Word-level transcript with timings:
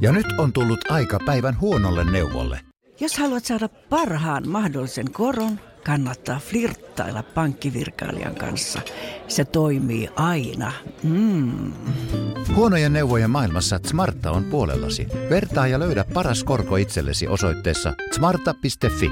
Ja 0.00 0.12
nyt 0.12 0.26
on 0.38 0.52
tullut 0.52 0.90
aika 0.90 1.18
päivän 1.26 1.60
huonolle 1.60 2.10
neuvolle. 2.10 2.60
Jos 3.00 3.18
haluat 3.18 3.44
saada 3.44 3.68
parhaan 3.68 4.48
mahdollisen 4.48 5.12
koron, 5.12 5.60
kannattaa 5.84 6.38
flirttailla 6.38 7.22
pankkivirkailijan 7.22 8.34
kanssa. 8.34 8.80
Se 9.28 9.44
toimii 9.44 10.08
aina. 10.16 10.72
Mm. 11.02 11.72
Huonojen 12.54 12.92
neuvojen 12.92 13.30
maailmassa 13.30 13.80
Smarta 13.86 14.30
on 14.30 14.44
puolellasi. 14.44 15.06
Vertaa 15.30 15.66
ja 15.66 15.78
löydä 15.78 16.04
paras 16.14 16.44
korko 16.44 16.76
itsellesi 16.76 17.28
osoitteessa 17.28 17.94
smarta.fi. 18.12 19.10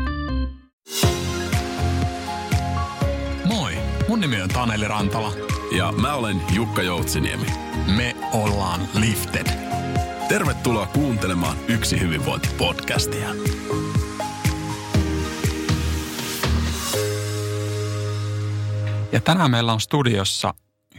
Moi, 3.45 3.73
mun 4.09 4.21
nimi 4.21 4.43
on 4.43 4.49
Taneli 4.49 4.89
Rantala. 4.89 5.33
Ja 5.77 5.93
mä 5.93 6.15
olen 6.15 6.37
Jukka 6.55 6.83
Joutsiniemi. 6.83 7.47
Me 7.97 8.17
ollaan 8.33 8.81
Lifted. 8.95 9.47
Tervetuloa 10.31 10.87
kuuntelemaan 10.87 11.57
Yksi 11.69 12.01
hyvinvointi-podcastia. 12.01 13.29
Ja 19.13 19.21
tänään 19.21 19.51
meillä 19.51 19.73
on 19.73 19.81
studiossa 19.81 20.55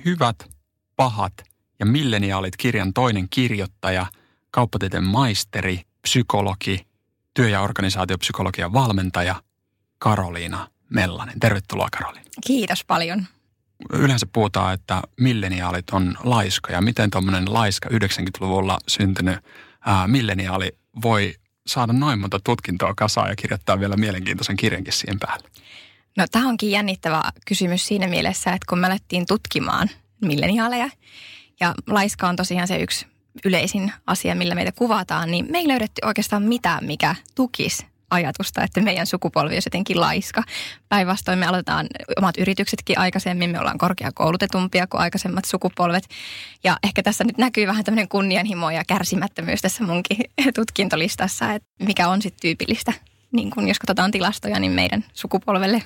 Hyvät, 0.06 0.50
pahat 0.96 1.34
ja 1.80 1.86
milleniaalit 1.86 2.58
kirjan 2.58 2.94
toinen 2.94 3.28
kirjoittaja, 3.30 4.06
kauppatieteen 4.52 5.04
maisteri, 5.04 5.82
psykologi, 6.02 6.88
työ- 7.34 7.50
ja 7.50 7.62
organisaatiopsykologian 7.62 8.74
valmentaja 8.74 9.36
Karoliina 9.98 10.68
Mellanen. 10.90 11.40
Tervetuloa 11.40 11.88
Karoliina. 11.98 12.30
Kiitos 12.48 12.84
paljon. 12.86 13.26
Yleensä 13.94 14.28
puhutaan, 14.34 14.74
että 14.74 15.02
milleniaalit 15.20 15.90
on 15.90 16.16
laiskoja. 16.24 16.82
Miten 16.82 17.10
tuommoinen 17.10 17.54
laiska 17.54 17.90
90-luvulla 17.90 18.80
syntynyt 18.88 19.40
ää, 19.86 20.08
milleniaali 20.08 20.72
voi 21.02 21.36
saada 21.68 21.94
noin 21.94 22.20
monta 22.20 22.40
tutkintoa 22.44 22.94
kasaan 22.96 23.30
ja 23.30 23.36
kirjoittaa 23.36 23.80
vielä 23.80 23.96
mielenkiintoisen 23.98 24.58
kirjankin 24.58 24.94
siihen 24.94 25.20
päälle? 25.20 25.50
No 26.18 26.26
tämä 26.32 26.48
onkin 26.48 26.72
jännittävä 26.72 27.24
kysymys 27.48 27.88
siinä 27.88 28.08
mielessä, 28.08 28.54
että 28.54 28.66
kun 28.70 28.80
me 28.80 28.88
alettiin 28.88 29.26
tutkimaan 29.26 29.90
milleniaaleja 30.22 30.90
ja 31.60 31.76
laiska 31.88 32.30
on 32.30 32.36
tosiaan 32.36 32.68
se 32.68 32.78
yksi 32.78 33.06
yleisin 33.46 33.94
asia, 34.08 34.36
millä 34.36 34.56
meitä 34.56 34.72
kuvataan, 34.72 35.32
niin 35.32 35.48
me 35.50 35.58
ei 35.58 35.68
löydetty 35.68 36.02
oikeastaan 36.06 36.44
mitään, 36.44 36.86
mikä 36.86 37.16
tukisi 37.36 37.91
ajatusta, 38.12 38.64
että 38.64 38.82
meidän 38.82 39.08
sukupolvi 39.08 39.54
olisi 39.54 39.68
jotenkin 39.68 40.02
laiska. 40.02 40.44
Päinvastoin 40.90 41.40
me 41.40 41.46
aloitetaan 41.46 41.88
omat 42.18 42.38
yrityksetkin 42.38 43.00
aikaisemmin, 43.00 43.50
me 43.50 43.60
ollaan 43.60 43.78
korkeakoulutetumpia 43.78 44.88
kuin 44.88 45.02
aikaisemmat 45.02 45.46
sukupolvet. 45.46 46.08
Ja 46.64 46.78
ehkä 46.84 47.04
tässä 47.04 47.24
nyt 47.24 47.38
näkyy 47.38 47.68
vähän 47.68 47.84
tämmöinen 47.84 48.08
kunnianhimo 48.08 48.70
ja 48.70 48.84
kärsimättömyys 48.88 49.62
tässä 49.62 49.84
munkin 49.84 50.18
tutkintolistassa, 50.56 51.54
että 51.54 51.70
mikä 51.84 52.08
on 52.08 52.22
sitten 52.22 52.42
tyypillistä, 52.42 52.94
niin 53.32 53.52
kun 53.52 53.68
jos 53.68 53.80
katsotaan 53.80 54.12
tilastoja, 54.12 54.60
niin 54.60 54.72
meidän 54.72 55.06
sukupolvelle. 55.14 55.84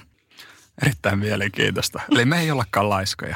Erittäin 0.82 1.20
mielenkiintoista. 1.20 2.02
Eli 2.12 2.26
me 2.26 2.40
ei 2.40 2.52
ollakaan 2.52 2.90
laiskoja. 2.90 3.36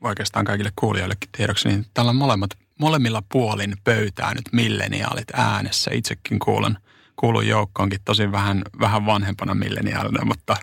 Oikeastaan 0.00 0.44
kaikille 0.44 0.72
kuulijoillekin 0.76 1.28
tiedoksi, 1.36 1.68
niin 1.68 1.86
täällä 1.94 2.10
on 2.10 2.16
molemmat, 2.16 2.50
molemmilla 2.80 3.22
puolin 3.32 3.76
pöytää 3.84 4.34
nyt 4.34 4.44
milleniaalit 4.52 5.28
äänessä. 5.32 5.90
Itsekin 5.94 6.38
kuulen 6.38 6.78
kuulun 7.16 7.46
joukkoonkin 7.46 8.00
tosi 8.04 8.32
vähän, 8.32 8.62
vähän 8.80 9.06
vanhempana 9.06 9.54
milleniaalina, 9.54 10.24
mutta, 10.24 10.56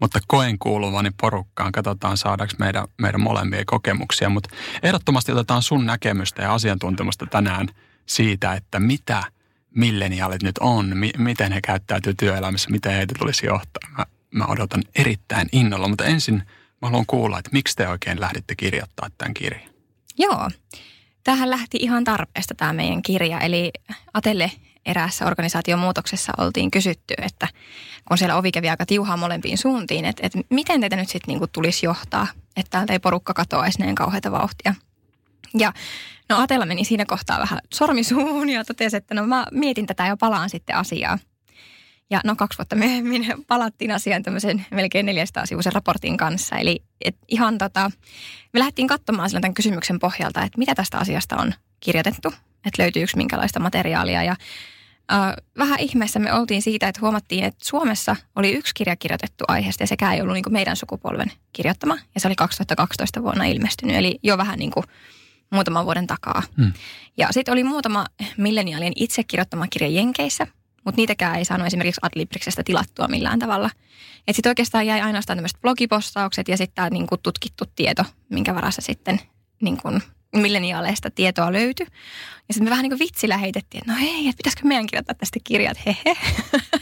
mutta 0.00 0.18
koen 0.26 0.58
kuuluvani 0.58 1.10
porukkaan. 1.20 1.72
Katsotaan 1.72 2.16
saadaanko 2.16 2.54
meidän, 2.58 2.84
meidän 2.98 3.20
molempia 3.20 3.62
kokemuksia, 3.66 4.28
mutta 4.28 4.50
ehdottomasti 4.82 5.32
otetaan 5.32 5.62
sun 5.62 5.86
näkemystä 5.86 6.42
ja 6.42 6.54
asiantuntemusta 6.54 7.26
tänään 7.26 7.68
siitä, 8.06 8.54
että 8.54 8.80
mitä 8.80 9.22
milleniaalit 9.74 10.42
nyt 10.42 10.58
on, 10.60 10.96
mi- 10.96 11.12
miten 11.18 11.52
he 11.52 11.60
käyttäytyy 11.60 12.14
työelämässä, 12.14 12.70
miten 12.70 12.92
heitä 12.92 13.14
tulisi 13.18 13.46
johtaa. 13.46 13.90
Mä, 13.98 14.06
mä 14.30 14.44
odotan 14.44 14.82
erittäin 14.94 15.48
innolla, 15.52 15.88
mutta 15.88 16.04
ensin 16.04 16.42
mä 16.82 16.88
haluan 16.88 17.06
kuulla, 17.06 17.38
että 17.38 17.50
miksi 17.52 17.76
te 17.76 17.88
oikein 17.88 18.20
lähditte 18.20 18.54
kirjoittaa 18.54 19.08
tämän 19.18 19.34
kirjan? 19.34 19.70
Joo, 20.18 20.50
tähän 21.24 21.50
lähti 21.50 21.78
ihan 21.80 22.04
tarpeesta 22.04 22.54
tämä 22.54 22.72
meidän 22.72 23.02
kirja, 23.02 23.40
eli 23.40 23.70
Atelle 24.14 24.50
eräässä 24.88 25.26
organisaation 25.26 25.78
muutoksessa 25.78 26.32
oltiin 26.38 26.70
kysytty, 26.70 27.14
että 27.18 27.48
kun 28.08 28.18
siellä 28.18 28.36
ovi 28.36 28.52
kävi 28.52 28.68
aika 28.68 28.86
tiuhaa 28.86 29.16
molempiin 29.16 29.58
suuntiin, 29.58 30.04
että, 30.04 30.26
että 30.26 30.38
miten 30.50 30.80
teitä 30.80 30.96
nyt 30.96 31.08
sitten 31.08 31.32
niinku 31.32 31.46
tulisi 31.46 31.86
johtaa, 31.86 32.26
että 32.56 32.70
täältä 32.70 32.92
ei 32.92 32.98
porukka 32.98 33.34
katoaisi 33.34 33.78
näin 33.78 33.94
kauheita 33.94 34.32
vauhtia. 34.32 34.74
Ja 35.58 35.72
no 36.28 36.42
Atella 36.42 36.66
meni 36.66 36.84
siinä 36.84 37.06
kohtaa 37.06 37.38
vähän 37.38 37.58
sormisuun 37.74 38.48
ja 38.48 38.64
totesi, 38.64 38.96
että 38.96 39.14
no 39.14 39.26
mä 39.26 39.46
mietin 39.52 39.86
tätä 39.86 40.06
ja 40.06 40.16
palaan 40.16 40.50
sitten 40.50 40.76
asiaa. 40.76 41.18
Ja 42.10 42.20
no 42.24 42.36
kaksi 42.36 42.58
vuotta 42.58 42.76
myöhemmin 42.76 43.26
palattiin 43.46 43.90
asiaan 43.90 44.22
tämmöisen 44.22 44.66
melkein 44.70 45.06
400 45.06 45.46
sivuisen 45.46 45.72
raportin 45.72 46.16
kanssa. 46.16 46.56
Eli 46.56 46.82
et 47.00 47.16
ihan 47.28 47.58
tota, 47.58 47.90
me 48.52 48.60
lähdettiin 48.60 48.88
katsomaan 48.88 49.30
tämän 49.30 49.54
kysymyksen 49.54 49.98
pohjalta, 49.98 50.42
että 50.42 50.58
mitä 50.58 50.74
tästä 50.74 50.98
asiasta 50.98 51.36
on 51.36 51.54
kirjoitettu, 51.80 52.28
että 52.66 52.82
löytyykö 52.82 53.12
minkälaista 53.16 53.60
materiaalia. 53.60 54.22
Ja 54.22 54.36
äh, 55.12 55.34
vähän 55.58 55.80
ihmeessä 55.80 56.18
me 56.18 56.32
oltiin 56.32 56.62
siitä, 56.62 56.88
että 56.88 57.00
huomattiin, 57.00 57.44
että 57.44 57.64
Suomessa 57.64 58.16
oli 58.36 58.52
yksi 58.52 58.74
kirja 58.74 58.96
kirjoitettu 58.96 59.44
aiheesta 59.48 59.82
ja 59.82 59.86
sekään 59.86 60.14
ei 60.14 60.20
ollut 60.20 60.34
niin 60.34 60.44
kuin 60.44 60.52
meidän 60.52 60.76
sukupolven 60.76 61.32
kirjoittama. 61.52 61.98
Ja 62.14 62.20
se 62.20 62.28
oli 62.28 62.34
2012 62.34 63.22
vuonna 63.22 63.44
ilmestynyt, 63.44 63.96
eli 63.96 64.18
jo 64.22 64.38
vähän 64.38 64.58
niin 64.58 64.70
kuin 64.70 64.84
muutaman 65.50 65.84
vuoden 65.84 66.06
takaa. 66.06 66.42
Hmm. 66.56 66.72
Ja 67.16 67.28
sitten 67.30 67.52
oli 67.52 67.64
muutama 67.64 68.06
milleniaalien 68.36 68.92
itse 68.96 69.24
kirjoittama 69.24 69.66
kirja 69.70 69.88
Jenkeissä, 69.88 70.46
mutta 70.84 70.96
niitäkään 70.96 71.36
ei 71.36 71.44
saanut 71.44 71.66
esimerkiksi 71.66 72.00
Adlibriksestä 72.02 72.62
tilattua 72.64 73.08
millään 73.08 73.38
tavalla. 73.38 73.70
Että 74.18 74.36
sitten 74.36 74.50
oikeastaan 74.50 74.86
jäi 74.86 75.00
ainoastaan 75.00 75.36
tämmöiset 75.36 75.60
blogipostaukset 75.60 76.48
ja 76.48 76.56
sitten 76.56 76.74
tämä 76.74 76.90
niinku 76.90 77.16
tutkittu 77.16 77.64
tieto, 77.76 78.04
minkä 78.28 78.54
varassa 78.54 78.82
sitten 78.82 79.20
niinku 79.62 79.88
milleniaaleista 80.36 81.10
tietoa 81.10 81.52
löytyi. 81.52 81.86
Ja 82.48 82.54
sitten 82.54 82.64
me 82.64 82.70
vähän 82.70 82.82
niin 82.82 82.90
kuin 82.90 82.98
vitsillä 82.98 83.36
heitettiin, 83.36 83.82
että 83.82 83.92
no 83.92 83.98
hei, 83.98 84.28
että 84.28 84.36
pitäisikö 84.36 84.66
meidän 84.66 84.86
kirjoittaa 84.86 85.14
tästä 85.14 85.38
kirjat, 85.44 85.78
hehe. 85.86 86.16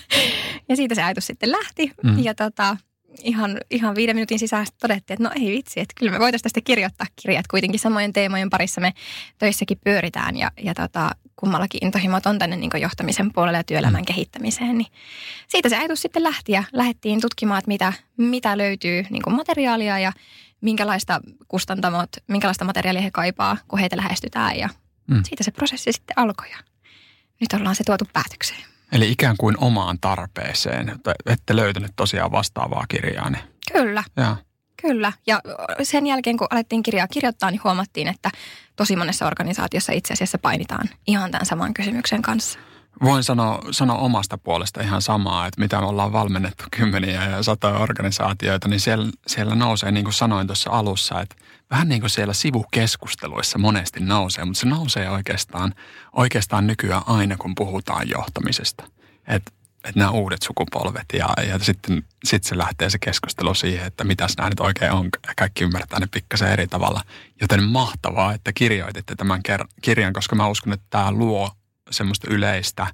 ja 0.68 0.76
siitä 0.76 0.94
se 0.94 1.02
ajatus 1.02 1.26
sitten 1.26 1.52
lähti. 1.52 1.90
Mm. 2.02 2.24
Ja 2.24 2.34
tota, 2.34 2.76
ihan, 3.22 3.60
ihan 3.70 3.94
viiden 3.94 4.16
minuutin 4.16 4.38
sisään 4.38 4.66
todettiin, 4.80 5.14
että 5.14 5.28
no 5.28 5.44
ei 5.44 5.50
vitsi, 5.50 5.80
että 5.80 5.94
kyllä 5.98 6.12
me 6.12 6.18
voitaisiin 6.18 6.42
tästä 6.42 6.60
kirjoittaa 6.60 7.06
kirjat. 7.22 7.46
Kuitenkin 7.46 7.80
samojen 7.80 8.12
teemojen 8.12 8.50
parissa 8.50 8.80
me 8.80 8.92
töissäkin 9.38 9.78
pyöritään 9.84 10.36
ja, 10.36 10.50
ja 10.62 10.74
tota, 10.74 11.10
kummallakin 11.36 11.84
intohimot 11.84 12.26
on 12.26 12.38
tänne 12.38 12.56
niin 12.56 12.70
johtamisen 12.80 13.32
puolelle 13.32 13.58
ja 13.58 13.64
työelämän 13.64 14.00
mm. 14.00 14.06
kehittämiseen. 14.06 14.78
Niin 14.78 14.92
siitä 15.48 15.68
se 15.68 15.76
ajatus 15.76 16.02
sitten 16.02 16.22
lähti 16.22 16.52
ja 16.52 16.64
lähdettiin 16.72 17.20
tutkimaan, 17.20 17.58
että 17.58 17.68
mitä, 17.68 17.92
mitä 18.16 18.58
löytyy 18.58 19.04
niin 19.10 19.36
materiaalia 19.36 19.98
ja 19.98 20.12
minkälaista 20.66 21.21
kustantamot, 21.49 22.10
minkälaista 22.28 22.65
materiaalia 22.65 23.03
he 23.03 23.10
kaipaa, 23.10 23.56
kun 23.69 23.78
heitä 23.78 23.97
lähestytään 23.97 24.59
ja 24.59 24.69
mm. 25.06 25.22
siitä 25.25 25.44
se 25.44 25.50
prosessi 25.50 25.93
sitten 25.93 26.19
alkoi 26.19 26.50
ja 26.50 26.59
nyt 27.41 27.53
ollaan 27.53 27.77
se 27.77 27.84
tuotu 27.84 28.04
päätökseen. 28.12 28.60
Eli 28.93 29.10
ikään 29.10 29.37
kuin 29.38 29.54
omaan 29.59 29.99
tarpeeseen. 30.00 31.00
Ette 31.27 31.56
löytänyt 31.56 31.93
tosiaan 31.97 32.32
vastaavaa 32.32 32.84
kirjaa. 32.88 33.31
Niin. 33.31 33.43
Kyllä. 33.72 34.04
Ja. 34.16 34.37
Kyllä. 34.82 35.12
Ja 35.27 35.41
sen 35.82 36.06
jälkeen, 36.06 36.37
kun 36.37 36.47
alettiin 36.50 36.83
kirjaa 36.83 37.09
kirjoittaa, 37.09 37.50
niin 37.50 37.60
huomattiin, 37.65 38.09
että 38.09 38.31
tosi 38.77 38.97
monessa 38.97 39.27
organisaatiossa 39.27 39.93
itse 39.93 40.12
asiassa 40.12 40.38
painitaan 40.38 40.88
ihan 41.06 41.31
tämän 41.31 41.47
saman 41.47 41.75
kysymyksen 41.75 42.22
kanssa. 42.22 42.59
Voin 43.02 43.24
sanoa, 43.24 43.62
sanoa 43.70 43.98
omasta 43.98 44.38
puolesta 44.38 44.82
ihan 44.82 45.02
samaa, 45.02 45.46
että 45.46 45.60
mitä 45.60 45.80
me 45.80 45.86
ollaan 45.86 46.12
valmennettu 46.12 46.64
kymmeniä 46.76 47.24
ja 47.24 47.42
satoja 47.42 47.78
organisaatioita, 47.78 48.68
niin 48.68 48.80
siellä, 48.80 49.12
siellä 49.26 49.54
nousee, 49.54 49.90
niin 49.90 50.04
kuin 50.04 50.14
sanoin 50.14 50.46
tuossa 50.46 50.70
alussa, 50.70 51.20
että 51.20 51.36
vähän 51.70 51.88
niin 51.88 52.00
kuin 52.00 52.10
siellä 52.10 52.34
sivukeskusteluissa 52.34 53.58
monesti 53.58 54.00
nousee, 54.00 54.44
mutta 54.44 54.60
se 54.60 54.66
nousee 54.66 55.10
oikeastaan, 55.10 55.74
oikeastaan 56.12 56.66
nykyään 56.66 57.02
aina, 57.06 57.36
kun 57.36 57.54
puhutaan 57.54 58.09
johtamisesta. 58.09 58.84
Että 59.28 59.53
et 59.84 59.97
nämä 59.97 60.10
uudet 60.10 60.42
sukupolvet 60.42 61.04
ja, 61.12 61.28
ja 61.48 61.59
sitten 61.59 62.04
sit 62.24 62.44
se 62.44 62.59
lähtee 62.59 62.91
se 62.91 62.98
keskustelu 62.98 63.54
siihen, 63.54 63.86
että 63.86 64.04
mitäs 64.04 64.36
nämä 64.36 64.48
nyt 64.50 64.60
oikein 64.60 64.92
on. 64.92 65.09
Kaikki 65.36 65.65
ymmärtää 65.65 66.00
ne 66.00 66.06
pikkasen 66.06 66.53
eri 66.53 66.66
tavalla. 66.66 67.00
Joten 67.41 67.65
mahtavaa, 67.65 68.34
että 68.34 68.53
kirjoititte 68.53 69.15
tämän 69.15 69.42
kirjan, 69.82 70.12
koska 70.12 70.36
mä 70.36 70.48
uskon, 70.48 70.72
että 70.72 70.86
tämä 70.91 71.12
luo 71.12 71.50
semmoista 71.91 72.27
yleistä 72.30 72.86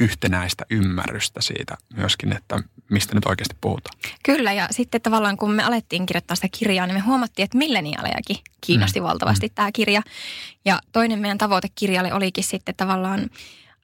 yhtenäistä 0.00 0.64
ymmärrystä 0.70 1.40
siitä 1.40 1.76
myöskin, 1.94 2.36
että 2.36 2.60
mistä 2.90 3.14
nyt 3.14 3.26
oikeasti 3.26 3.56
puhutaan. 3.60 3.98
Kyllä, 4.22 4.52
ja 4.52 4.68
sitten 4.70 5.00
tavallaan 5.00 5.36
kun 5.36 5.50
me 5.50 5.62
alettiin 5.62 6.06
kirjoittaa 6.06 6.34
sitä 6.34 6.48
kirjaa, 6.58 6.86
niin 6.86 6.96
me 6.96 7.00
huomattiin, 7.00 7.44
että 7.44 7.58
milleniaalejakin 7.58 8.36
kiinnosti 8.60 9.00
mm. 9.00 9.06
valtavasti 9.06 9.46
mm. 9.46 9.52
tämä 9.54 9.72
kirja. 9.72 10.02
Ja 10.64 10.80
toinen 10.92 11.18
meidän 11.18 11.38
tavoite 11.38 11.68
kirjalle 11.74 12.12
olikin 12.12 12.44
sitten 12.44 12.74
tavallaan 12.76 13.30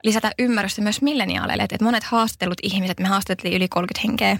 lisätä 0.04 0.32
ymmärrystä 0.38 0.82
myös 0.82 1.02
milleniaaleille, 1.02 1.62
että 1.62 1.84
monet 1.84 2.04
haastattelut 2.04 2.58
ihmiset, 2.62 3.00
me 3.00 3.08
haastattelin 3.08 3.56
yli 3.56 3.68
30 3.68 4.08
henkeä, 4.08 4.38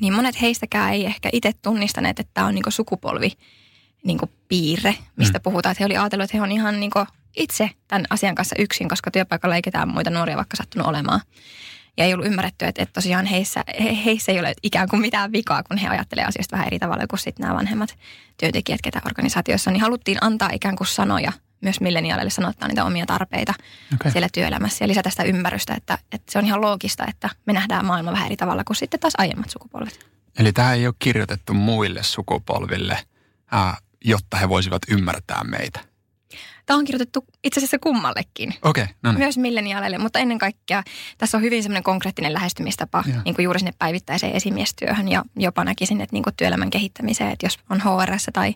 niin 0.00 0.12
monet 0.12 0.40
heistäkään 0.40 0.92
ei 0.92 1.06
ehkä 1.06 1.28
itse 1.32 1.52
tunnistaneet, 1.62 2.20
että 2.20 2.30
tämä 2.34 2.46
on 2.46 2.54
niinku 2.54 2.70
sukupolvi 2.70 3.32
niinku 4.04 4.30
piirre, 4.48 4.94
mistä 5.16 5.38
mm. 5.38 5.42
puhutaan. 5.42 5.70
Että 5.70 5.82
he 5.82 5.86
oli 5.86 5.96
ajatellut, 5.96 6.24
että 6.24 6.36
he 6.36 6.42
on 6.42 6.52
ihan 6.52 6.80
niinku 6.80 6.98
itse 7.36 7.70
tämän 7.88 8.06
asian 8.10 8.34
kanssa 8.34 8.56
yksin, 8.58 8.88
koska 8.88 9.10
työpaikalla 9.10 9.56
ei 9.56 9.62
ketään 9.62 9.88
muita 9.88 10.10
nuoria 10.10 10.36
vaikka 10.36 10.56
sattunut 10.56 10.88
olemaan. 10.88 11.20
Ja 11.96 12.04
ei 12.04 12.14
ollut 12.14 12.26
ymmärretty, 12.26 12.64
että, 12.64 12.82
että 12.82 12.92
tosiaan 12.92 13.26
heissä, 13.26 13.64
he, 13.84 14.04
heissä 14.04 14.32
ei 14.32 14.40
ole 14.40 14.54
ikään 14.62 14.88
kuin 14.88 15.02
mitään 15.02 15.32
vikaa, 15.32 15.62
kun 15.62 15.76
he 15.78 15.88
ajattelevat 15.88 16.28
asioista 16.28 16.56
vähän 16.56 16.66
eri 16.66 16.78
tavalla 16.78 17.06
kuin 17.06 17.20
sitten 17.20 17.44
nämä 17.44 17.58
vanhemmat 17.58 17.98
työntekijät, 18.36 18.80
ketä 18.82 19.00
organisaatiossa. 19.06 19.70
Niin 19.70 19.80
haluttiin 19.80 20.18
antaa 20.20 20.50
ikään 20.52 20.76
kuin 20.76 20.86
sanoja 20.86 21.32
myös 21.60 21.80
milleniaaleille 21.80 22.30
sanottaa 22.30 22.68
niitä 22.68 22.84
omia 22.84 23.06
tarpeita 23.06 23.54
okay. 23.94 24.12
siellä 24.12 24.28
työelämässä 24.32 24.84
ja 24.84 24.88
lisätä 24.88 25.10
sitä 25.10 25.22
ymmärrystä, 25.22 25.74
että, 25.74 25.98
että 26.12 26.32
se 26.32 26.38
on 26.38 26.46
ihan 26.46 26.60
loogista, 26.60 27.06
että 27.08 27.30
me 27.46 27.52
nähdään 27.52 27.84
maailma 27.84 28.12
vähän 28.12 28.26
eri 28.26 28.36
tavalla 28.36 28.64
kuin 28.64 28.76
sitten 28.76 29.00
taas 29.00 29.14
aiemmat 29.18 29.50
sukupolvet. 29.50 30.10
Eli 30.38 30.52
tämä 30.52 30.72
ei 30.72 30.86
ole 30.86 30.94
kirjoitettu 30.98 31.54
muille 31.54 32.02
sukupolville, 32.02 32.98
jotta 34.04 34.36
he 34.36 34.48
voisivat 34.48 34.82
ymmärtää 34.88 35.44
meitä. 35.44 35.89
Tämä 36.70 36.78
on 36.78 36.84
kirjoitettu 36.84 37.24
itse 37.44 37.60
asiassa 37.60 37.78
kummallekin. 37.78 38.54
Okei, 38.62 38.82
okay, 38.82 38.94
no 39.02 39.12
niin. 39.12 39.18
Myös 39.18 39.38
milleniaaleille, 39.38 39.98
mutta 39.98 40.18
ennen 40.18 40.38
kaikkea 40.38 40.82
tässä 41.18 41.36
on 41.36 41.42
hyvin 41.42 41.62
semmoinen 41.62 41.82
konkreettinen 41.82 42.32
lähestymistapa 42.32 43.04
niin 43.24 43.34
kuin 43.34 43.44
juuri 43.44 43.58
sinne 43.58 43.72
päivittäiseen 43.78 44.32
esimiestyöhön 44.36 45.08
ja 45.08 45.24
jopa 45.36 45.64
näkisin, 45.64 46.00
että 46.00 46.14
niin 46.14 46.22
kuin 46.22 46.36
työelämän 46.36 46.70
kehittämiseen, 46.70 47.30
että 47.30 47.46
jos 47.46 47.58
on 47.70 47.80
HRS 47.80 48.26
tai 48.32 48.54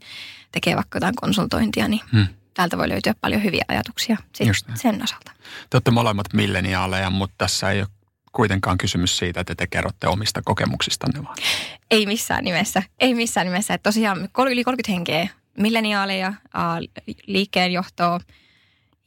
tekee 0.52 0.76
vaikka 0.76 0.96
jotain 0.96 1.14
konsultointia, 1.14 1.88
niin 1.88 2.00
hmm. 2.12 2.26
täältä 2.54 2.78
voi 2.78 2.88
löytyä 2.88 3.14
paljon 3.20 3.44
hyviä 3.44 3.64
ajatuksia 3.68 4.16
sit 4.34 4.48
sen 4.74 5.02
osalta. 5.02 5.32
Te 5.70 5.76
olette 5.76 5.90
molemmat 5.90 6.26
milleniaaleja, 6.32 7.10
mutta 7.10 7.34
tässä 7.38 7.70
ei 7.70 7.80
ole 7.80 7.88
kuitenkaan 8.32 8.78
kysymys 8.78 9.18
siitä, 9.18 9.40
että 9.40 9.54
te 9.54 9.66
kerrotte 9.66 10.08
omista 10.08 10.42
kokemuksistanne 10.42 11.24
vaan. 11.24 11.36
Ei 11.90 12.06
missään 12.06 12.44
nimessä. 12.44 12.82
Ei 13.00 13.14
missään 13.14 13.46
nimessä. 13.46 13.74
Että 13.74 13.88
tosiaan 13.88 14.18
yli 14.18 14.64
30 14.64 14.92
henkeä 14.92 15.28
milleniaaleja, 15.58 16.34
liikkeenjohtoa 17.26 18.20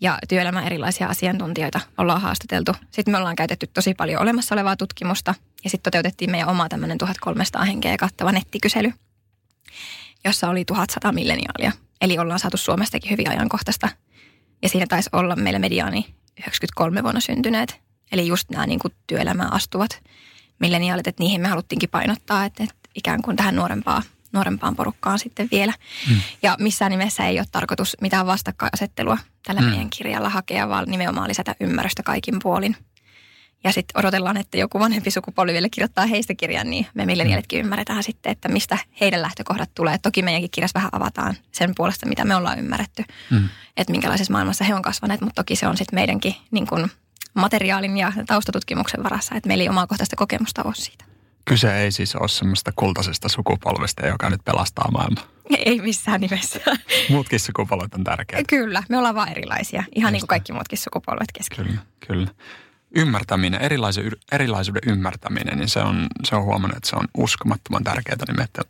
ja 0.01 0.19
työelämän 0.29 0.65
erilaisia 0.65 1.07
asiantuntijoita 1.07 1.79
ollaan 1.97 2.21
haastateltu. 2.21 2.71
Sitten 2.91 3.11
me 3.11 3.17
ollaan 3.17 3.35
käytetty 3.35 3.67
tosi 3.67 3.93
paljon 3.93 4.21
olemassa 4.21 4.55
olevaa 4.55 4.77
tutkimusta 4.77 5.35
ja 5.63 5.69
sitten 5.69 5.91
toteutettiin 5.91 6.31
meidän 6.31 6.49
oma 6.49 6.69
tämmöinen 6.69 6.97
1300 6.97 7.65
henkeä 7.65 7.97
kattava 7.97 8.31
nettikysely, 8.31 8.93
jossa 10.25 10.49
oli 10.49 10.65
1100 10.65 11.11
milleniaalia. 11.11 11.71
Eli 12.01 12.17
ollaan 12.17 12.39
saatu 12.39 12.57
Suomestakin 12.57 13.11
hyvin 13.11 13.29
ajankohtaista. 13.29 13.89
Ja 14.61 14.69
siinä 14.69 14.85
taisi 14.89 15.09
olla 15.13 15.35
meillä 15.35 15.59
mediaani 15.59 16.05
93 16.39 17.03
vuonna 17.03 17.19
syntyneet. 17.19 17.81
Eli 18.11 18.27
just 18.27 18.49
nämä 18.49 18.67
niin 18.67 18.79
työelämään 19.07 19.53
astuvat 19.53 20.01
milleniaalit, 20.59 21.07
että 21.07 21.23
niihin 21.23 21.41
me 21.41 21.47
haluttiinkin 21.47 21.89
painottaa, 21.89 22.45
että, 22.45 22.63
että 22.63 22.89
ikään 22.95 23.21
kuin 23.21 23.37
tähän 23.37 23.55
nuorempaan 23.55 24.03
nuorempaan 24.37 24.75
porukkaan 24.75 25.19
sitten 25.19 25.47
vielä. 25.51 25.73
Mm. 26.09 26.15
Ja 26.43 26.55
missään 26.59 26.91
nimessä 26.91 27.25
ei 27.25 27.39
ole 27.39 27.47
tarkoitus 27.51 27.97
mitään 28.01 28.25
vastakkainasettelua 28.25 29.17
tällä 29.45 29.61
mm. 29.61 29.67
meidän 29.67 29.89
kirjalla 29.89 30.29
hakea, 30.29 30.69
vaan 30.69 30.85
nimenomaan 30.87 31.29
lisätä 31.29 31.55
ymmärrystä 31.59 32.03
kaikin 32.03 32.35
puolin. 32.43 32.75
Ja 33.63 33.71
sitten 33.71 33.99
odotellaan, 33.99 34.37
että 34.37 34.57
joku 34.57 34.79
vanhempi 34.79 35.11
sukupolvi 35.11 35.53
vielä 35.53 35.67
kirjoittaa 35.71 36.05
heistä 36.05 36.33
kirjan, 36.35 36.69
niin 36.69 36.87
me 36.93 37.05
millenialitkin 37.05 37.59
ymmärretään 37.59 38.03
sitten, 38.03 38.31
että 38.31 38.49
mistä 38.49 38.77
heidän 39.01 39.21
lähtökohdat 39.21 39.69
tulee. 39.75 39.97
Toki 39.97 40.21
meidänkin 40.21 40.51
kirjassa 40.51 40.79
vähän 40.79 40.89
avataan 40.91 41.35
sen 41.51 41.73
puolesta, 41.77 42.05
mitä 42.05 42.25
me 42.25 42.35
ollaan 42.35 42.59
ymmärretty, 42.59 43.03
mm. 43.29 43.49
että 43.77 43.91
minkälaisessa 43.91 44.33
maailmassa 44.33 44.63
he 44.63 44.75
on 44.75 44.81
kasvaneet, 44.81 45.21
mutta 45.21 45.43
toki 45.43 45.55
se 45.55 45.67
on 45.67 45.77
sitten 45.77 45.97
meidänkin 45.97 46.35
niin 46.51 46.67
kun, 46.67 46.89
materiaalin 47.33 47.97
ja 47.97 48.13
taustatutkimuksen 48.27 49.03
varassa, 49.03 49.35
että 49.35 49.47
meillä 49.47 49.61
ei 49.61 49.69
omakohtaista 49.69 50.15
kokemusta 50.15 50.63
ole 50.63 50.75
siitä. 50.75 51.06
Kyse 51.47 51.77
ei 51.77 51.91
siis 51.91 52.15
ole 52.15 52.27
semmoista 52.27 52.71
kultaisesta 52.75 53.29
sukupolvesta, 53.29 54.07
joka 54.07 54.29
nyt 54.29 54.41
pelastaa 54.45 54.91
maailmaa. 54.91 55.23
Ei 55.65 55.81
missään 55.81 56.21
nimessä. 56.21 56.59
Muutkin 57.09 57.39
sukupolvet 57.39 57.93
on 57.93 58.03
tärkeitä. 58.03 58.47
Kyllä, 58.49 58.83
me 58.89 58.97
ollaan 58.97 59.15
vaan 59.15 59.29
erilaisia, 59.29 59.83
ihan 59.95 60.09
Just 60.09 60.11
niin 60.11 60.21
kuin 60.21 60.27
kaikki 60.27 60.53
muutkin 60.53 60.77
sukupolvet 60.77 61.31
kesken. 61.33 61.65
Kyllä, 61.65 61.79
kyllä. 62.07 62.27
Ymmärtäminen, 62.95 63.61
erilaisuuden, 63.61 64.11
erilaisuuden 64.31 64.81
ymmärtäminen, 64.85 65.57
niin 65.57 65.69
se 65.69 65.79
on, 65.79 66.07
se 66.23 66.35
on 66.35 66.43
huomannut, 66.43 66.77
että 66.77 66.89
se 66.89 66.95
on 66.95 67.07
uskomattoman 67.17 67.83
tärkeää 67.83 68.17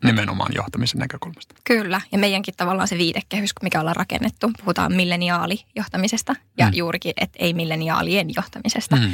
nimenomaan 0.04 0.52
johtamisen 0.56 1.00
näkökulmasta. 1.00 1.56
Kyllä, 1.64 2.02
ja 2.12 2.18
meidänkin 2.18 2.54
tavallaan 2.58 2.88
se 2.88 2.98
viidekehys, 2.98 3.52
mikä 3.64 3.80
ollaan 3.80 3.96
rakennettu, 3.96 4.52
puhutaan 4.60 4.94
milleniaalijohtamisesta 4.94 6.36
ja 6.58 6.66
mm. 6.66 6.74
juurikin, 6.76 7.14
että 7.22 7.38
ei 7.40 7.54
milleniaalien 7.54 8.28
johtamisesta, 8.36 8.96
mm. 8.96 9.12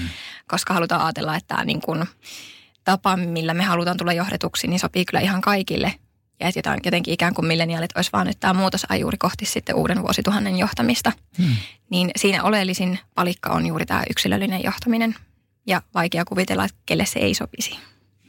koska 0.47 0.73
halutaan 0.73 1.01
ajatella, 1.01 1.35
että 1.35 1.47
tämä 1.47 1.63
niin 1.63 1.81
kuin– 1.81 2.05
tapa, 2.83 3.17
millä 3.17 3.53
me 3.53 3.63
halutaan 3.63 3.97
tulla 3.97 4.13
johdetuksi, 4.13 4.67
niin 4.67 4.79
sopii 4.79 5.05
kyllä 5.05 5.21
ihan 5.21 5.41
kaikille. 5.41 5.93
Ja 6.39 6.47
että 6.55 6.77
jotenkin 6.85 7.13
ikään 7.13 7.33
kuin 7.33 7.45
milleniaalit 7.45 7.91
olisi 7.95 8.09
vaan 8.13 8.27
nyt 8.27 8.39
tämä 8.39 8.65
juuri 8.99 9.17
kohti 9.17 9.45
sitten 9.45 9.75
uuden 9.75 10.01
vuosituhannen 10.01 10.57
johtamista. 10.57 11.11
Hmm. 11.37 11.55
Niin 11.89 12.11
siinä 12.15 12.43
oleellisin 12.43 12.99
palikka 13.15 13.49
on 13.49 13.65
juuri 13.65 13.85
tämä 13.85 14.03
yksilöllinen 14.09 14.63
johtaminen. 14.63 15.15
Ja 15.67 15.81
vaikea 15.93 16.25
kuvitella, 16.25 16.65
että 16.65 16.77
kelle 16.85 17.05
se 17.05 17.19
ei 17.19 17.33
sopisi. 17.33 17.79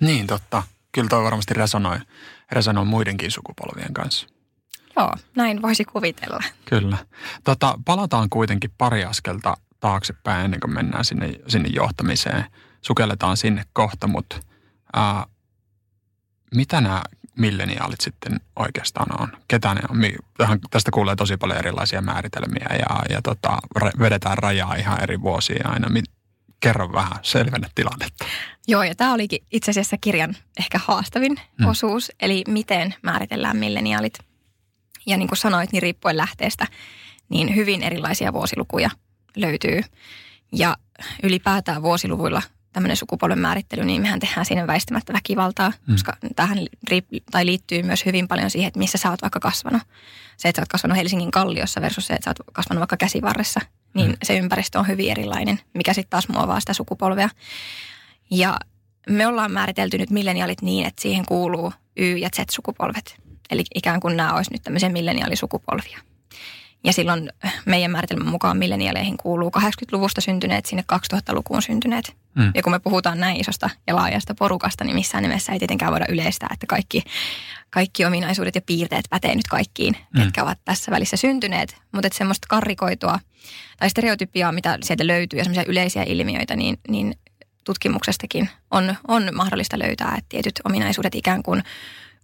Niin, 0.01 0.27
totta. 0.27 0.63
Kyllä 0.93 1.09
toi 1.09 1.25
varmasti 1.25 1.55
resonoi, 1.55 1.99
resonoi 2.53 2.85
muidenkin 2.85 3.31
sukupolvien 3.31 3.95
kanssa. 3.95 4.27
Joo, 4.97 5.13
näin 5.37 5.63
voisi 5.63 5.85
kuvitella. 5.85 6.43
Kyllä. 6.65 6.97
Tota, 7.45 7.79
palataan 7.85 8.31
kuitenkin 8.31 8.71
pari 8.79 9.05
askelta 9.05 9.57
taaksepäin 9.81 10.45
ennen 10.45 10.61
kuin 10.61 10.75
mennään 10.75 11.05
sinne, 11.05 11.35
sinne 11.49 11.69
johtamiseen– 11.69 12.45
sukelletaan 12.85 13.37
sinne 13.37 13.65
kohta, 13.73 14.07
mutta 14.07 14.37
ää, 14.93 15.27
mitä 16.55 16.81
nämä 16.81 17.03
milleniaalit 17.39 18.01
sitten 18.01 18.41
oikeastaan 18.57 19.23
on? 19.23 19.29
Ketä 19.49 19.75
ne 19.75 19.81
on? 19.89 19.99
Tähän, 20.39 20.59
tästä 20.71 20.91
kuulee 20.91 21.17
tosi 21.17 21.37
paljon 21.37 21.59
erilaisia 21.59 22.01
määritelmiä 22.01 22.67
ja, 22.71 23.03
ja 23.11 23.23
tota, 23.23 23.59
vedetään 23.99 24.39
rajaa 24.39 24.75
ihan 24.75 25.03
eri 25.03 25.21
vuosia 25.21 25.69
aina. 25.69 25.89
Kerro 26.61 26.93
vähän, 26.93 27.19
selvennä 27.23 27.69
tilannetta. 27.75 28.25
Joo, 28.69 28.83
ja 28.83 28.95
tämä 28.95 29.15
olikin 29.15 29.45
itse 29.51 29.71
asiassa 29.71 29.97
kirjan 30.01 30.37
ehkä 30.59 30.81
haastavin 30.85 31.41
hmm. 31.59 31.69
osuus, 31.69 32.13
eli 32.21 32.45
miten 32.49 32.95
määritellään 33.03 33.57
milleniaalit. 33.57 34.19
Ja 35.07 35.17
niin 35.17 35.29
kuin 35.29 35.39
sanoit, 35.39 35.73
niin 35.73 35.83
riippuen 35.83 36.17
lähteestä, 36.17 36.67
niin 37.29 37.55
hyvin 37.55 37.83
erilaisia 37.83 38.33
vuosilukuja 38.33 38.91
löytyy. 39.37 39.81
Ja 40.53 40.77
ylipäätään 41.23 41.83
vuosiluvuilla 41.83 42.43
tämmöinen 42.75 42.97
sukupolven 42.97 43.39
määrittely, 43.39 43.85
niin 43.85 44.03
mehän 44.03 44.21
tehdään 44.21 44.47
siinä 44.47 44.67
väistämättä 44.67 45.13
väkivaltaa, 45.13 45.73
mm. 45.87 45.95
koska 45.95 46.17
tähän 46.37 46.59
tai 47.31 47.47
liittyy 47.47 47.83
myös 47.83 48.07
hyvin 48.07 48.29
paljon 48.29 48.51
siihen, 48.51 48.69
että 48.69 48.79
missä 48.79 48.99
sä 48.99 49.11
oot 49.11 49.23
vaikka 49.23 49.41
kasvanut. 49.41 49.83
Se, 50.37 50.49
että 50.49 50.59
sä 50.59 50.63
oot 50.63 50.69
kasvanut 50.69 50.97
Helsingin 50.99 51.31
kalliossa 51.31 51.81
versus 51.81 52.07
se, 52.07 52.15
että 52.15 52.25
sä 52.25 52.31
oot 52.31 52.51
kasvanut 52.53 52.81
vaikka 52.81 52.97
käsivarressa, 52.97 53.61
niin 53.95 54.11
mm. 54.11 54.17
se 54.23 54.39
ympäristö 54.39 54.79
on 54.79 54.89
hyvin 54.89 55.11
erilainen, 55.11 55.61
mikä 55.75 55.95
sitten 55.95 56.11
taas 56.11 56.29
muovaa 56.29 56.61
sitä 56.61 56.73
sukupolvea. 56.73 57.29
Ja 58.31 58.57
me 59.11 59.27
ollaan 59.27 59.53
määritelty 59.53 59.99
nyt 59.99 60.11
milleniaalit 60.11 60.63
niin, 60.63 60.87
että 60.87 61.03
siihen 61.03 61.27
kuuluu 61.27 61.73
Y- 61.97 62.17
ja 62.17 62.29
Z-sukupolvet. 62.37 63.17
Eli 63.51 63.65
ikään 63.75 64.01
kuin 64.01 64.17
nämä 64.17 64.33
olisi 64.33 64.53
nyt 64.53 64.63
tämmöisiä 64.63 64.89
milleniaalisukupolvia. 64.89 65.99
Ja 66.85 66.93
silloin 66.93 67.31
meidän 67.65 67.91
määritelmän 67.91 68.29
mukaan 68.29 68.57
milleniaaleihin 68.57 69.17
kuuluu 69.17 69.51
80-luvusta 69.59 70.21
syntyneet 70.21 70.67
sinne 70.67 70.85
2000-lukuun 71.15 71.63
syntyneet. 71.63 72.17
Mm. 72.35 72.53
Ja 72.55 72.63
kun 72.63 72.73
me 72.73 72.79
puhutaan 72.79 73.21
näin 73.21 73.41
isosta 73.41 73.71
ja 73.87 73.97
laajasta 73.97 74.35
porukasta, 74.39 74.85
niin 74.85 74.95
missään 74.95 75.23
nimessä 75.23 75.53
ei 75.53 75.59
tietenkään 75.59 75.93
voida 75.93 76.07
yleistää, 76.09 76.49
että 76.53 76.67
kaikki, 76.67 77.03
kaikki 77.71 78.05
ominaisuudet 78.05 78.55
ja 78.55 78.61
piirteet 78.67 79.05
pätee 79.11 79.35
nyt 79.35 79.47
kaikkiin, 79.51 79.97
mm. 80.15 80.23
ketkä 80.23 80.43
ovat 80.43 80.59
tässä 80.65 80.91
välissä 80.91 81.17
syntyneet. 81.17 81.77
Mutta 81.93 82.07
että 82.07 82.19
semmoista 82.19 82.47
karrikoitua 82.51 83.19
tai 83.79 83.91
stereotypiaa, 83.91 84.53
mitä 84.53 84.79
sieltä 84.83 85.07
löytyy 85.07 85.39
ja 85.39 85.45
semmoisia 85.45 85.71
yleisiä 85.71 86.03
ilmiöitä, 86.03 86.57
niin, 86.57 86.79
niin 86.89 87.15
tutkimuksestakin 87.65 88.51
on, 88.71 88.95
on 89.09 89.29
mahdollista 89.33 89.79
löytää, 89.79 90.15
että 90.19 90.29
tietyt 90.29 90.61
ominaisuudet 90.65 91.15
ikään 91.15 91.43
kuin 91.43 91.63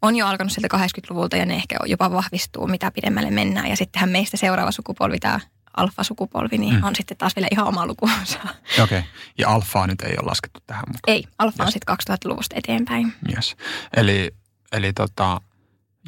on 0.02 0.16
jo 0.16 0.26
alkanut 0.26 0.52
sieltä 0.52 0.76
80-luvulta 0.76 1.36
ja 1.36 1.46
ne 1.46 1.54
ehkä 1.54 1.76
jopa 1.86 2.10
vahvistuu, 2.10 2.66
mitä 2.66 2.90
pidemmälle 2.90 3.30
mennään. 3.30 3.66
Ja 3.66 3.76
sittenhän 3.76 4.10
meistä 4.10 4.36
seuraava 4.36 4.72
sukupolvi, 4.72 5.18
tämä 5.18 5.40
alfa-sukupolvi, 5.76 6.58
niin 6.58 6.74
mm. 6.74 6.84
on 6.84 6.96
sitten 6.96 7.16
taas 7.16 7.36
vielä 7.36 7.48
ihan 7.50 7.66
oma 7.66 7.86
lukuunsa. 7.86 8.38
Okei, 8.72 8.84
okay. 8.84 9.02
ja 9.38 9.48
alfaa 9.48 9.86
nyt 9.86 10.00
ei 10.00 10.16
ole 10.18 10.26
laskettu 10.26 10.60
tähän 10.66 10.84
mukaan? 10.86 11.16
Ei, 11.16 11.24
alfa 11.38 11.62
yes. 11.62 11.66
on 11.66 11.72
sitten 11.72 11.96
2000-luvusta 12.14 12.56
eteenpäin. 12.58 13.12
Yes. 13.36 13.56
Eli, 13.96 14.30
eli 14.72 14.92
tota, 14.92 15.40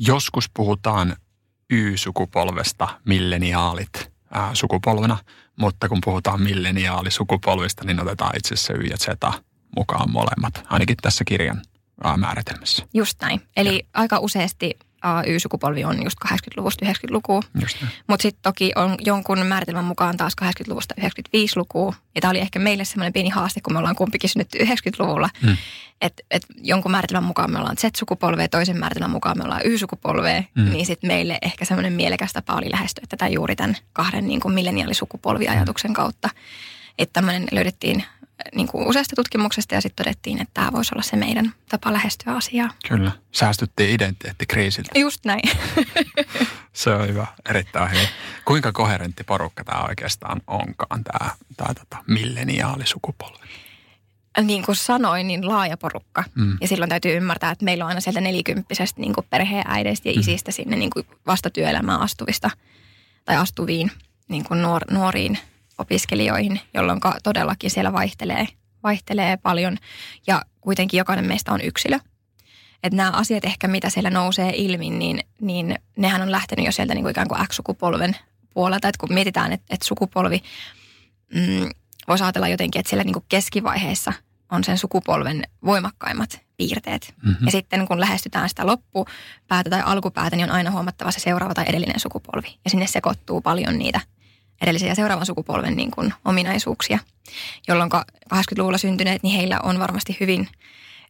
joskus 0.01 0.51
puhutaan 0.55 1.17
Y-sukupolvesta, 1.71 2.89
milleniaalit 3.05 4.13
ää, 4.31 4.55
sukupolvena, 4.55 5.19
mutta 5.57 5.89
kun 5.89 5.99
puhutaan 6.05 6.43
milleniaalisukupolvista, 6.43 7.85
niin 7.85 8.01
otetaan 8.01 8.37
itse 8.37 8.55
asiassa 8.55 8.73
Y 8.73 8.83
ja 8.83 8.97
Z 8.97 9.07
mukaan 9.77 10.11
molemmat, 10.11 10.67
ainakin 10.71 10.97
tässä 11.03 11.25
kirjan 11.25 11.63
määritelmässä. 12.16 12.87
Just 12.94 13.21
näin. 13.23 13.40
Eli 13.56 13.76
ja. 13.76 13.82
aika 13.94 14.18
useasti 14.18 14.78
Y-sukupolvi 15.26 15.85
on 15.85 16.02
just 16.04 16.16
80-luvusta 16.26 16.87
90-lukua. 16.87 17.40
Just 17.61 17.82
näin. 17.82 17.94
Mutta 18.06 18.23
sitten 18.23 18.42
toki 18.42 18.73
on 18.76 18.97
jonkun 19.00 19.47
määritelmän 19.47 19.85
mukaan 19.85 20.16
taas 20.16 20.32
80-luvusta 20.42 20.94
95-lukua. 21.00 21.94
Ja 22.14 22.21
tämä 22.21 22.30
oli 22.30 22.38
ehkä 22.38 22.59
meille 22.59 22.85
semmoinen 22.85 23.12
pieni 23.12 23.28
haaste, 23.28 23.61
kun 23.61 23.73
me 23.73 23.78
ollaan 23.78 23.97
kumpikin 23.97 24.30
synnytty 24.30 24.59
90-luvulla. 24.59 25.28
Mm. 25.42 25.56
Että 26.00 26.23
et 26.30 26.47
jonkun 26.56 26.90
määritelmän 26.90 27.25
mukaan 27.25 27.52
me 27.52 27.59
ollaan 27.59 27.76
Z-sukupolvea, 27.76 28.49
toisen 28.49 28.78
määritelmän 28.78 29.11
mukaan 29.11 29.38
me 29.38 29.44
ollaan 29.44 29.61
Y-sukupolvea. 29.64 30.42
Mm. 30.54 30.71
Niin 30.71 30.87
sitten 30.87 31.09
meille 31.09 31.38
ehkä 31.42 31.64
semmoinen 31.64 31.92
mielekäs 31.92 32.32
tapa 32.32 32.54
oli 32.54 32.71
lähestyä 32.71 33.04
tätä 33.09 33.28
juuri 33.28 33.56
tämän 33.56 33.76
kahden 33.92 34.28
niin 34.28 34.40
kuin 34.40 34.54
milleniaalisukupolviajatuksen 34.54 35.94
kautta. 35.94 36.30
Että 36.99 37.12
tämmöinen 37.12 37.49
löydettiin 37.52 38.04
niin 38.55 38.69
kuin 38.69 38.87
useasta 38.87 39.17
tutkimuksesta 39.17 39.75
ja 39.75 39.81
sitten 39.81 40.05
todettiin, 40.05 40.41
että 40.43 40.55
tämä 40.55 40.73
voisi 40.73 40.95
olla 40.95 41.03
se 41.03 41.17
meidän 41.17 41.55
tapa 41.69 41.93
lähestyä 41.93 42.33
asiaa. 42.35 42.71
Kyllä. 42.89 43.13
Säästyttiin 43.33 43.91
identiteettikriisiltä. 43.95 44.99
Just 44.99 45.25
näin. 45.25 45.43
Se 46.73 46.91
on 46.91 47.09
hyvä, 47.09 47.27
erittäin 47.51 47.91
hyvä. 47.91 48.03
Kuinka 48.45 48.73
koherentti 48.73 49.25
porukka 49.25 49.65
tämä 49.65 49.83
oikeastaan 49.83 50.41
onkaan, 50.47 51.05
tämä, 51.05 51.31
tämä 51.57 51.75
tota, 51.75 52.05
milleniaalisukupolvi? 52.09 53.47
niin 54.43 54.63
kuin 54.63 54.77
sanoin, 54.77 55.27
niin 55.27 55.49
laaja 55.49 55.77
porukka. 55.77 56.25
Mm. 56.35 56.59
Ja 56.61 56.69
silloin 56.69 56.89
täytyy 56.89 57.17
ymmärtää, 57.17 57.51
että 57.51 57.65
meillä 57.65 57.85
on 57.85 57.89
aina 57.89 58.01
sieltä 58.01 58.21
nelikymppisestä 58.21 59.01
niin 59.01 59.13
kuin 59.15 59.27
perheenäideistä 59.31 60.09
ja 60.09 60.15
Mm. 60.15 60.21
isistä 60.21 60.51
sinne 60.53 60.77
niin 60.77 60.91
kuin 60.91 61.07
vasta 61.27 61.51
työelämään 61.51 62.01
astuvista 62.01 62.51
tai 63.25 63.37
astuviin 63.37 63.91
niin 64.29 64.45
kuin 64.45 64.63
nuor, 64.63 64.83
nuoriin 64.91 65.39
opiskelijoihin, 65.79 66.61
jolloin 66.75 67.00
todellakin 67.23 67.71
siellä 67.71 67.93
vaihtelee, 67.93 68.49
vaihtelee 68.83 69.37
paljon. 69.37 69.76
Ja 70.26 70.43
kuitenkin 70.61 70.99
jokainen 70.99 71.26
meistä 71.26 71.52
on 71.52 71.61
yksilö. 71.61 71.99
Että 72.83 72.97
nämä 72.97 73.11
asiat 73.11 73.45
ehkä, 73.45 73.69
mitä 73.69 73.91
siellä 73.91 74.11
nousee 74.11 74.52
ilmi, 74.57 74.91
niin, 74.91 75.21
niin 75.41 75.79
nehän 75.97 76.23
on 76.23 76.33
lähtenyt 76.33 76.67
jo 76.67 76.73
sieltä 76.73 76.95
niin 76.95 77.02
kuin 77.02 77.11
ikään 77.11 77.29
kuin 77.29 77.47
X-sukupolven 77.47 78.17
puolelta. 78.55 78.88
Että 78.88 78.99
kun 79.00 79.14
mietitään, 79.14 79.52
että, 79.52 79.67
että 79.71 79.87
sukupolvi, 79.87 80.43
mm, 81.35 81.69
voisi 82.09 82.25
ajatella 82.25 82.49
jotenkin, 82.49 82.81
että 82.81 82.91
siellä 82.91 83.05
niin 83.05 83.12
kuin 83.12 83.25
keskivaiheessa 83.29 84.12
on 84.50 84.64
sen 84.64 84.79
sukupolven 84.79 85.43
voimakkaimmat 85.64 86.41
piirteet. 86.57 87.14
Mm-hmm. 87.23 87.47
Ja 87.47 87.52
sitten 87.52 87.88
kun 87.88 88.00
lähestytään 88.00 88.49
sitä 88.49 88.67
loppupäätä 88.67 89.71
tai 89.71 89.83
alkupäätä, 89.85 90.37
niin 90.37 90.50
on 90.50 90.57
aina 90.57 90.71
huomattava 90.71 91.11
se 91.11 91.21
seuraava 91.21 91.55
tai 91.55 91.64
edellinen 91.69 92.00
sukupolvi. 92.00 92.59
Ja 92.64 92.71
sinne 92.71 92.87
sekoittuu 92.87 93.41
paljon 93.41 93.79
niitä 93.79 94.00
edellisen 94.61 94.88
ja 94.88 94.94
seuraavan 94.94 95.26
sukupolven 95.26 95.76
niin 95.76 95.90
kuin 95.90 96.14
ominaisuuksia, 96.25 96.99
jolloin 97.68 97.90
80-luvulla 98.35 98.78
syntyneet, 98.78 99.23
niin 99.23 99.37
heillä 99.37 99.61
on 99.62 99.78
varmasti 99.78 100.16
hyvin, 100.21 100.49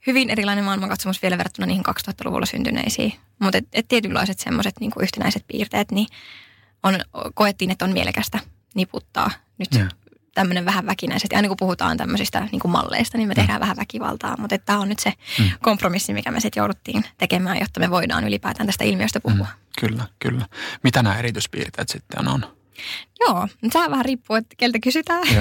hyvin 0.06 0.30
erilainen 0.30 0.64
maailmankatsomus 0.64 1.22
vielä 1.22 1.38
verrattuna 1.38 1.66
niihin 1.66 1.84
2000-luvulla 1.88 2.46
syntyneisiin. 2.46 3.12
Mutta 3.38 3.58
et, 3.58 3.68
et 3.72 3.88
tietynlaiset 3.88 4.38
semmoiset 4.38 4.74
niin 4.80 4.92
yhtenäiset 5.00 5.44
piirteet, 5.46 5.90
niin 5.90 6.06
on, 6.82 7.00
koettiin, 7.34 7.70
että 7.70 7.84
on 7.84 7.92
mielekästä 7.92 8.38
niputtaa 8.74 9.30
nyt 9.58 9.70
tämmöinen 10.34 10.64
vähän 10.64 10.86
väkinäisesti. 10.86 11.36
Aina 11.36 11.48
kun 11.48 11.56
puhutaan 11.56 11.96
tämmöisistä 11.96 12.48
niin 12.52 12.60
kuin 12.60 12.72
malleista, 12.72 13.18
niin 13.18 13.28
me 13.28 13.34
tehdään 13.34 13.60
vähän 13.60 13.76
väkivaltaa. 13.76 14.36
Mutta 14.38 14.58
tämä 14.58 14.78
on 14.78 14.88
nyt 14.88 14.98
se 14.98 15.12
Mm. 15.38 15.50
kompromissi, 15.62 16.12
mikä 16.14 16.30
me 16.30 16.40
sitten 16.40 16.60
jouduttiin 16.60 17.04
tekemään, 17.18 17.58
jotta 17.60 17.80
me 17.80 17.90
voidaan 17.90 18.24
ylipäätään 18.24 18.66
tästä 18.66 18.84
ilmiöstä 18.84 19.20
puhua. 19.20 19.46
Mm, 19.46 19.80
kyllä, 19.80 20.04
kyllä. 20.18 20.46
Mitä 20.82 21.02
nämä 21.02 21.18
erityispiirteet 21.18 21.88
sitten 21.88 22.28
on? 22.28 22.46
Joo, 23.20 23.40
mutta 23.40 23.72
tämä 23.72 23.90
vähän 23.90 24.04
riippuu, 24.04 24.36
että 24.36 24.54
keltä 24.58 24.78
kysytään. 24.82 25.22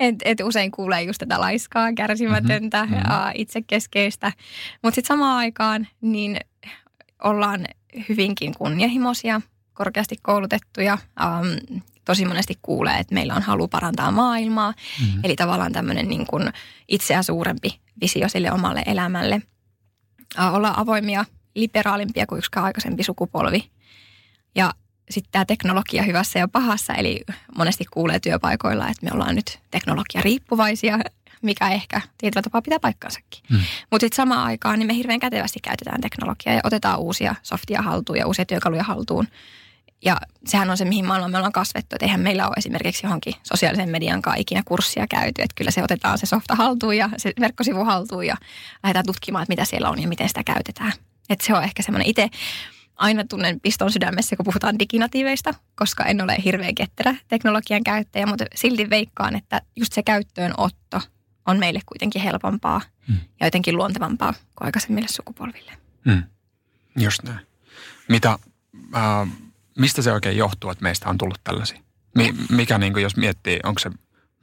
Et, 0.00 0.14
et 0.24 0.40
usein 0.40 0.70
kuulee 0.70 1.02
just 1.02 1.18
tätä 1.18 1.40
laiskaa, 1.40 1.92
kärsimätöntä, 1.92 2.82
Mhm, 2.84 2.94
mm-hmm. 2.94 3.06
mhm. 3.06 3.12
ja 3.12 3.32
itsekeskeistä. 3.34 4.32
Mutta 4.82 4.94
sitten 4.94 5.08
samaan 5.08 5.36
aikaan 5.36 5.88
niin 6.00 6.36
ollaan 7.24 7.66
hyvinkin 8.08 8.54
kunnianhimoisia, 8.58 9.40
korkeasti 9.74 10.16
koulutettuja. 10.22 10.98
Um, 11.22 11.80
tosi 12.04 12.24
monesti 12.24 12.58
kuulee, 12.62 12.98
että 12.98 13.14
meillä 13.14 13.34
on 13.34 13.42
halu 13.42 13.68
parantaa 13.68 14.10
maailmaa. 14.10 14.72
Mm-hmm. 15.00 15.20
Eli 15.24 15.36
tavallaan 15.36 15.72
tämmöinen 15.72 16.08
niin 16.08 16.26
kuin 16.26 16.52
itseä 16.88 17.22
suurempi 17.22 17.80
visio 18.00 18.28
sille 18.28 18.52
omalle 18.52 18.82
elämälle. 18.86 19.42
Uh, 20.38 20.54
ollaan 20.54 20.78
avoimia, 20.78 21.24
liberaalimpia 21.54 22.26
kuin 22.26 22.38
yksikään 22.38 22.66
aikaisempi 22.66 23.02
sukupolvi. 23.02 23.70
Ja 24.54 24.72
sitten 25.10 25.32
tämä 25.32 25.44
teknologia 25.44 26.02
hyvässä 26.02 26.38
ja 26.38 26.48
pahassa, 26.48 26.94
eli 26.94 27.20
monesti 27.56 27.84
kuulee 27.90 28.20
työpaikoilla, 28.20 28.88
että 28.88 29.06
me 29.06 29.10
ollaan 29.14 29.34
nyt 29.34 29.58
teknologia 29.70 30.20
riippuvaisia, 30.20 30.98
mikä 31.42 31.68
ehkä 31.68 32.00
tietyllä 32.18 32.42
tapaa 32.42 32.62
pitää 32.62 32.80
paikkansakin. 32.80 33.42
Mm. 33.50 33.60
Mutta 33.90 34.04
sitten 34.04 34.16
samaan 34.16 34.46
aikaan 34.46 34.78
niin 34.78 34.86
me 34.86 34.94
hirveän 34.94 35.20
kätevästi 35.20 35.60
käytetään 35.60 36.00
teknologiaa 36.00 36.54
ja 36.54 36.60
otetaan 36.64 36.98
uusia 36.98 37.34
softia 37.42 37.82
haltuun 37.82 38.18
ja 38.18 38.26
uusia 38.26 38.44
työkaluja 38.44 38.82
haltuun. 38.82 39.28
Ja 40.04 40.16
sehän 40.46 40.70
on 40.70 40.76
se, 40.76 40.84
mihin 40.84 41.06
maailman 41.06 41.30
me 41.30 41.36
ollaan 41.36 41.52
kasvettu. 41.52 41.96
Että 41.96 42.06
eihän 42.06 42.20
meillä 42.20 42.46
ole 42.46 42.54
esimerkiksi 42.56 43.06
johonkin 43.06 43.34
sosiaalisen 43.42 43.90
median 43.90 44.22
kanssa 44.22 44.40
ikinä 44.40 44.62
kurssia 44.64 45.06
käyty. 45.06 45.42
Että 45.42 45.54
kyllä 45.54 45.70
se 45.70 45.82
otetaan 45.82 46.18
se 46.18 46.26
softa 46.26 46.54
haltuun 46.54 46.96
ja 46.96 47.10
se 47.16 47.32
verkkosivu 47.40 47.84
haltuun 47.84 48.26
ja 48.26 48.36
lähdetään 48.82 49.06
tutkimaan, 49.06 49.42
että 49.42 49.52
mitä 49.52 49.64
siellä 49.64 49.90
on 49.90 50.02
ja 50.02 50.08
miten 50.08 50.28
sitä 50.28 50.44
käytetään. 50.44 50.92
Että 51.28 51.46
se 51.46 51.54
on 51.54 51.64
ehkä 51.64 51.82
semmoinen 51.82 52.08
itse 52.08 52.30
aina 52.96 53.24
tunnen 53.24 53.60
piston 53.60 53.92
sydämessä, 53.92 54.36
kun 54.36 54.44
puhutaan 54.44 54.78
diginatiiveista, 54.78 55.54
koska 55.74 56.04
en 56.04 56.20
ole 56.20 56.36
hirveän 56.44 56.74
ketterä 56.74 57.14
teknologian 57.28 57.84
käyttäjä, 57.84 58.26
mutta 58.26 58.44
silti 58.54 58.90
veikkaan, 58.90 59.36
että 59.36 59.62
just 59.76 59.92
se 59.92 60.02
käyttöönotto 60.02 61.00
on 61.46 61.58
meille 61.58 61.80
kuitenkin 61.86 62.22
helpompaa 62.22 62.80
Mm. 63.08 63.16
ja 63.40 63.46
jotenkin 63.46 63.76
luontevampaa 63.76 64.32
kuin 64.32 64.66
aikaisemmille 64.66 65.08
sukupolville. 65.08 65.72
Mm. 66.04 66.22
Just 66.98 67.22
näin. 67.22 67.46
Mitä, 68.08 68.38
äh, 68.96 69.28
mistä 69.78 70.02
se 70.02 70.12
oikein 70.12 70.36
johtuu, 70.36 70.70
että 70.70 70.82
meistä 70.82 71.08
on 71.08 71.18
tullut 71.18 71.40
tällaisia? 71.44 71.80
Mi- 72.16 72.34
mikä, 72.50 72.78
niin 72.78 72.92
kuin, 72.92 73.02
jos 73.02 73.16
miettii, 73.16 73.60
onko 73.64 73.78
se 73.78 73.90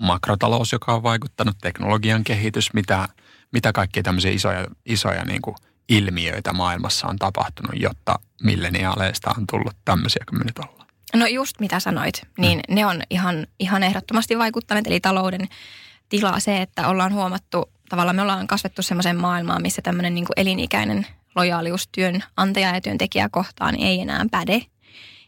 makrotalous, 0.01 0.71
joka 0.71 0.93
on 0.93 1.03
vaikuttanut, 1.03 1.57
teknologian 1.61 2.23
kehitys, 2.23 2.73
mitä, 2.73 3.07
mitä 3.51 3.71
kaikkia 3.73 4.03
tämmöisiä 4.03 4.31
isoja, 4.31 4.67
isoja 4.85 5.25
niin 5.25 5.41
kuin 5.41 5.55
ilmiöitä 5.89 6.53
maailmassa 6.53 7.07
on 7.07 7.15
tapahtunut, 7.15 7.81
jotta 7.81 8.19
milleniaaleista 8.43 9.33
on 9.37 9.43
tullut 9.51 9.75
tämmöisiä 9.85 10.23
kuin 10.29 10.39
me 10.39 10.45
nyt 10.45 10.59
ollaan? 10.59 10.87
No 11.15 11.25
just 11.25 11.59
mitä 11.59 11.79
sanoit, 11.79 12.27
niin 12.37 12.59
ne 12.69 12.85
on 12.85 13.01
ihan, 13.09 13.47
ihan 13.59 13.83
ehdottomasti 13.83 14.37
vaikuttaneet. 14.37 14.87
Eli 14.87 14.99
talouden 14.99 15.47
tila 16.09 16.39
se, 16.39 16.61
että 16.61 16.87
ollaan 16.87 17.13
huomattu, 17.13 17.69
tavallaan 17.89 18.15
me 18.15 18.21
ollaan 18.21 18.47
kasvettu 18.47 18.81
semmoiseen 18.81 19.17
maailmaan, 19.17 19.61
missä 19.61 19.81
tämmöinen 19.81 20.15
niin 20.15 20.25
elinikäinen 20.37 21.07
lojaalius 21.35 21.89
työnantaja 21.91 22.75
ja 22.75 22.81
työntekijää 22.81 23.29
kohtaan 23.29 23.75
ei 23.75 24.01
enää 24.01 24.25
päde. 24.31 24.61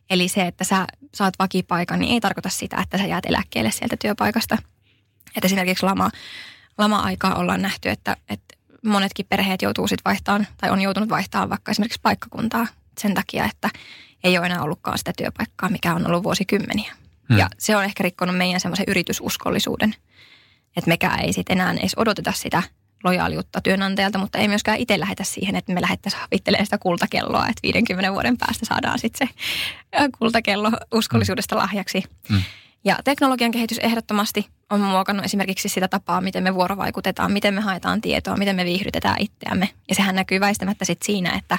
Eli 0.10 0.28
se, 0.28 0.48
että 0.48 0.64
sä 0.64 0.88
saat 1.16 1.34
vakipaikan, 1.40 2.00
niin 2.00 2.14
ei 2.14 2.22
tarkoita 2.22 2.50
sitä, 2.50 2.78
että 2.82 2.98
sä 2.98 3.06
jäät 3.06 3.26
eläkkeelle 3.26 3.72
sieltä 3.72 3.98
työpaikasta. 4.02 4.58
Että 5.36 5.46
esimerkiksi 5.46 5.86
lama, 5.86 6.12
lama-aikaa 6.78 7.36
ollaan 7.36 7.62
nähty, 7.62 7.90
että, 7.90 8.18
että 8.30 8.51
monetkin 8.86 9.26
perheet 9.30 9.62
joutuu 9.62 9.88
sitten 9.88 10.10
vaihtamaan 10.10 10.48
tai 10.58 10.70
on 10.70 10.82
joutunut 10.82 11.10
vaihtamaan 11.10 11.50
vaikka 11.50 11.72
esimerkiksi 11.72 12.00
paikkakuntaa 12.02 12.68
sen 13.00 13.14
takia, 13.14 13.46
että 13.46 13.70
ei 14.24 14.38
ole 14.38 14.46
enää 14.46 14.64
ollutkaan 14.64 14.98
sitä 14.98 15.14
työpaikkaa, 15.18 15.70
mikä 15.70 15.96
on 15.96 16.08
ollut 16.08 16.24
vuosikymmeniä. 16.24 16.94
Hmm. 17.30 17.38
Ja 17.38 17.50
se 17.58 17.76
on 17.76 17.84
ehkä 17.84 18.04
rikkonut 18.04 18.38
meidän 18.38 18.60
semmoisen 18.60 18.86
yritysuskollisuuden, 18.88 19.96
että 20.78 20.88
mekään 20.88 21.20
ei 21.20 21.34
sitten 21.34 21.62
enää 21.62 21.74
edes 21.74 21.94
odoteta 21.98 22.32
sitä 22.36 22.64
lojaaliutta 23.04 23.62
työnantajalta, 23.62 24.18
mutta 24.18 24.38
ei 24.38 24.48
myöskään 24.48 24.78
itse 24.78 25.00
lähetä 25.00 25.24
siihen, 25.24 25.56
että 25.56 25.74
me 25.74 25.82
lähettäisiin 25.82 26.22
havittelemaan 26.22 26.66
sitä 26.66 26.78
kultakelloa, 26.78 27.48
että 27.48 27.60
50 27.64 28.12
vuoden 28.12 28.38
päästä 28.38 28.66
saadaan 28.66 29.00
sitten 29.00 29.28
se 29.28 29.34
kultakello 30.20 30.72
uskollisuudesta 30.94 31.56
lahjaksi. 31.56 32.04
Mm. 32.30 32.42
Ja 32.84 33.00
teknologian 33.04 33.52
kehitys 33.52 33.78
ehdottomasti 33.78 34.48
on 34.70 34.82
muokannut 34.82 35.26
esimerkiksi 35.26 35.70
sitä 35.70 35.88
tapaa, 35.88 36.22
miten 36.22 36.44
me 36.44 36.56
vuorovaikutetaan, 36.56 37.32
miten 37.32 37.54
me 37.54 37.62
haetaan 37.62 38.02
tietoa, 38.02 38.38
miten 38.38 38.56
me 38.56 38.66
viihdytetään 38.66 39.16
itseämme. 39.20 39.70
Ja 39.90 39.96
sehän 39.96 40.16
näkyy 40.16 40.40
väistämättä 40.40 40.86
sit 40.86 41.02
siinä, 41.02 41.32
että 41.38 41.58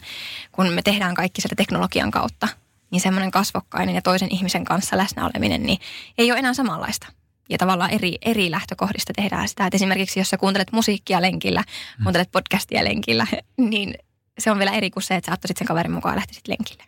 kun 0.52 0.68
me 0.68 0.82
tehdään 0.82 1.14
kaikki 1.14 1.40
sitä 1.40 1.54
teknologian 1.54 2.10
kautta, 2.10 2.48
niin 2.90 3.00
semmoinen 3.00 3.30
kasvokkainen 3.30 3.94
ja 3.94 4.02
toisen 4.02 4.32
ihmisen 4.32 4.64
kanssa 4.64 4.98
läsnä 4.98 5.24
oleminen, 5.24 5.62
niin 5.62 5.78
ei 6.18 6.30
ole 6.30 6.38
enää 6.38 6.54
samanlaista. 6.54 7.06
Ja 7.48 7.58
tavallaan 7.58 7.90
eri, 7.90 8.18
eri 8.22 8.50
lähtökohdista 8.50 9.12
tehdään 9.16 9.48
sitä. 9.48 9.66
Että 9.66 9.76
esimerkiksi 9.76 10.20
jos 10.20 10.30
sä 10.30 10.36
kuuntelet 10.36 10.72
musiikkia 10.72 11.22
lenkillä, 11.22 11.64
kuuntelet 12.02 12.32
podcastia 12.32 12.84
lenkillä, 12.84 13.26
niin 13.70 13.94
se 14.38 14.50
on 14.50 14.58
vielä 14.58 14.72
eri 14.72 14.90
kuin 14.90 15.02
se, 15.02 15.14
että 15.14 15.26
sä 15.26 15.32
ottaisit 15.32 15.56
sen 15.56 15.66
kaverin 15.66 15.92
mukaan 15.92 16.12
ja 16.12 16.16
lähtisit 16.16 16.48
lenkille. 16.48 16.84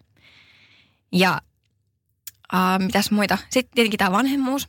Ja 1.13 1.41
uh, 2.55 2.85
mitäs 2.87 3.11
muita? 3.11 3.39
Sitten 3.51 3.75
tietenkin 3.75 3.99
tämä 3.99 4.13
vanhemmuus. 4.13 4.69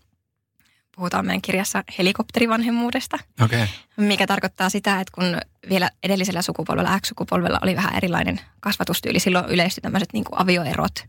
Puhutaan 0.95 1.25
meidän 1.25 1.41
kirjassa 1.41 1.83
helikopterivanhemmuudesta. 1.97 3.19
Okay. 3.41 3.67
mikä 3.97 4.27
tarkoittaa 4.27 4.69
sitä, 4.69 4.99
että 4.99 5.11
kun 5.15 5.37
vielä 5.69 5.89
edellisellä 6.03 6.41
sukupolvella, 6.41 6.99
X-sukupolvella 6.99 7.59
oli 7.61 7.75
vähän 7.75 7.95
erilainen 7.95 8.41
kasvatustyyli, 8.59 9.19
silloin 9.19 9.45
yleistyi 9.45 9.81
tämmöiset 9.81 10.13
niin 10.13 10.25
avioerot. 10.31 11.05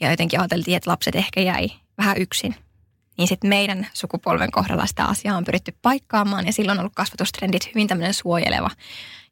Ja 0.00 0.10
jotenkin 0.10 0.40
ajateltiin, 0.40 0.76
että 0.76 0.90
lapset 0.90 1.14
ehkä 1.14 1.40
jäi 1.40 1.68
vähän 1.98 2.16
yksin. 2.18 2.54
Niin 3.18 3.28
sitten 3.28 3.48
meidän 3.48 3.86
sukupolven 3.92 4.50
kohdalla 4.50 4.86
sitä 4.86 5.04
asiaa 5.04 5.36
on 5.36 5.44
pyritty 5.44 5.74
paikkaamaan 5.82 6.46
ja 6.46 6.52
silloin 6.52 6.78
on 6.78 6.80
ollut 6.80 6.94
kasvatustrendit 6.94 7.66
hyvin 7.74 7.88
tämmöinen 7.88 8.14
suojeleva. 8.14 8.70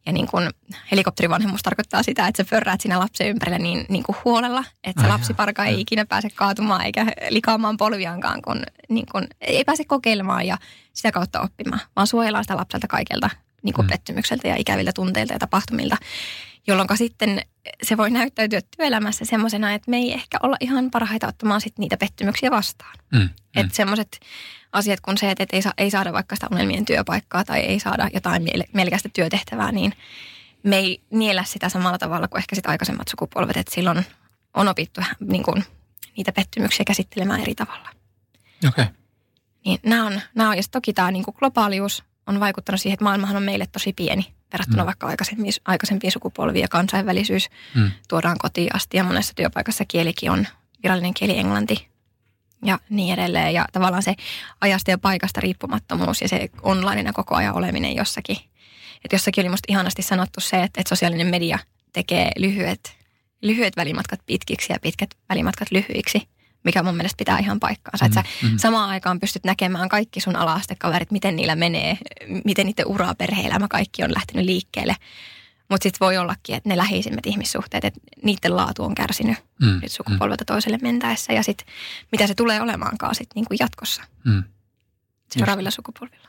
Ja 0.06 0.12
niin 0.12 0.26
kuin 0.26 0.50
helikopterivanhemmus 0.90 1.62
tarkoittaa 1.62 2.02
sitä, 2.02 2.26
että 2.26 2.44
sä 2.44 2.50
pörräät 2.50 2.80
siinä 2.80 2.98
lapsen 2.98 3.28
ympärillä 3.28 3.58
niin, 3.58 3.86
niin 3.88 4.02
kuin 4.02 4.16
huolella, 4.24 4.64
että 4.84 5.02
se 5.02 5.08
lapsiparka 5.08 5.64
ei 5.64 5.80
ikinä 5.80 6.06
pääse 6.06 6.28
kaatumaan 6.34 6.82
eikä 6.82 7.06
likaamaan 7.28 7.76
polviankaan, 7.76 8.42
kun, 8.42 8.62
niin 8.88 9.06
kuin, 9.12 9.26
ei 9.40 9.64
pääse 9.64 9.84
kokeilemaan 9.84 10.46
ja 10.46 10.58
sitä 10.92 11.12
kautta 11.12 11.40
oppimaan, 11.40 11.80
vaan 11.96 12.06
suojellaan 12.06 12.44
sitä 12.44 12.56
lapselta 12.56 12.86
kaikelta 12.88 13.30
niin 13.62 13.74
kuin 13.74 13.86
mm. 13.86 13.90
pettymykseltä 13.90 14.48
ja 14.48 14.56
ikäviltä 14.58 14.92
tunteilta 14.92 15.32
ja 15.32 15.38
tapahtumilta, 15.38 15.96
jolloin 16.66 16.88
sitten 16.94 17.42
se 17.82 17.96
voi 17.96 18.10
näyttäytyä 18.10 18.60
työelämässä 18.76 19.24
semmoisena, 19.24 19.74
että 19.74 19.90
me 19.90 19.96
ei 19.96 20.12
ehkä 20.12 20.38
olla 20.42 20.56
ihan 20.60 20.90
parhaita 20.90 21.26
ottamaan 21.26 21.60
sit 21.60 21.78
niitä 21.78 21.96
pettymyksiä 21.96 22.50
vastaan. 22.50 22.94
Mm. 23.12 23.18
Mm. 23.18 23.28
Että 23.54 23.76
semmoiset 23.76 24.20
asiat 24.72 25.00
kuin 25.00 25.18
se, 25.18 25.30
että 25.30 25.56
ei, 25.56 25.62
saa, 25.62 25.72
ei 25.78 25.90
saada 25.90 26.12
vaikka 26.12 26.36
sitä 26.36 26.48
unelmien 26.52 26.84
työpaikkaa 26.84 27.44
tai 27.44 27.60
ei 27.60 27.80
saada 27.80 28.08
jotain 28.14 28.48
mielekästä 28.72 29.08
työtehtävää, 29.12 29.72
niin 29.72 29.92
me 30.62 30.76
ei 30.76 31.02
niellä 31.10 31.44
sitä 31.44 31.68
samalla 31.68 31.98
tavalla 31.98 32.28
kuin 32.28 32.38
ehkä 32.38 32.56
sit 32.56 32.66
aikaisemmat 32.66 33.08
sukupolvet, 33.08 33.56
että 33.56 33.74
silloin 33.74 34.06
on 34.54 34.68
opittu 34.68 35.00
niin 35.20 35.42
kuin, 35.42 35.64
niitä 36.16 36.32
pettymyksiä 36.32 36.84
käsittelemään 36.86 37.40
eri 37.40 37.54
tavalla. 37.54 37.88
Okei. 38.68 38.84
Okay. 38.84 38.94
Niin 39.64 39.80
nämä 39.82 40.06
on, 40.06 40.20
nämä 40.34 40.50
on, 40.50 40.56
ja 40.56 40.62
toki 40.70 40.92
tämä 40.92 41.10
niin 41.10 41.24
kuin 41.24 41.34
globaalius 41.38 42.04
on 42.26 42.40
vaikuttanut 42.40 42.80
siihen, 42.80 42.94
että 42.94 43.04
maailmahan 43.04 43.36
on 43.36 43.42
meille 43.42 43.66
tosi 43.66 43.92
pieni 43.92 44.35
verrattuna 44.52 44.82
mm. 44.82 44.86
vaikka 44.86 45.06
aikaisempiin, 45.06 45.52
aikaisempiin 45.64 46.12
sukupolviin 46.12 46.62
ja 46.62 46.68
kansainvälisyys 46.68 47.48
mm. 47.74 47.90
tuodaan 48.08 48.38
kotiin 48.38 48.74
asti 48.74 48.96
ja 48.96 49.04
monessa 49.04 49.32
työpaikassa 49.36 49.84
kielikin 49.84 50.30
on 50.30 50.46
virallinen 50.82 51.14
kieli 51.14 51.38
englanti 51.38 51.88
ja 52.64 52.78
niin 52.90 53.14
edelleen. 53.14 53.54
Ja 53.54 53.66
tavallaan 53.72 54.02
se 54.02 54.14
ajasta 54.60 54.90
ja 54.90 54.98
paikasta 54.98 55.40
riippumattomuus 55.40 56.22
ja 56.22 56.28
se 56.28 56.50
online 56.62 57.12
koko 57.12 57.34
ajan 57.34 57.54
oleminen 57.54 57.96
jossakin. 57.96 58.36
Että 59.04 59.14
jossakin 59.14 59.42
oli 59.42 59.48
musta 59.48 59.72
ihanasti 59.72 60.02
sanottu 60.02 60.40
se, 60.40 60.62
että, 60.62 60.80
että 60.80 60.88
sosiaalinen 60.88 61.26
media 61.26 61.58
tekee 61.92 62.30
lyhyet, 62.36 62.96
lyhyet 63.42 63.76
välimatkat 63.76 64.20
pitkiksi 64.26 64.72
ja 64.72 64.78
pitkät 64.82 65.14
välimatkat 65.28 65.70
lyhyiksi 65.70 66.28
mikä 66.66 66.82
mun 66.82 66.96
mielestä 66.96 67.16
pitää 67.18 67.38
ihan 67.38 67.60
paikkaansa. 67.60 68.04
Mm, 68.04 68.06
että 68.06 68.22
sä 68.22 68.46
mm. 68.46 68.58
samaan 68.58 68.90
aikaan 68.90 69.20
pystyt 69.20 69.44
näkemään 69.44 69.88
kaikki 69.88 70.20
sun 70.20 70.36
alaastekaverit, 70.36 71.10
miten 71.10 71.36
niillä 71.36 71.56
menee, 71.56 71.98
miten 72.44 72.66
niiden 72.66 72.86
uraa, 72.86 73.14
perhe-elämä, 73.14 73.68
kaikki 73.68 74.04
on 74.04 74.14
lähtenyt 74.14 74.44
liikkeelle. 74.44 74.96
Mutta 75.68 75.82
sitten 75.82 76.06
voi 76.06 76.16
ollakin, 76.16 76.54
että 76.54 76.68
ne 76.68 76.76
läheisimmät 76.76 77.26
ihmissuhteet, 77.26 77.84
että 77.84 78.00
niiden 78.22 78.56
laatu 78.56 78.84
on 78.84 78.94
kärsinyt 78.94 79.36
mm. 79.60 79.80
sukupolvelta 79.86 80.44
mm. 80.44 80.46
toiselle 80.46 80.78
mentäessä. 80.82 81.32
Ja 81.32 81.42
sitten 81.42 81.66
mitä 82.12 82.26
se 82.26 82.34
tulee 82.34 82.60
olemaankaan 82.60 83.14
sit 83.14 83.28
niinku 83.34 83.54
jatkossa 83.60 84.02
mm. 84.24 84.44
seuraavilla 85.30 85.68
Just. 85.68 85.76
sukupolvilla. 85.76 86.28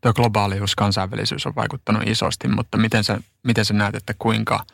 Tuo 0.00 0.12
globaalius, 0.12 0.74
kansainvälisyys 0.74 1.46
on 1.46 1.54
vaikuttanut 1.54 2.02
isosti, 2.06 2.48
mutta 2.48 2.78
miten 2.78 3.04
sä, 3.04 3.20
miten 3.42 3.64
sä 3.64 3.74
näet, 3.74 3.94
että 3.94 4.14
kuinka 4.18 4.66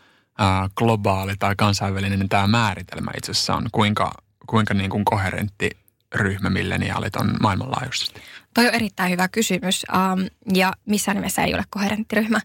globaali 0.76 1.34
tai 1.38 1.56
kansainvälinen 1.56 2.28
tämä 2.28 2.46
määritelmä 2.46 3.10
itse 3.16 3.30
asiassa 3.32 3.54
on? 3.54 3.68
Kuinka, 3.72 4.12
kuinka 4.50 4.74
niin 4.74 4.90
kuin 4.90 5.04
koherentti 5.04 5.70
ryhmä 6.14 6.50
milleniaalit 6.50 7.16
on 7.16 7.36
maailmanlaajuisesti? 7.40 8.20
Toi 8.54 8.68
on 8.68 8.74
erittäin 8.74 9.10
hyvä 9.10 9.28
kysymys 9.28 9.84
um, 9.94 10.26
ja 10.54 10.72
missään 10.86 11.16
nimessä 11.16 11.44
ei 11.44 11.54
ole 11.54 11.64
koherentti 11.70 12.16
ryhmä. 12.16 12.40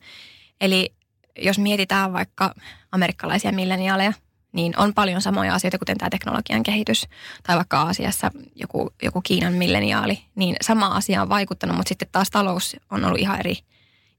Eli 0.61 0.93
jos 1.37 1.59
mietitään 1.59 2.13
vaikka 2.13 2.53
amerikkalaisia 2.91 3.51
milleniaaleja, 3.51 4.13
niin 4.51 4.79
on 4.79 4.93
paljon 4.93 5.21
samoja 5.21 5.53
asioita, 5.53 5.77
kuten 5.77 5.97
tämä 5.97 6.09
teknologian 6.09 6.63
kehitys 6.63 7.07
tai 7.43 7.55
vaikka 7.55 7.81
Aasiassa 7.81 8.31
joku, 8.55 8.93
joku 9.03 9.21
Kiinan 9.21 9.53
milleniaali, 9.53 10.19
niin 10.35 10.55
sama 10.61 10.87
asia 10.87 11.21
on 11.21 11.29
vaikuttanut, 11.29 11.75
mutta 11.75 11.89
sitten 11.89 12.07
taas 12.11 12.29
talous 12.29 12.75
on 12.91 13.05
ollut 13.05 13.19
ihan 13.19 13.39
eri, 13.39 13.55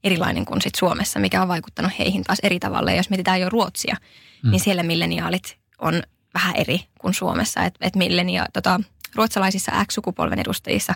erilainen 0.05 0.45
kuin 0.45 0.62
sit 0.62 0.75
Suomessa, 0.75 1.21
mikä 1.21 1.43
on 1.43 1.49
vaikuttanut 1.49 1.93
heihin 1.99 2.25
taas 2.25 2.38
eri 2.43 2.59
tavalla. 2.59 2.90
Ja 2.90 2.97
jos 2.97 3.11
mietitään 3.11 3.40
jo 3.40 3.49
Ruotsia, 3.49 3.97
mm. 4.43 4.50
niin 4.50 4.61
siellä 4.61 4.83
milleniaalit 4.83 5.59
on 5.78 6.02
vähän 6.37 6.57
eri 6.57 6.81
kuin 7.00 7.14
Suomessa. 7.14 7.64
Että 7.64 7.87
et 7.87 7.97
millenia, 7.97 8.47
tota, 8.52 8.81
ruotsalaisissa 9.14 9.73
X-sukupolven 9.87 10.38
edustajissa 10.38 10.95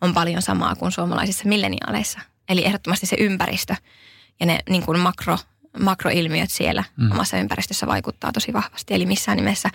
on 0.00 0.14
paljon 0.14 0.42
samaa 0.42 0.76
kuin 0.76 0.92
suomalaisissa 0.92 1.48
milleniaaleissa. 1.48 2.20
Eli 2.48 2.64
ehdottomasti 2.64 3.06
se 3.06 3.16
ympäristö 3.20 3.74
ja 4.40 4.46
ne 4.46 4.58
niin 4.70 4.82
kuin 4.82 4.98
makro, 4.98 5.38
makroilmiöt 5.80 6.50
siellä 6.50 6.84
mm. 6.96 7.12
omassa 7.12 7.38
ympäristössä 7.38 7.86
vaikuttaa 7.86 8.32
tosi 8.32 8.52
vahvasti. 8.52 8.94
Eli 8.94 9.06
missään 9.06 9.36
nimessä 9.36 9.70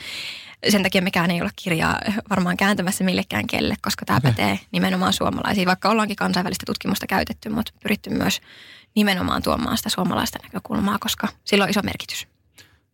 sen 0.70 0.84
takia 0.84 1.01
mekään 1.01 1.32
ei 1.32 1.41
ole 1.41 1.50
kirjaa 1.55 2.00
varmaan 2.29 2.58
kääntämässä 2.58 3.03
millekään 3.03 3.48
kelle, 3.48 3.75
koska 3.82 4.05
tämä 4.05 4.17
okay. 4.17 4.32
pätee 4.32 4.60
nimenomaan 4.72 5.13
suomalaisiin. 5.13 5.67
Vaikka 5.67 5.89
ollaankin 5.89 6.15
kansainvälistä 6.15 6.65
tutkimusta 6.65 7.08
käytetty, 7.08 7.50
mutta 7.50 7.74
pyritty 7.84 8.10
myös 8.10 8.41
nimenomaan 8.96 9.41
tuomaan 9.43 9.77
sitä 9.77 9.90
suomalaista 9.90 10.40
näkökulmaa, 10.44 10.98
koska 11.00 11.27
sillä 11.44 11.64
on 11.64 11.70
iso 11.70 11.81
merkitys. 11.83 12.32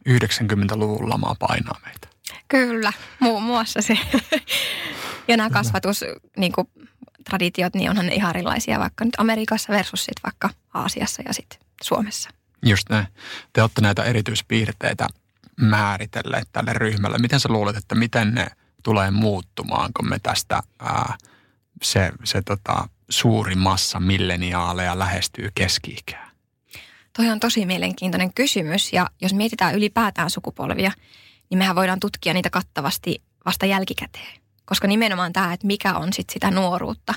90-luvun 0.09 1.09
lama 1.09 1.35
painaa 1.39 1.79
meitä. 1.85 2.07
Kyllä, 2.47 2.93
muun 3.19 3.43
muassa 3.43 3.81
se. 3.81 3.97
ja 5.27 5.37
nämä 5.37 5.49
kasvatus, 5.49 6.05
niin 6.37 6.51
kuin, 6.51 6.67
traditiot, 7.29 7.73
niin 7.75 7.89
onhan 7.89 8.05
ne 8.05 8.13
ihan 8.13 8.35
erilaisia 8.35 8.79
vaikka 8.79 9.05
nyt 9.05 9.15
Amerikassa 9.17 9.73
versus 9.73 10.05
sitten 10.05 10.23
vaikka 10.23 10.49
Aasiassa 10.73 11.21
ja 11.25 11.33
sitten 11.33 11.59
Suomessa. 11.83 12.29
Just 12.65 12.89
näin. 12.89 13.07
Te 13.53 13.61
olette 13.61 13.81
näitä 13.81 14.03
erityispiirteitä 14.03 15.07
määritelleet 15.61 16.49
tälle 16.51 16.73
ryhmälle. 16.73 17.17
Miten 17.17 17.39
sä 17.39 17.49
luulet, 17.49 17.77
että 17.77 17.95
miten 17.95 18.35
ne 18.35 18.47
tulee 18.83 19.11
muuttumaan, 19.11 19.89
kun 19.97 20.09
me 20.09 20.19
tästä 20.19 20.63
ää, 20.79 21.17
se, 21.81 22.11
se 22.23 22.41
tota, 22.41 22.89
suuri 23.09 23.55
massa 23.55 23.99
milleniaaleja 23.99 24.99
lähestyy 24.99 25.49
keski-ikää? 25.55 26.28
Toi 27.19 27.29
on 27.29 27.39
tosi 27.39 27.65
mielenkiintoinen 27.65 28.33
kysymys 28.33 28.93
ja 28.93 29.09
jos 29.21 29.33
mietitään 29.33 29.75
ylipäätään 29.75 30.29
sukupolvia, 30.29 30.91
niin 31.49 31.57
mehän 31.57 31.75
voidaan 31.75 31.99
tutkia 31.99 32.33
niitä 32.33 32.49
kattavasti 32.49 33.21
vasta 33.45 33.65
jälkikäteen. 33.65 34.39
Koska 34.65 34.87
nimenomaan 34.87 35.33
tämä, 35.33 35.53
että 35.53 35.67
mikä 35.67 35.93
on 35.93 36.13
sit 36.13 36.29
sitä 36.29 36.51
nuoruutta 36.51 37.13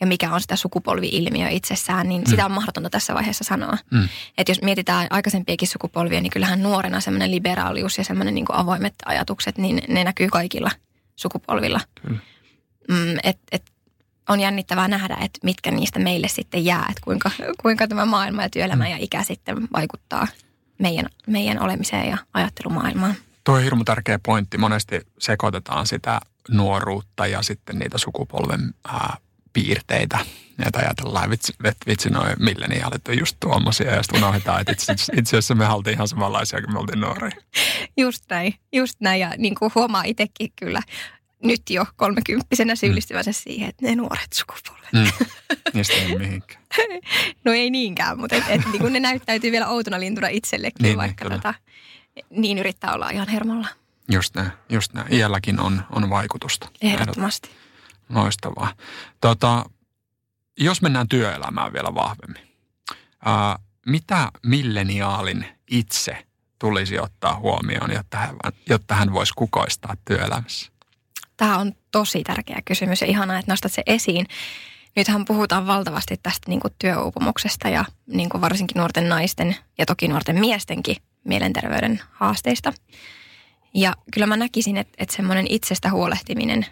ja 0.00 0.06
mikä 0.06 0.32
on 0.32 0.40
sitä 0.40 0.56
sukupolvi-ilmiö 0.56 1.48
itsessään, 1.48 2.08
niin 2.08 2.22
mm. 2.22 2.30
sitä 2.30 2.44
on 2.44 2.52
mahdotonta 2.52 2.90
tässä 2.90 3.14
vaiheessa 3.14 3.44
sanoa. 3.44 3.76
Mm. 3.90 4.08
Että 4.38 4.50
jos 4.50 4.62
mietitään 4.62 5.06
aikaisempiakin 5.10 5.68
sukupolvia, 5.68 6.20
niin 6.20 6.30
kyllähän 6.30 6.62
nuorena 6.62 7.00
semmoinen 7.00 7.30
liberaalius 7.30 7.98
ja 7.98 8.04
semmoinen 8.04 8.34
niin 8.34 8.46
avoimet 8.52 8.94
ajatukset, 9.04 9.58
niin 9.58 9.82
ne 9.88 10.04
näkyy 10.04 10.28
kaikilla 10.28 10.70
sukupolvilla. 11.16 11.80
Mm, 12.88 13.16
et, 13.22 13.38
et 13.52 13.62
on 14.30 14.40
jännittävää 14.40 14.88
nähdä, 14.88 15.16
että 15.20 15.38
mitkä 15.44 15.70
niistä 15.70 15.98
meille 15.98 16.28
sitten 16.28 16.64
jää, 16.64 16.86
että 16.88 17.00
kuinka, 17.04 17.30
kuinka 17.62 17.88
tämä 17.88 18.04
maailma 18.04 18.42
ja 18.42 18.50
työelämä 18.50 18.84
mm. 18.84 18.90
ja 18.90 18.96
ikä 19.00 19.24
sitten 19.24 19.68
vaikuttaa 19.72 20.26
meidän, 20.78 21.06
meidän 21.26 21.62
olemiseen 21.62 22.08
ja 22.10 22.18
ajattelumaailmaan. 22.34 23.14
Tuo 23.44 23.54
on 23.54 23.62
hirmu 23.62 23.84
tärkeä 23.84 24.18
pointti. 24.22 24.58
Monesti 24.58 25.00
sekoitetaan 25.18 25.86
sitä 25.86 26.20
nuoruutta 26.48 27.26
ja 27.26 27.42
sitten 27.42 27.78
niitä 27.78 27.98
sukupolven 27.98 28.74
ää, 28.88 29.16
piirteitä. 29.52 30.18
Että 30.66 30.78
ajatellaan, 30.78 31.30
vitsi, 31.30 31.52
vitsi 31.86 32.10
noin 32.10 32.36
milleniaalit 32.38 33.08
on 33.08 33.18
just 33.18 33.36
tuommoisia 33.40 33.94
ja 33.94 34.02
sitten 34.02 34.22
unohdetaan, 34.22 34.60
että 34.60 34.72
itse, 34.72 34.92
itse 35.16 35.36
asiassa 35.36 35.54
me 35.54 35.68
oltiin 35.68 35.94
ihan 35.94 36.08
samanlaisia 36.08 36.60
kuin 36.60 36.72
me 36.72 36.78
oltiin 36.78 37.00
nuoria. 37.00 37.30
Just 37.96 38.24
näin, 38.30 38.54
just 38.72 39.00
näin 39.00 39.20
ja 39.20 39.34
niin 39.38 39.54
kuin 39.54 39.72
huomaa 39.74 40.02
itsekin 40.04 40.52
kyllä 40.56 40.82
nyt 41.42 41.70
jo 41.70 41.86
kolmekymppisenä 41.96 42.76
syyllistyvänsä 42.76 43.30
mm. 43.30 43.34
siihen, 43.34 43.68
että 43.68 43.86
ne 43.86 43.94
nuoret 43.96 44.32
sukupolvet. 44.32 44.92
Mm. 44.92 45.26
Niistä 45.74 45.94
ei 46.02 46.18
mihinkään. 46.18 46.62
no 47.44 47.52
ei 47.52 47.70
niinkään, 47.70 48.18
mutta 48.18 48.36
et, 48.36 48.44
et, 48.48 48.60
niin 48.72 48.92
ne 48.92 49.00
näyttäytyy 49.00 49.52
vielä 49.52 49.68
outona 49.68 50.00
lintuna 50.00 50.28
itsellekin, 50.28 50.82
niin, 50.82 50.96
vaikka 50.96 51.24
niin, 51.24 51.40
tota, 51.40 51.54
niin 52.30 52.58
yrittää 52.58 52.94
olla 52.94 53.10
ihan 53.10 53.28
hermolla. 53.28 53.68
Just 54.10 54.34
näin, 54.34 54.52
just 54.68 54.92
näin. 54.92 55.14
Iälläkin 55.14 55.60
on, 55.60 55.82
on 55.90 56.10
vaikutusta. 56.10 56.68
Ehdottomasti. 56.82 57.50
Loistavaa. 58.08 58.74
Tota, 59.20 59.64
jos 60.58 60.82
mennään 60.82 61.08
työelämään 61.08 61.72
vielä 61.72 61.94
vahvemmin. 61.94 62.56
Ää, 63.24 63.58
mitä 63.86 64.28
milleniaalin 64.42 65.46
itse 65.70 66.26
tulisi 66.58 66.98
ottaa 66.98 67.34
huomioon, 67.34 67.92
jotta 67.92 68.16
hän, 68.16 68.36
jotta 68.68 68.94
hän 68.94 69.12
voisi 69.12 69.32
kukoistaa 69.36 69.96
työelämässä? 70.04 70.69
Tämä 71.40 71.58
on 71.58 71.72
tosi 71.92 72.22
tärkeä 72.22 72.62
kysymys 72.64 73.00
ja 73.00 73.06
ihanaa, 73.06 73.38
että 73.38 73.52
nostat 73.52 73.72
se 73.72 73.82
esiin. 73.86 74.26
Nythän 74.96 75.24
puhutaan 75.24 75.66
valtavasti 75.66 76.16
tästä 76.22 76.48
niin 76.50 76.60
kuin 76.60 76.74
työuupumuksesta 76.78 77.68
ja 77.68 77.84
niin 78.06 78.28
kuin 78.28 78.40
varsinkin 78.40 78.78
nuorten 78.78 79.08
naisten 79.08 79.56
ja 79.78 79.86
toki 79.86 80.08
nuorten 80.08 80.40
miestenkin 80.40 80.96
mielenterveyden 81.24 82.00
haasteista. 82.12 82.72
Ja 83.74 83.94
kyllä 84.12 84.26
mä 84.26 84.36
näkisin, 84.36 84.76
että, 84.76 84.92
että 84.98 85.16
semmoinen 85.16 85.46
itsestä 85.48 85.90
huolehtiminen 85.90 86.66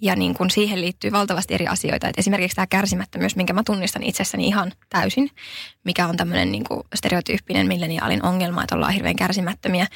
ja 0.00 0.16
niin 0.16 0.34
kuin 0.34 0.50
siihen 0.50 0.80
liittyy 0.80 1.12
valtavasti 1.12 1.54
eri 1.54 1.66
asioita. 1.66 2.08
Että 2.08 2.20
esimerkiksi 2.20 2.56
tämä 2.56 2.66
kärsimättömyys, 2.66 3.36
minkä 3.36 3.52
mä 3.52 3.62
tunnistan 3.62 4.02
itsessäni 4.02 4.46
ihan 4.46 4.72
täysin, 4.88 5.30
mikä 5.84 6.06
on 6.06 6.16
tämmöinen 6.16 6.52
niin 6.52 6.64
kuin 6.64 6.80
stereotyyppinen 6.94 7.66
milleniaalin 7.66 8.24
ongelma, 8.24 8.62
että 8.62 8.74
ollaan 8.74 8.92
hirveän 8.92 9.16
kärsimättömiä, 9.16 9.86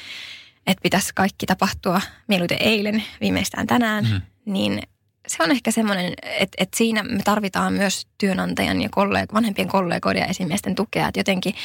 että 0.71 0.81
pitäisi 0.83 1.11
kaikki 1.15 1.45
tapahtua 1.45 2.01
mieluiten 2.27 2.57
eilen, 2.61 3.03
viimeistään 3.21 3.67
tänään, 3.67 4.05
mm. 4.05 4.21
niin 4.45 4.81
se 5.27 5.43
on 5.43 5.51
ehkä 5.51 5.71
semmoinen, 5.71 6.13
että, 6.23 6.55
että 6.57 6.77
siinä 6.77 7.03
me 7.03 7.21
tarvitaan 7.23 7.73
myös 7.73 8.07
työnantajan 8.17 8.81
ja 8.81 8.89
kollega, 8.91 9.33
vanhempien 9.33 9.67
kollegoiden 9.67 10.21
ja 10.21 10.27
esimiesten 10.27 10.75
tukea, 10.75 11.07
että 11.07 11.19
jotenkin 11.19 11.55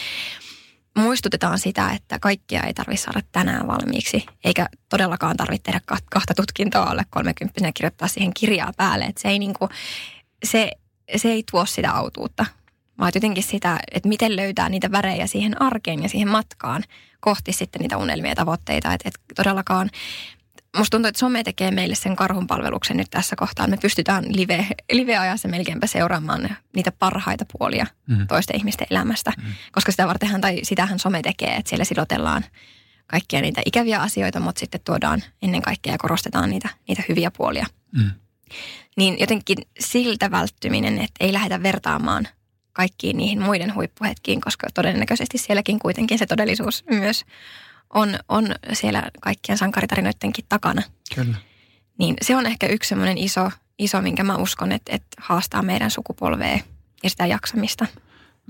muistutetaan 0.96 1.58
sitä, 1.58 1.90
että 1.90 2.18
kaikkia 2.18 2.62
ei 2.62 2.74
tarvitse 2.74 3.04
saada 3.04 3.20
tänään 3.32 3.66
valmiiksi, 3.66 4.26
eikä 4.44 4.68
todellakaan 4.88 5.36
tarvitse 5.36 5.62
tehdä 5.62 5.80
kahta 6.10 6.34
tutkintoa 6.34 6.82
alle 6.82 7.02
30 7.10 7.60
ja 7.60 7.72
kirjoittaa 7.72 8.08
siihen 8.08 8.34
kirjaa 8.34 8.72
päälle. 8.76 9.04
Että 9.04 9.22
se, 9.22 9.28
ei 9.28 9.38
niinku, 9.38 9.68
se, 10.44 10.70
se 11.16 11.28
ei 11.28 11.44
tuo 11.50 11.66
sitä 11.66 11.92
autuutta, 11.92 12.46
vaan 12.98 13.12
jotenkin 13.14 13.42
sitä, 13.42 13.78
että 13.92 14.08
miten 14.08 14.36
löytää 14.36 14.68
niitä 14.68 14.92
värejä 14.92 15.26
siihen 15.26 15.62
arkeen 15.62 16.02
ja 16.02 16.08
siihen 16.08 16.28
matkaan 16.28 16.82
kohti 17.24 17.52
sitten 17.52 17.80
niitä 17.80 17.96
unelmia 17.96 18.30
ja 18.30 18.34
tavoitteita. 18.34 18.92
Että, 18.92 19.08
että 19.08 19.20
todellakaan 19.34 19.90
musta 20.76 20.90
tuntuu, 20.90 21.08
että 21.08 21.18
some 21.18 21.42
tekee 21.42 21.70
meille 21.70 21.94
sen 21.94 22.16
karhunpalveluksen 22.16 22.96
nyt 22.96 23.10
tässä 23.10 23.36
kohtaa. 23.36 23.66
Me 23.66 23.76
pystytään 23.76 24.24
live, 24.36 24.66
live-ajassa 24.92 25.48
melkeinpä 25.48 25.86
seuraamaan 25.86 26.56
niitä 26.76 26.92
parhaita 26.98 27.44
puolia 27.58 27.86
mm. 28.06 28.26
toisten 28.26 28.56
ihmisten 28.56 28.86
elämästä. 28.90 29.32
Mm. 29.36 29.52
Koska 29.72 29.90
sitä 29.90 30.06
vartenhan, 30.06 30.40
tai 30.40 30.60
sitähän 30.62 30.98
some 30.98 31.22
tekee, 31.22 31.56
että 31.56 31.68
siellä 31.68 31.84
silotellaan 31.84 32.44
kaikkia 33.06 33.40
niitä 33.40 33.62
ikäviä 33.66 34.00
asioita, 34.00 34.40
mutta 34.40 34.60
sitten 34.60 34.80
tuodaan 34.84 35.22
ennen 35.42 35.62
kaikkea 35.62 35.92
ja 35.92 35.98
korostetaan 35.98 36.50
niitä, 36.50 36.68
niitä 36.88 37.02
hyviä 37.08 37.30
puolia. 37.30 37.66
Mm. 37.92 38.10
Niin 38.96 39.20
jotenkin 39.20 39.58
siltä 39.80 40.30
välttyminen, 40.30 40.98
että 40.98 41.24
ei 41.24 41.32
lähdetä 41.32 41.62
vertaamaan 41.62 42.28
kaikkiin 42.74 43.16
niihin 43.16 43.42
muiden 43.42 43.74
huippuhetkiin, 43.74 44.40
koska 44.40 44.66
todennäköisesti 44.74 45.38
sielläkin 45.38 45.78
kuitenkin 45.78 46.18
se 46.18 46.26
todellisuus 46.26 46.84
myös 46.90 47.24
on, 47.94 48.18
on 48.28 48.54
siellä 48.72 49.02
kaikkien 49.20 49.58
sankaritarinoidenkin 49.58 50.44
takana. 50.48 50.82
Kyllä. 51.14 51.36
Niin 51.98 52.14
se 52.22 52.36
on 52.36 52.46
ehkä 52.46 52.66
yksi 52.66 52.88
semmoinen 52.88 53.18
iso, 53.18 53.50
iso, 53.78 54.02
minkä 54.02 54.24
mä 54.24 54.36
uskon, 54.36 54.72
että, 54.72 54.92
että 54.92 55.08
haastaa 55.18 55.62
meidän 55.62 55.90
sukupolvea 55.90 56.58
ja 57.02 57.10
sitä 57.10 57.26
jaksamista. 57.26 57.86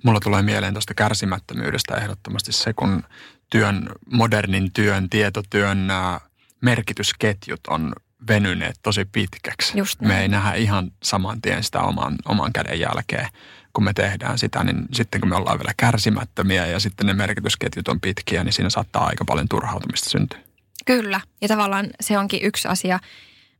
Mulla 0.05 0.21
tulee 0.21 0.43
mieleen 0.43 0.75
tuosta 0.75 0.95
kärsimättömyydestä 0.95 1.95
ehdottomasti 1.97 2.53
se, 2.53 2.73
kun 2.73 3.03
työn, 3.51 3.89
modernin 4.13 4.73
työn, 4.73 5.11
tietotyön 5.11 5.87
nämä 5.87 6.21
merkitysketjut 6.61 7.61
on 7.69 7.93
venyneet 8.29 8.79
tosi 8.83 9.05
pitkäksi. 9.05 9.79
Just 9.79 10.01
Me 10.01 10.21
ei 10.21 10.29
nähdä 10.29 10.55
ihan 10.55 10.93
saman 11.03 11.43
tien 11.43 11.65
sitä 11.65 11.81
oman, 11.81 12.17
oman 12.25 12.53
käden 12.53 12.81
jälkeen 12.81 13.29
kun 13.75 13.85
me 13.85 13.93
tehdään 13.93 14.39
sitä, 14.39 14.65
niin 14.65 14.87
sitten 14.93 15.21
kun 15.21 15.31
me 15.31 15.37
ollaan 15.37 15.59
vielä 15.59 15.73
kärsimättömiä 15.77 16.67
ja 16.67 16.81
sitten 16.81 17.07
ne 17.07 17.15
merkitysketjut 17.15 17.89
on 17.89 18.01
pitkiä, 18.01 18.45
niin 18.45 18.53
siinä 18.53 18.71
saattaa 18.71 19.07
aika 19.07 19.25
paljon 19.25 19.49
turhautumista 19.49 20.11
syntyä. 20.11 20.39
Kyllä, 20.87 21.21
ja 21.41 21.49
tavallaan 21.49 21.87
se 22.01 22.19
onkin 22.19 22.41
yksi 22.43 22.69
asia, 22.69 22.99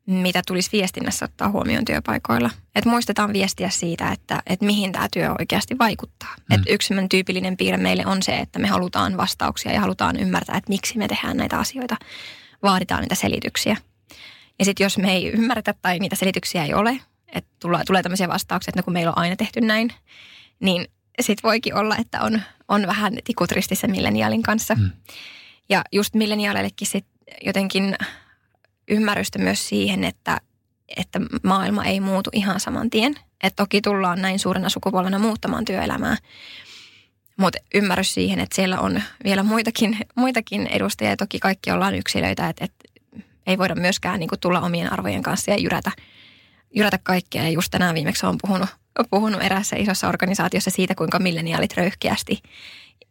mitä 0.07 0.43
tulisi 0.47 0.73
viestinnässä 0.73 1.25
ottaa 1.25 1.51
huomioon 1.51 1.85
työpaikoilla. 1.85 2.51
Että 2.75 2.91
muistetaan 2.91 3.33
viestiä 3.33 3.71
siitä, 3.71 4.13
että, 4.13 4.43
että 4.47 4.67
mihin 4.67 4.93
tämä 4.93 5.09
työ 5.13 5.35
oikeasti 5.39 5.79
vaikuttaa. 5.79 6.35
Mm. 6.37 6.55
Että 6.55 6.73
yksi 6.73 6.95
tyypillinen 7.11 7.57
piirre 7.57 7.77
meille 7.77 8.07
on 8.07 8.23
se, 8.23 8.39
että 8.39 8.59
me 8.59 8.69
halutaan 8.69 9.17
vastauksia 9.17 9.73
ja 9.73 9.81
halutaan 9.81 10.17
ymmärtää, 10.17 10.57
että 10.57 10.71
miksi 10.71 10.99
me 10.99 11.09
tehdään 11.09 11.37
näitä 11.37 11.59
asioita. 11.59 11.97
Vaaditaan 12.63 13.01
niitä 13.01 13.15
selityksiä. 13.15 13.77
Ja 14.59 14.65
sitten 14.65 14.85
jos 14.85 14.99
me 14.99 15.13
ei 15.13 15.29
ymmärretä 15.29 15.75
tai 15.83 15.99
niitä 15.99 16.17
selityksiä 16.17 16.65
ei 16.65 16.75
ole, 16.75 17.01
että 17.35 17.51
tulee, 17.61 17.85
tulee 17.87 18.03
tämmöisiä 18.03 18.29
vastauksia, 18.29 18.71
että 18.71 18.81
no 18.81 18.85
kun 18.85 18.93
meillä 18.93 19.13
on 19.13 19.19
aina 19.19 19.37
tehty 19.37 19.61
näin, 19.61 19.93
niin 20.61 20.89
sitten 21.21 21.49
voikin 21.49 21.75
olla, 21.75 21.97
että 21.97 22.21
on, 22.21 22.43
on 22.69 22.87
vähän 22.87 23.19
tikut 23.25 23.53
ristissä 23.53 23.87
milleniaalin 23.87 24.43
kanssa. 24.43 24.75
Mm. 24.75 24.91
Ja 25.69 25.85
just 25.93 26.15
milleniaaleillekin 26.15 26.89
sit 26.89 27.07
jotenkin 27.43 27.97
ymmärrystä 28.89 29.39
myös 29.39 29.69
siihen, 29.69 30.05
että, 30.05 30.41
että 30.97 31.21
maailma 31.43 31.85
ei 31.85 32.01
muutu 32.01 32.31
ihan 32.33 32.61
saman 32.61 32.91
tien. 32.91 33.15
Että 33.43 33.63
toki 33.63 33.81
tullaan 33.81 34.23
näin 34.23 34.39
suurena 34.39 34.69
sukupolvena 34.69 35.19
muuttamaan 35.19 35.65
työelämää. 35.65 36.17
Mutta 37.37 37.59
ymmärrys 37.75 38.15
siihen, 38.15 38.41
että 38.41 38.57
siellä 38.57 38.81
on 38.81 39.03
vielä 39.25 39.43
muitakin, 39.43 39.99
muitakin 40.15 40.67
edustajia. 40.67 41.17
Toki 41.17 41.39
kaikki 41.39 41.71
ollaan 41.71 41.95
yksilöitä, 41.95 42.49
että, 42.49 42.65
että 42.65 42.85
ei 43.47 43.59
voida 43.59 43.75
myöskään 43.75 44.21
niin 44.21 44.29
kuin, 44.29 44.41
tulla 44.41 44.61
omien 44.61 44.93
arvojen 44.93 45.23
kanssa 45.23 45.51
ja 45.51 45.57
jyrätä– 45.57 45.93
jyrätä 46.75 46.99
kaikkea. 47.03 47.43
Ja 47.43 47.51
just 47.51 47.71
tänään 47.71 47.95
viimeksi 47.95 48.27
olen 48.27 48.39
puhunut, 48.43 48.69
puhunut 49.11 49.43
erässä 49.43 49.77
isossa 49.77 50.09
organisaatiossa 50.09 50.71
siitä, 50.71 50.95
kuinka 50.95 51.19
milleniaalit 51.19 51.77
röyhkeästi, 51.77 52.43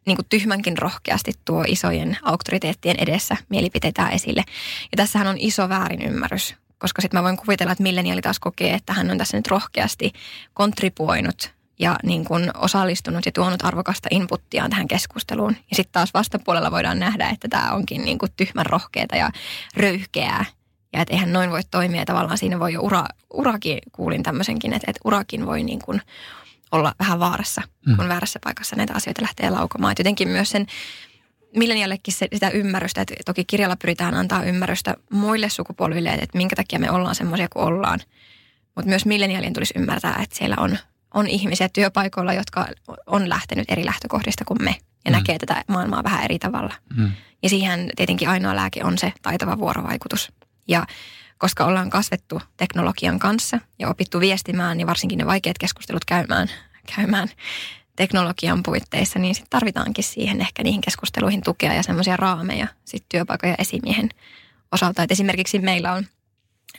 niin 0.05 0.17
kuin 0.17 0.25
tyhmänkin 0.29 0.77
rohkeasti 0.77 1.31
tuo 1.45 1.63
isojen 1.67 2.17
auktoriteettien 2.23 2.95
edessä 2.99 3.37
mielipiteitä 3.49 4.09
esille. 4.09 4.43
Ja 4.91 4.95
tässähän 4.95 5.27
on 5.27 5.37
iso 5.39 5.69
väärinymmärrys, 5.69 6.55
koska 6.77 7.01
sitten 7.01 7.19
mä 7.19 7.23
voin 7.23 7.37
kuvitella, 7.37 7.71
että 7.71 7.83
milleniaali 7.83 8.21
taas 8.21 8.39
kokee, 8.39 8.73
että 8.73 8.93
hän 8.93 9.11
on 9.11 9.17
tässä 9.17 9.37
nyt 9.37 9.47
rohkeasti 9.47 10.11
kontribuoinut 10.53 11.53
ja 11.79 11.95
niin 12.03 12.25
kuin 12.25 12.51
osallistunut 12.57 13.25
ja 13.25 13.31
tuonut 13.31 13.65
arvokasta 13.65 14.07
inputtiaan 14.11 14.69
tähän 14.69 14.87
keskusteluun. 14.87 15.55
Ja 15.69 15.75
sitten 15.75 15.93
taas 15.93 16.13
vastapuolella 16.13 16.71
voidaan 16.71 16.99
nähdä, 16.99 17.29
että 17.29 17.47
tämä 17.47 17.71
onkin 17.71 18.05
niin 18.05 18.17
kuin 18.17 18.31
tyhmän 18.37 18.65
rohkeata 18.65 19.15
ja 19.15 19.31
röyhkeää 19.77 20.45
ja 20.93 21.01
että 21.01 21.13
eihän 21.13 21.33
noin 21.33 21.51
voi 21.51 21.61
toimia. 21.71 22.01
Ja 22.01 22.05
tavallaan 22.05 22.37
siinä 22.37 22.59
voi 22.59 22.73
jo 22.73 22.81
ura, 22.81 23.05
urakin, 23.33 23.79
kuulin 23.91 24.23
tämmöisenkin, 24.23 24.73
että, 24.73 24.91
että 24.91 25.01
urakin 25.05 25.45
voi 25.45 25.63
niin 25.63 25.79
kuin 25.79 26.01
olla 26.71 26.93
vähän 26.99 27.19
vaarassa, 27.19 27.61
mm. 27.85 27.95
kun 27.95 28.07
väärässä 28.07 28.39
paikassa 28.43 28.75
näitä 28.75 28.93
asioita 28.93 29.21
lähtee 29.21 29.49
laukomaan. 29.49 29.91
Et 29.91 29.99
jotenkin 29.99 30.29
myös 30.29 30.49
sen 30.49 30.67
milleniallekin 31.55 32.13
se, 32.13 32.27
sitä 32.33 32.49
ymmärrystä, 32.49 33.01
että 33.01 33.13
toki 33.25 33.45
kirjalla 33.45 33.75
pyritään 33.75 34.13
antaa 34.13 34.43
ymmärrystä 34.43 34.95
muille 35.11 35.49
sukupolville, 35.49 36.09
että, 36.09 36.23
että 36.23 36.37
minkä 36.37 36.55
takia 36.55 36.79
me 36.79 36.91
ollaan 36.91 37.15
semmoisia 37.15 37.47
kuin 37.49 37.65
ollaan. 37.65 37.99
Mutta 38.75 38.89
myös 38.89 39.05
millenialien 39.05 39.53
tulisi 39.53 39.73
ymmärtää, 39.77 40.19
että 40.23 40.35
siellä 40.35 40.55
on, 40.59 40.77
on 41.13 41.27
ihmisiä 41.27 41.69
työpaikoilla, 41.69 42.33
jotka 42.33 42.67
on 43.07 43.29
lähtenyt 43.29 43.71
eri 43.71 43.85
lähtökohdista 43.85 44.45
kuin 44.45 44.63
me 44.63 44.75
ja 45.05 45.11
mm. 45.11 45.17
näkee 45.17 45.39
tätä 45.39 45.63
maailmaa 45.67 46.03
vähän 46.03 46.23
eri 46.23 46.39
tavalla. 46.39 46.73
Mm. 46.97 47.11
Ja 47.43 47.49
siihen 47.49 47.89
tietenkin 47.95 48.29
ainoa 48.29 48.55
lääke 48.55 48.83
on 48.83 48.97
se 48.97 49.13
taitava 49.21 49.57
vuorovaikutus. 49.57 50.31
Ja 50.67 50.85
koska 51.37 51.65
ollaan 51.65 51.89
kasvettu 51.89 52.41
teknologian 52.57 53.19
kanssa 53.19 53.59
ja 53.79 53.89
opittu 53.89 54.19
viestimään, 54.19 54.77
niin 54.77 54.87
varsinkin 54.87 55.17
ne 55.17 55.25
vaikeat 55.25 55.57
keskustelut 55.57 56.05
käymään, 56.05 56.47
käymään 56.95 57.29
teknologian 57.95 58.63
puitteissa, 58.63 59.19
niin 59.19 59.35
sit 59.35 59.49
tarvitaankin 59.49 60.03
siihen 60.03 60.41
ehkä 60.41 60.63
niihin 60.63 60.81
keskusteluihin 60.81 61.41
tukea 61.43 61.73
ja 61.73 61.83
semmoisia 61.83 62.17
raameja 62.17 62.67
sitten 62.85 63.09
työpaikan 63.09 63.49
ja 63.49 63.55
esimiehen 63.59 64.09
osalta. 64.71 65.03
Et 65.03 65.11
esimerkiksi 65.11 65.59
meillä 65.59 65.93
on 65.93 66.05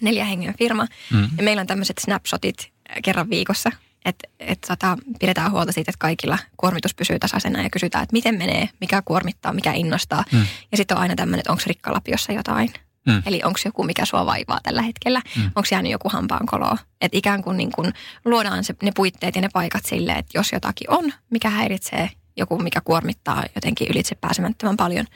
neljä 0.00 0.24
hengen 0.24 0.54
firma 0.58 0.86
mm. 1.12 1.28
ja 1.36 1.42
meillä 1.42 1.60
on 1.60 1.66
tämmöiset 1.66 1.98
snapshotit 1.98 2.72
kerran 3.02 3.30
viikossa, 3.30 3.70
että 4.04 4.28
et 4.40 4.60
tota, 4.68 4.98
pidetään 5.20 5.50
huolta 5.50 5.72
siitä, 5.72 5.90
että 5.90 5.98
kaikilla 5.98 6.38
kuormitus 6.56 6.94
pysyy 6.94 7.18
tasaisena 7.18 7.62
ja 7.62 7.70
kysytään, 7.70 8.02
että 8.02 8.12
miten 8.12 8.34
menee, 8.34 8.68
mikä 8.80 9.02
kuormittaa, 9.04 9.52
mikä 9.52 9.72
innostaa. 9.72 10.24
Mm. 10.32 10.46
Ja 10.70 10.76
sitten 10.76 10.96
on 10.96 11.00
aina 11.00 11.14
tämmöinen, 11.14 11.40
että 11.40 11.52
onko 11.52 11.62
rikkalapiossa 11.66 12.32
jotain. 12.32 12.72
Mm. 13.06 13.22
Eli 13.26 13.40
onko 13.44 13.58
joku, 13.64 13.82
mikä 13.82 14.04
sua 14.04 14.26
vaivaa 14.26 14.60
tällä 14.62 14.82
hetkellä? 14.82 15.22
Mm. 15.36 15.42
Onko 15.44 15.68
jäänyt 15.70 15.92
joku 15.92 16.10
kolo? 16.46 16.76
Että 17.00 17.18
ikään 17.18 17.42
kuin, 17.42 17.56
niin 17.56 17.72
kuin 17.72 17.92
luodaan 18.24 18.64
se, 18.64 18.74
ne 18.82 18.92
puitteet 18.94 19.34
ja 19.34 19.42
ne 19.42 19.48
paikat 19.52 19.84
silleen, 19.84 20.18
että 20.18 20.38
jos 20.38 20.52
jotakin 20.52 20.90
on, 20.90 21.12
mikä 21.30 21.50
häiritsee, 21.50 22.10
joku 22.36 22.58
mikä 22.58 22.80
kuormittaa 22.80 23.44
jotenkin 23.54 23.88
ylitse 23.90 24.14
pääsemättömän 24.14 24.76
paljon, 24.76 25.06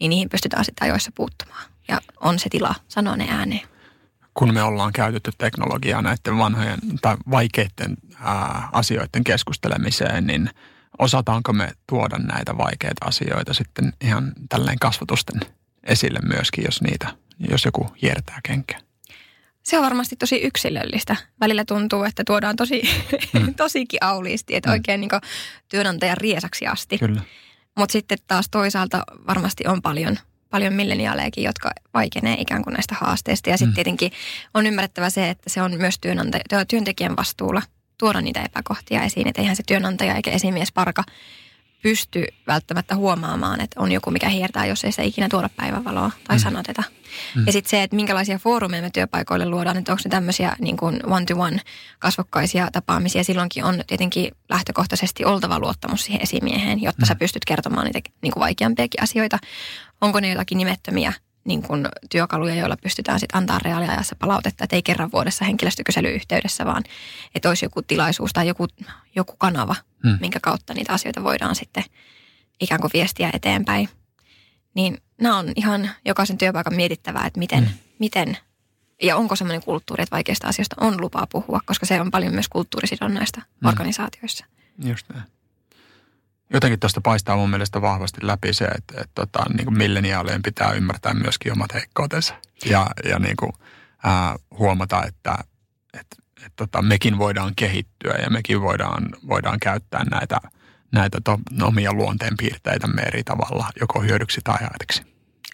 niin 0.00 0.10
niihin 0.10 0.28
pystytään 0.28 0.64
sitten 0.64 0.84
ajoissa 0.84 1.12
puuttumaan. 1.14 1.62
Ja 1.88 2.00
on 2.20 2.38
se 2.38 2.48
tila 2.48 2.74
sanoa 2.88 3.16
ne 3.16 3.26
ääneen. 3.30 3.68
Kun 4.34 4.54
me 4.54 4.62
ollaan 4.62 4.92
käytetty 4.92 5.30
teknologiaa 5.38 6.02
näiden 6.02 6.38
vanhojen 6.38 6.78
tai 7.02 7.16
vaikeiden 7.30 7.96
ää, 8.20 8.68
asioiden 8.72 9.24
keskustelemiseen, 9.24 10.26
niin 10.26 10.50
osataanko 10.98 11.52
me 11.52 11.72
tuoda 11.86 12.18
näitä 12.18 12.58
vaikeita 12.58 13.06
asioita 13.06 13.54
sitten 13.54 13.92
ihan 14.00 14.32
tälleen 14.48 14.78
kasvatusten 14.78 15.40
esille 15.84 16.18
myöskin, 16.22 16.64
jos 16.64 16.82
niitä 16.82 17.08
jos 17.50 17.64
joku 17.64 17.86
hiertää 18.02 18.40
kenkää? 18.42 18.80
Se 19.62 19.78
on 19.78 19.84
varmasti 19.84 20.16
tosi 20.16 20.36
yksilöllistä. 20.36 21.16
Välillä 21.40 21.64
tuntuu, 21.64 22.04
että 22.04 22.22
tuodaan 22.26 22.56
tosi, 22.56 22.82
mm. 23.32 23.54
tosikin 23.64 24.04
auliisti, 24.04 24.56
että 24.56 24.68
mm. 24.68 24.72
oikein 24.72 25.00
niin 25.00 25.10
työnantajan 25.68 26.16
riesaksi 26.16 26.66
asti. 26.66 26.98
Kyllä. 26.98 27.22
Mutta 27.76 27.92
sitten 27.92 28.18
taas 28.26 28.46
toisaalta 28.50 29.02
varmasti 29.26 29.66
on 29.66 29.82
paljon, 29.82 30.18
paljon 30.50 30.72
milleniaalejakin, 30.72 31.44
jotka 31.44 31.70
vaikenee 31.94 32.36
ikään 32.38 32.62
kuin 32.62 32.74
näistä 32.74 32.96
haasteista. 33.00 33.50
Ja 33.50 33.56
sitten 33.56 33.72
mm. 33.72 33.74
tietenkin 33.74 34.12
on 34.54 34.66
ymmärrettävä 34.66 35.10
se, 35.10 35.30
että 35.30 35.50
se 35.50 35.62
on 35.62 35.76
myös 35.76 35.98
työnantaja, 36.00 36.44
työntekijän 36.68 37.16
vastuulla 37.16 37.62
tuoda 37.98 38.20
niitä 38.20 38.42
epäkohtia 38.42 39.02
esiin. 39.02 39.28
Että 39.28 39.40
eihän 39.40 39.56
se 39.56 39.62
työnantaja 39.66 40.14
eikä 40.14 40.30
esimies 40.30 40.72
parka 40.72 41.04
pysty 41.82 42.26
välttämättä 42.46 42.96
huomaamaan, 42.96 43.60
että 43.60 43.80
on 43.80 43.92
joku, 43.92 44.10
mikä 44.10 44.28
hiertää, 44.28 44.66
jos 44.66 44.84
ei 44.84 44.92
se 44.92 45.04
ikinä 45.04 45.28
tuoda 45.28 45.48
päivänvaloa 45.56 46.10
tai 46.28 46.36
mm. 46.36 46.40
sanoteta. 46.40 46.82
Mm. 47.36 47.46
Ja 47.46 47.52
sitten 47.52 47.70
se, 47.70 47.82
että 47.82 47.96
minkälaisia 47.96 48.38
foorumeja 48.38 48.82
me 48.82 48.90
työpaikoille 48.90 49.48
luodaan, 49.48 49.76
että 49.76 49.92
onko 49.92 50.02
ne 50.04 50.10
tämmöisiä 50.10 50.56
niin 50.58 50.76
kuin 50.76 51.00
one-to-one 51.06 51.60
kasvokkaisia 51.98 52.68
tapaamisia. 52.72 53.24
Silloinkin 53.24 53.64
on 53.64 53.84
tietenkin 53.86 54.32
lähtökohtaisesti 54.48 55.24
oltava 55.24 55.58
luottamus 55.58 56.04
siihen 56.04 56.22
esimieheen, 56.22 56.82
jotta 56.82 57.02
mm. 57.02 57.06
sä 57.06 57.14
pystyt 57.14 57.44
kertomaan 57.44 57.86
niitä 57.86 58.10
niin 58.22 58.32
kuin 58.32 58.40
vaikeampiakin 58.40 59.02
asioita. 59.02 59.38
Onko 60.00 60.20
ne 60.20 60.28
jotakin 60.30 60.58
nimettömiä 60.58 61.12
niin 61.44 61.62
kuin 61.62 61.88
työkaluja, 62.10 62.54
joilla 62.54 62.76
pystytään 62.82 63.20
sitten 63.20 63.38
antaa 63.38 63.58
reaaliajassa 63.58 64.16
palautetta, 64.18 64.64
että 64.64 64.76
ei 64.76 64.82
kerran 64.82 65.12
vuodessa 65.12 65.44
henkilöstökyselyyhteydessä, 65.44 66.66
vaan 66.66 66.84
että 67.34 67.48
olisi 67.48 67.64
joku 67.64 67.82
tilaisuus 67.82 68.32
tai 68.32 68.48
joku, 68.48 68.66
joku 69.16 69.36
kanava, 69.38 69.76
hmm. 70.02 70.18
minkä 70.20 70.40
kautta 70.42 70.74
niitä 70.74 70.92
asioita 70.92 71.24
voidaan 71.24 71.54
sitten 71.54 71.84
ikään 72.60 72.80
kuin 72.80 72.90
viestiä 72.94 73.30
eteenpäin. 73.32 73.88
Niin 74.74 74.98
nämä 75.20 75.38
on 75.38 75.52
ihan 75.56 75.90
jokaisen 76.04 76.38
työpaikan 76.38 76.74
mietittävää, 76.74 77.26
että 77.26 77.38
miten, 77.38 77.64
hmm. 77.64 77.78
miten 77.98 78.36
ja 79.02 79.16
onko 79.16 79.36
semmoinen 79.36 79.62
kulttuuri, 79.62 80.02
että 80.02 80.16
vaikeista 80.16 80.48
asioista 80.48 80.76
on 80.80 81.00
lupaa 81.00 81.26
puhua, 81.32 81.60
koska 81.66 81.86
se 81.86 82.00
on 82.00 82.10
paljon 82.10 82.34
myös 82.34 82.48
kulttuurisidonnaista 82.48 83.40
hmm. 83.40 83.68
organisaatioissa. 83.68 84.46
Just 84.84 85.06
näin 85.08 85.39
jotenkin 86.52 86.80
tuosta 86.80 87.00
paistaa 87.00 87.36
mun 87.36 87.50
mielestä 87.50 87.82
vahvasti 87.82 88.18
läpi 88.22 88.52
se, 88.52 88.64
että, 88.64 88.94
että 89.00 89.12
tota, 89.14 89.44
niin 89.56 89.78
milleniaalien 89.78 90.42
pitää 90.42 90.72
ymmärtää 90.72 91.14
myöskin 91.14 91.52
omat 91.52 91.74
heikkoutensa 91.74 92.34
ja, 92.64 92.86
ja 93.04 93.18
niin 93.18 93.36
kuin, 93.36 93.52
ää, 94.04 94.36
huomata, 94.58 95.04
että, 95.04 95.34
että, 95.94 96.16
että 96.36 96.52
tota, 96.56 96.82
mekin 96.82 97.18
voidaan 97.18 97.52
kehittyä 97.56 98.14
ja 98.22 98.30
mekin 98.30 98.60
voidaan, 98.60 99.08
voidaan 99.28 99.60
käyttää 99.60 100.04
näitä, 100.04 100.40
näitä 100.92 101.18
to, 101.24 101.38
omia 101.62 101.92
luonteenpiirteitä 101.92 102.88
eri 103.06 103.24
tavalla, 103.24 103.70
joko 103.80 104.00
hyödyksi 104.00 104.40
tai 104.44 104.58
haitaksi. 104.60 105.02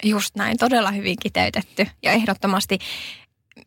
Just 0.03 0.35
näin, 0.35 0.57
todella 0.57 0.91
hyvin 0.91 1.15
kiteytetty. 1.21 1.87
Ja 2.03 2.11
ehdottomasti 2.11 2.79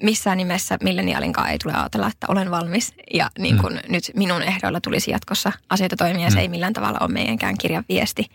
missään 0.02 0.38
nimessä 0.38 0.78
milleniaalinkaan 0.82 1.50
ei 1.50 1.58
tule 1.58 1.72
ajatella, 1.74 2.06
että 2.06 2.26
olen 2.28 2.50
valmis 2.50 2.94
ja 3.14 3.30
niin 3.38 3.58
kuin 3.58 3.74
mm. 3.74 3.92
nyt 3.92 4.04
minun 4.16 4.42
ehdoilla 4.42 4.80
tulisi 4.80 5.10
jatkossa 5.10 5.52
asioita 5.70 5.96
toimia. 5.96 6.28
Mm. 6.28 6.32
Se 6.32 6.40
ei 6.40 6.48
millään 6.48 6.72
tavalla 6.72 6.98
ole 7.00 7.12
meidänkään 7.12 7.58
kirjan 7.58 7.84
viesti, 7.88 8.26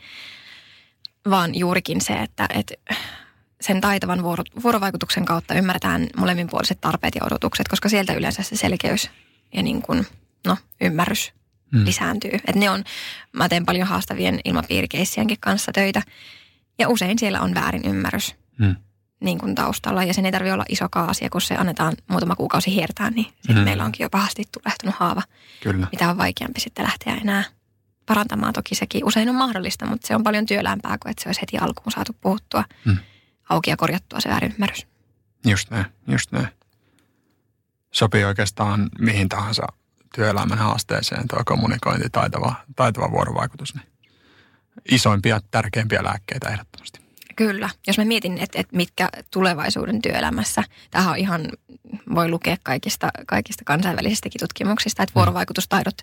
vaan 1.30 1.56
juurikin 1.56 2.02
se, 2.02 2.14
että, 2.14 2.48
että 2.54 2.74
sen 3.62 3.82
taitavan 3.82 4.24
vuoro, 4.24 4.44
vuorovaikutuksen 4.64 5.26
kautta 5.26 5.54
ymmärretään 5.54 6.08
molemminpuoliset 6.18 6.82
tarpeet 6.82 7.16
ja 7.16 7.26
odotukset, 7.26 7.68
koska 7.68 7.90
sieltä 7.90 8.14
yleensä 8.14 8.44
se 8.44 8.56
selkeys 8.56 9.10
ja 9.54 9.64
niin 9.64 9.82
kuin, 9.82 10.08
no, 10.48 10.58
ymmärrys 10.82 11.34
mm. 11.72 11.86
lisääntyy. 11.86 12.32
Et 12.48 12.56
ne 12.56 12.70
on, 12.70 12.84
mä 13.32 13.50
teen 13.50 13.66
paljon 13.66 13.88
haastavien 13.88 14.40
ilmapiirikeissienkin 14.46 15.38
kanssa 15.40 15.72
töitä 15.72 16.02
ja 16.80 16.90
usein 16.90 17.20
siellä 17.20 17.42
on 17.42 17.54
väärin 17.54 17.86
ymmärrys. 17.86 18.36
Mm 18.58 18.76
niin 19.20 19.38
kuin 19.38 19.56
taustalla. 19.56 20.04
Ja 20.04 20.14
sen 20.14 20.26
ei 20.26 20.32
tarvitse 20.32 20.54
olla 20.54 20.66
iso 20.70 20.88
asia, 20.94 21.30
kun 21.30 21.42
se 21.42 21.56
annetaan 21.56 21.94
muutama 22.10 22.36
kuukausi 22.36 22.76
hiertää, 22.76 23.10
niin 23.10 23.28
mm. 23.50 23.56
meillä 23.60 23.86
onkin 23.86 24.04
jo 24.04 24.10
pahasti 24.10 24.44
tulehtunut 24.52 24.96
haava. 24.96 25.22
Kyllä. 25.64 25.88
Mitä 25.92 26.10
on 26.10 26.18
vaikeampi 26.18 26.60
sitten 26.60 26.86
lähteä 26.86 27.16
enää 27.16 27.44
parantamaan. 28.06 28.54
Toki 28.54 28.76
sekin 28.76 29.06
usein 29.06 29.30
on 29.30 29.36
mahdollista, 29.36 29.86
mutta 29.86 30.08
se 30.08 30.16
on 30.16 30.24
paljon 30.24 30.46
työlämpää 30.46 30.98
kuin 30.98 31.12
että 31.12 31.24
se 31.24 31.30
olisi 31.30 31.42
heti 31.42 31.58
alkuun 31.58 31.92
saatu 31.92 32.16
puhuttua 32.22 32.64
mm. 32.86 32.98
auki 33.50 33.70
ja 33.70 33.78
korjattua 33.78 34.20
se 34.20 34.30
väärinymmärrys. 34.30 34.88
Just 35.46 35.72
näin, 35.72 35.86
just 36.08 36.32
näin. 36.32 36.48
Sopii 37.92 38.24
oikeastaan 38.24 38.90
mihin 39.00 39.30
tahansa 39.30 39.68
työelämän 40.16 40.58
haasteeseen 40.58 41.28
tuo 41.28 41.40
kommunikointi, 41.46 42.10
taitava, 42.10 42.56
taitava 42.76 43.12
vuorovaikutus. 43.12 43.76
Niin 43.76 43.86
isoimpia, 44.92 45.42
tärkeimpiä 45.52 46.04
lääkkeitä 46.04 46.50
ehdottomasti. 46.50 47.05
Kyllä. 47.36 47.70
Jos 47.88 47.98
mä 47.98 48.06
mietin, 48.06 48.38
että, 48.38 48.60
että 48.60 48.76
mitkä 48.76 49.10
tulevaisuuden 49.32 50.02
työelämässä, 50.02 50.64
tähän 50.92 51.12
on 51.12 51.18
ihan, 51.18 51.50
voi 52.16 52.30
lukea 52.30 52.58
kaikista, 52.64 53.10
kaikista 53.28 53.64
kansainvälisistäkin 53.66 54.40
tutkimuksista, 54.40 55.04
että 55.04 55.12
mm. 55.12 55.16
vuorovaikutustaidot 55.16 55.98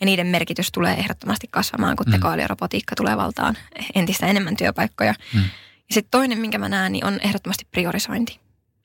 ja 0.00 0.06
niiden 0.06 0.26
merkitys 0.26 0.72
tulee 0.72 0.94
ehdottomasti 0.94 1.46
kasvamaan, 1.50 1.96
kun 1.96 2.06
mm. 2.06 2.12
tekoäly 2.12 2.42
ja 2.42 2.48
robotiikka 2.48 2.96
tulee 2.96 3.16
valtaan 3.16 3.56
entistä 3.94 4.26
enemmän 4.26 4.56
työpaikkoja. 4.56 5.14
Mm. 5.34 5.40
Ja 5.88 5.94
sitten 5.94 6.10
toinen, 6.10 6.38
minkä 6.38 6.58
mä 6.58 6.68
näen, 6.68 6.92
niin 6.92 7.04
on 7.04 7.20
ehdottomasti 7.22 7.66
priorisointi. 7.70 8.40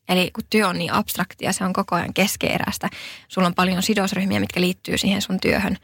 Eli 0.10 0.32
kun 0.34 0.44
työ 0.50 0.68
on 0.68 0.78
niin 0.78 0.94
abstraktia, 0.94 1.54
se 1.54 1.64
on 1.64 1.74
koko 1.74 1.96
ajan 1.96 2.14
keskeeräistä, 2.14 2.90
sulla 3.28 3.48
on 3.48 3.56
paljon 3.56 3.84
sidosryhmiä, 3.84 4.40
mitkä 4.40 4.62
liittyy 4.62 4.98
siihen 4.98 5.22
sun 5.22 5.40
työhön, 5.40 5.78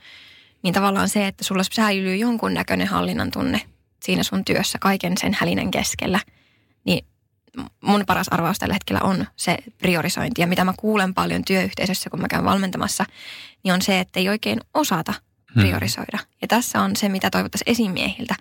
niin 0.63 0.73
tavallaan 0.73 1.09
se, 1.09 1.27
että 1.27 1.43
sulla 1.43 1.63
säilyy 1.71 2.15
jonkunnäköinen 2.15 2.87
hallinnan 2.87 3.31
tunne 3.31 3.61
siinä 4.03 4.23
sun 4.23 4.45
työssä 4.45 4.77
kaiken 4.81 5.17
sen 5.17 5.37
hälinen 5.39 5.71
keskellä, 5.71 6.19
niin 6.85 7.05
mun 7.81 8.03
paras 8.07 8.27
arvaus 8.27 8.59
tällä 8.59 8.73
hetkellä 8.73 9.01
on 9.03 9.27
se 9.35 9.57
priorisointi. 9.77 10.41
Ja 10.41 10.47
mitä 10.47 10.65
mä 10.65 10.73
kuulen 10.77 11.13
paljon 11.13 11.45
työyhteisössä, 11.45 12.09
kun 12.09 12.21
mä 12.21 12.27
käyn 12.27 12.45
valmentamassa, 12.45 13.05
niin 13.63 13.73
on 13.73 13.81
se, 13.81 13.99
että 13.99 14.19
ei 14.19 14.29
oikein 14.29 14.59
osata 14.73 15.13
Hmm. 15.53 15.61
priorisoida. 15.61 16.19
Ja 16.41 16.47
tässä 16.47 16.81
on 16.81 16.95
se, 16.95 17.09
mitä 17.09 17.29
toivottaisiin 17.29 17.71
esimiehiltä. 17.71 18.35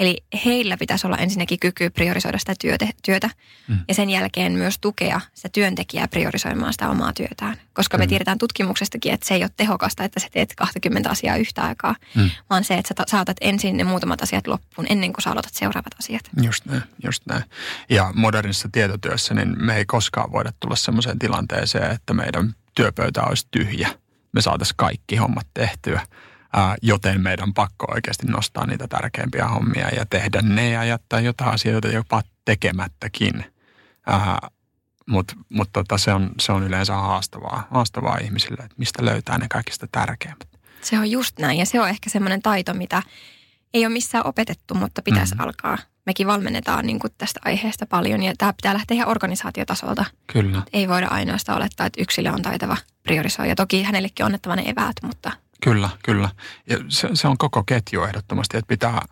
Eli 0.00 0.24
heillä 0.44 0.76
pitäisi 0.76 1.06
olla 1.06 1.16
ensinnäkin 1.16 1.58
kyky 1.58 1.90
priorisoida 1.90 2.38
sitä 2.38 2.54
työtä, 2.60 2.86
työtä 3.04 3.30
hmm. 3.68 3.78
ja 3.88 3.94
sen 3.94 4.10
jälkeen 4.10 4.52
myös 4.52 4.78
tukea 4.80 5.20
sitä 5.34 5.48
työntekijää 5.52 6.08
priorisoimaan 6.08 6.72
sitä 6.72 6.90
omaa 6.90 7.12
työtään. 7.12 7.56
Koska 7.72 7.96
hmm. 7.96 8.02
me 8.02 8.06
tiedetään 8.06 8.38
tutkimuksestakin, 8.38 9.12
että 9.12 9.28
se 9.28 9.34
ei 9.34 9.42
ole 9.42 9.50
tehokasta, 9.56 10.04
että 10.04 10.20
sä 10.20 10.28
teet 10.32 10.54
20 10.56 11.10
asiaa 11.10 11.36
yhtä 11.36 11.62
aikaa, 11.62 11.94
hmm. 12.14 12.30
vaan 12.50 12.64
se, 12.64 12.74
että 12.74 12.94
sä 12.98 13.04
saatat 13.08 13.36
ensin 13.40 13.76
ne 13.76 13.84
muutamat 13.84 14.22
asiat 14.22 14.46
loppuun 14.46 14.86
ennen 14.90 15.12
kuin 15.12 15.22
sä 15.22 15.30
aloitat 15.30 15.54
seuraavat 15.54 15.98
asiat. 15.98 16.22
Just 16.42 16.64
näin, 16.64 16.82
just 17.04 17.22
näin. 17.26 17.44
Ja 17.90 18.12
modernissa 18.14 18.68
tietotyössä 18.72 19.34
niin 19.34 19.64
me 19.64 19.76
ei 19.76 19.84
koskaan 19.84 20.32
voida 20.32 20.52
tulla 20.60 20.76
sellaiseen 20.76 21.18
tilanteeseen, 21.18 21.90
että 21.90 22.14
meidän 22.14 22.54
työpöytä 22.74 23.22
olisi 23.22 23.46
tyhjä. 23.50 23.88
Me 24.32 24.40
saataisiin 24.40 24.76
kaikki 24.76 25.16
hommat 25.16 25.46
tehtyä 25.54 26.00
Ää, 26.52 26.76
joten 26.82 27.20
meidän 27.20 27.54
pakko 27.54 27.86
oikeasti 27.94 28.26
nostaa 28.26 28.66
niitä 28.66 28.88
tärkeimpiä 28.88 29.48
hommia 29.48 29.88
ja 29.88 30.06
tehdä 30.06 30.42
ne 30.42 30.70
ja 30.70 30.84
jättää 30.84 31.20
jotain 31.20 31.54
asioita 31.54 31.88
jopa 31.88 32.22
tekemättäkin. 32.44 33.44
Mutta 35.06 35.34
mut 35.48 35.68
tota, 35.72 35.98
se, 35.98 36.12
on, 36.12 36.30
se 36.40 36.52
on 36.52 36.62
yleensä 36.62 36.94
haastavaa, 36.94 37.68
haastavaa 37.70 38.18
ihmisille, 38.18 38.62
että 38.62 38.74
mistä 38.76 39.04
löytää 39.04 39.38
ne 39.38 39.46
kaikista 39.50 39.86
tärkeimmät. 39.92 40.48
Se 40.82 40.98
on 40.98 41.10
just 41.10 41.38
näin 41.38 41.58
ja 41.58 41.66
se 41.66 41.80
on 41.80 41.88
ehkä 41.88 42.10
semmoinen 42.10 42.42
taito, 42.42 42.74
mitä 42.74 43.02
ei 43.74 43.86
ole 43.86 43.92
missään 43.92 44.26
opetettu, 44.26 44.74
mutta 44.74 45.02
pitäisi 45.02 45.34
mm-hmm. 45.34 45.44
alkaa. 45.44 45.78
Mekin 46.06 46.26
valmennetaan 46.26 46.86
niin 46.86 46.98
kuin 46.98 47.12
tästä 47.18 47.40
aiheesta 47.44 47.86
paljon 47.86 48.22
ja 48.22 48.32
tämä 48.38 48.52
pitää 48.52 48.74
lähteä 48.74 48.94
ihan 48.94 49.08
organisaatiotasolta. 49.08 50.04
Kyllä. 50.32 50.62
Ei 50.72 50.88
voida 50.88 51.06
ainoastaan 51.06 51.58
olettaa, 51.58 51.86
että 51.86 52.02
yksilö 52.02 52.32
on 52.32 52.42
taitava 52.42 52.76
priorisoida. 53.02 53.54
Toki 53.54 53.82
hänellekin 53.82 54.24
on 54.24 54.26
annettava 54.26 54.56
ne 54.56 54.62
eväät, 54.66 54.96
mutta 55.02 55.32
Kyllä, 55.62 55.88
kyllä. 56.04 56.28
Ja 56.66 56.78
se, 56.88 57.08
se 57.14 57.28
on 57.28 57.38
koko 57.38 57.64
ketju 57.64 58.02
ehdottomasti, 58.02 58.56
että 58.56 58.68
pitää, 58.68 59.02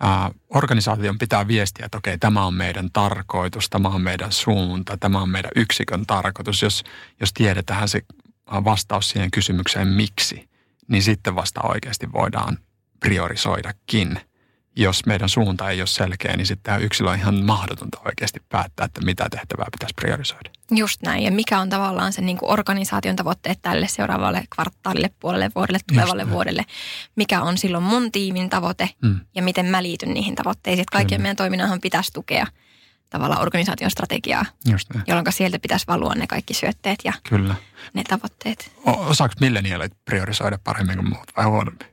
ää, 0.00 0.30
organisaation 0.50 1.18
pitää 1.18 1.48
viestiä, 1.48 1.86
että 1.86 1.98
okei, 1.98 2.18
tämä 2.18 2.46
on 2.46 2.54
meidän 2.54 2.90
tarkoitus, 2.92 3.70
tämä 3.70 3.88
on 3.88 4.00
meidän 4.00 4.32
suunta, 4.32 4.96
tämä 4.96 5.20
on 5.20 5.28
meidän 5.28 5.50
yksikön 5.56 6.06
tarkoitus. 6.06 6.62
Jos, 6.62 6.84
jos 7.20 7.32
tiedetään 7.32 7.88
se 7.88 8.02
vastaus 8.46 9.10
siihen 9.10 9.30
kysymykseen 9.30 9.88
miksi, 9.88 10.48
niin 10.88 11.02
sitten 11.02 11.34
vasta 11.34 11.60
oikeasti 11.62 12.12
voidaan 12.12 12.58
priorisoidakin 13.00 14.20
jos 14.78 15.06
meidän 15.06 15.28
suunta 15.28 15.70
ei 15.70 15.80
ole 15.80 15.86
selkeä, 15.86 16.36
niin 16.36 16.46
sitten 16.46 16.62
tämä 16.62 16.78
yksilö 16.78 17.10
on 17.10 17.16
ihan 17.16 17.44
mahdotonta 17.44 17.98
oikeasti 18.04 18.40
päättää, 18.48 18.84
että 18.86 19.00
mitä 19.00 19.26
tehtävää 19.30 19.66
pitäisi 19.72 19.94
priorisoida. 20.00 20.50
Just 20.70 21.02
näin. 21.02 21.22
Ja 21.22 21.30
mikä 21.30 21.60
on 21.60 21.70
tavallaan 21.70 22.12
se 22.12 22.20
niin 22.20 22.36
kuin 22.36 22.50
organisaation 22.50 23.16
tavoitteet 23.16 23.58
tälle 23.62 23.88
seuraavalle 23.88 24.44
kvartaalille, 24.54 25.10
puolelle 25.20 25.50
vuodelle, 25.54 25.78
tulevalle 25.88 26.30
vuodelle. 26.30 26.64
Mikä 27.16 27.42
on 27.42 27.58
silloin 27.58 27.84
mun 27.84 28.12
tiimin 28.12 28.50
tavoite 28.50 28.90
mm. 29.02 29.20
ja 29.34 29.42
miten 29.42 29.66
mä 29.66 29.82
liityn 29.82 30.14
niihin 30.14 30.34
tavoitteisiin. 30.34 30.82
Että 30.82 30.92
kaikkien 30.92 31.18
Kyllä. 31.18 31.22
meidän 31.22 31.36
toiminnanhan 31.36 31.80
pitäisi 31.80 32.12
tukea 32.12 32.46
tavallaan 33.10 33.40
organisaation 33.42 33.90
strategiaa, 33.90 34.44
Just 34.70 34.90
näin. 34.94 35.04
jolloin 35.06 35.32
sieltä 35.32 35.58
pitäisi 35.58 35.86
valua 35.86 36.14
ne 36.14 36.26
kaikki 36.26 36.54
syötteet 36.54 36.98
ja 37.04 37.12
Kyllä. 37.28 37.54
ne 37.94 38.02
tavoitteet. 38.04 38.72
O- 38.86 39.06
osaako 39.06 39.34
milleniaalit 39.40 39.92
priorisoida 40.04 40.58
paremmin 40.64 40.96
kuin 40.96 41.08
muut 41.08 41.36
vai 41.36 41.44
huonommin? 41.44 41.86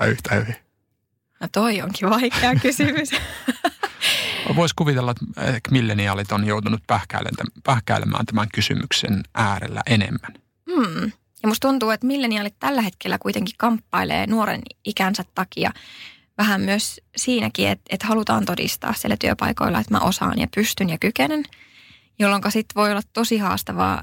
Vai 0.00 0.08
yhtä 0.08 0.34
hyvin? 0.34 0.63
No 1.44 1.48
toi 1.52 1.82
onkin 1.82 2.10
vaikea 2.10 2.54
kysymys. 2.62 3.10
Voisi 4.56 4.74
kuvitella, 4.74 5.14
että 5.36 5.70
milleniaalit 5.70 6.32
on 6.32 6.44
joutunut 6.44 6.80
pähkäilemään 7.64 8.26
tämän 8.26 8.48
kysymyksen 8.54 9.22
äärellä 9.34 9.80
enemmän. 9.86 10.32
Hmm. 10.74 11.12
Ja 11.42 11.48
musta 11.48 11.68
tuntuu, 11.68 11.90
että 11.90 12.06
milleniaalit 12.06 12.54
tällä 12.58 12.82
hetkellä 12.82 13.18
kuitenkin 13.18 13.54
kamppailee 13.58 14.26
nuoren 14.26 14.60
ikänsä 14.84 15.24
takia 15.34 15.72
vähän 16.38 16.60
myös 16.60 17.00
siinäkin, 17.16 17.68
että, 17.68 17.84
että 17.90 18.06
halutaan 18.06 18.44
todistaa 18.44 18.92
siellä 18.92 19.16
työpaikoilla, 19.20 19.80
että 19.80 19.94
mä 19.94 20.00
osaan 20.00 20.38
ja 20.38 20.46
pystyn 20.54 20.90
ja 20.90 20.98
kykenen, 20.98 21.44
jolloin 22.18 22.42
sitten 22.48 22.74
voi 22.74 22.90
olla 22.90 23.02
tosi 23.12 23.38
haastavaa 23.38 24.02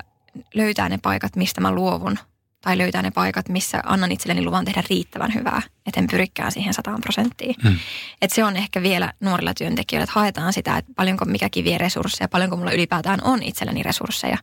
löytää 0.54 0.90
ne 0.90 1.00
paikat, 1.02 1.36
mistä 1.36 1.62
mä 1.62 1.72
luovun 1.72 2.20
tai 2.62 2.78
löytää 2.78 3.02
ne 3.02 3.12
paikat, 3.12 3.50
missä 3.50 3.82
annan 3.86 4.12
itselleni 4.12 4.46
luvan 4.46 4.66
tehdä 4.66 4.84
riittävän 4.90 5.34
hyvää, 5.34 5.62
etten 5.86 6.08
pyrikään 6.08 6.52
siihen 6.52 6.74
sataan 6.74 7.02
prosenttiin. 7.02 7.56
Hmm. 7.64 7.78
Et 8.22 8.32
se 8.32 8.44
on 8.44 8.58
ehkä 8.58 8.82
vielä 8.82 9.14
nuorilla 9.20 9.54
työntekijöillä, 9.54 10.04
että 10.04 10.20
haetaan 10.20 10.54
sitä, 10.54 10.78
että 10.78 10.92
paljonko 10.96 11.26
mikäkin 11.26 11.66
vie 11.66 11.78
resursseja, 11.78 12.28
paljonko 12.28 12.58
mulla 12.58 12.72
ylipäätään 12.72 13.20
on 13.24 13.44
itselleni 13.44 13.84
resursseja 13.84 14.38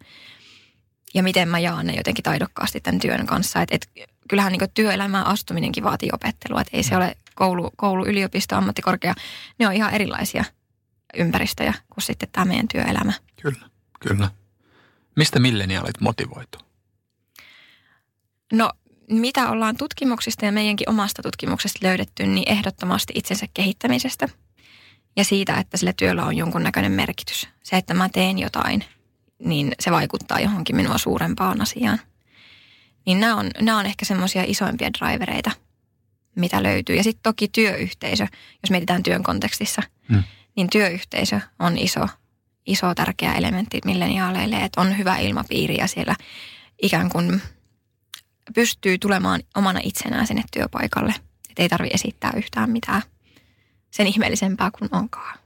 ja 1.15 1.23
miten 1.23 1.49
mä 1.49 1.59
jaan 1.59 1.87
ne 1.87 1.95
jotenkin 1.95 2.23
taidokkaasti 2.23 2.81
tämän 2.81 3.01
työn 3.01 3.27
kanssa. 3.27 3.63
Et, 3.63 3.69
et, 3.73 3.91
kyllähän 4.29 4.53
niin 4.53 4.71
työelämään 4.75 5.27
astuminenkin 5.27 5.85
vaatii 5.85 6.11
opettelua, 6.13 6.61
että 6.61 6.77
ei 6.77 6.83
se 6.83 6.91
hmm. 6.91 6.99
ole 6.99 7.17
koulu, 7.35 7.71
koulu, 7.77 8.07
yliopisto, 8.07 8.57
ammattikorkea, 8.57 9.15
ne 9.59 9.67
on 9.67 9.73
ihan 9.73 9.95
erilaisia 9.95 10.45
ympäristöjä 11.17 11.75
kuin 11.95 12.05
sitten 12.05 12.29
tämä 12.33 12.45
meidän 12.45 12.69
työelämä. 12.69 13.13
Kyllä, 13.43 13.67
kyllä. 14.01 14.31
Mistä 15.17 15.39
milleniaalit 15.39 16.01
motivoitu? 16.01 16.68
No 18.53 18.71
mitä 19.11 19.51
ollaan 19.51 19.77
tutkimuksista 19.77 20.47
ja 20.47 20.53
meidänkin 20.53 20.91
omasta 20.91 21.23
tutkimuksesta 21.23 21.79
löydetty, 21.83 22.27
niin 22.27 22.53
ehdottomasti 22.53 23.13
itsensä 23.17 23.47
kehittämisestä 23.55 24.29
ja 25.17 25.25
siitä, 25.25 25.57
että 25.57 25.77
sillä 25.77 25.93
työllä 25.93 26.25
on 26.25 26.37
jonkunnäköinen 26.37 26.93
merkitys. 26.93 27.49
Se, 27.63 27.77
että 27.77 27.95
mä 27.95 28.09
teen 28.09 28.39
jotain, 28.39 28.85
niin 29.39 29.73
se 29.81 29.91
vaikuttaa 29.91 30.41
johonkin 30.41 30.77
minua 30.77 30.99
suurempaan 30.99 31.61
asiaan. 31.61 32.01
Niin 33.07 33.21
nämä 33.21 33.37
on, 33.37 33.51
nämä 33.61 33.79
on 33.79 33.87
ehkä 33.87 34.05
semmoisia 34.05 34.45
isoimpia 34.47 34.91
drivereita, 34.93 35.51
mitä 36.37 36.63
löytyy. 36.63 36.97
Ja 36.97 37.03
sitten 37.03 37.23
toki 37.23 37.49
työyhteisö, 37.49 38.27
jos 38.63 38.71
mietitään 38.71 39.03
työn 39.03 39.23
kontekstissa, 39.23 39.83
mm. 40.09 40.23
niin 40.57 40.71
työyhteisö 40.71 41.41
on 41.59 41.79
iso, 41.79 42.09
iso 42.67 42.95
tärkeä 42.95 43.35
elementti 43.35 43.79
milleniaaleille, 43.85 44.57
että 44.57 44.81
on 44.81 44.99
hyvä 44.99 45.17
ilmapiiri 45.17 45.77
ja 45.77 45.87
siellä 45.87 46.17
ikään 46.83 47.09
kuin 47.09 47.43
pystyy 48.55 48.99
tulemaan 48.99 49.41
omana 49.55 49.81
itsenään 49.83 50.27
sinne 50.27 50.45
työpaikalle. 50.53 51.15
Että 51.51 51.63
ei 51.63 51.69
tarvitse 51.69 51.95
esittää 51.95 52.33
yhtään 52.37 52.71
mitään 52.71 53.03
sen 53.91 54.07
ihmeellisempää 54.07 54.71
kuin 54.79 54.89
onkaan. 54.93 55.39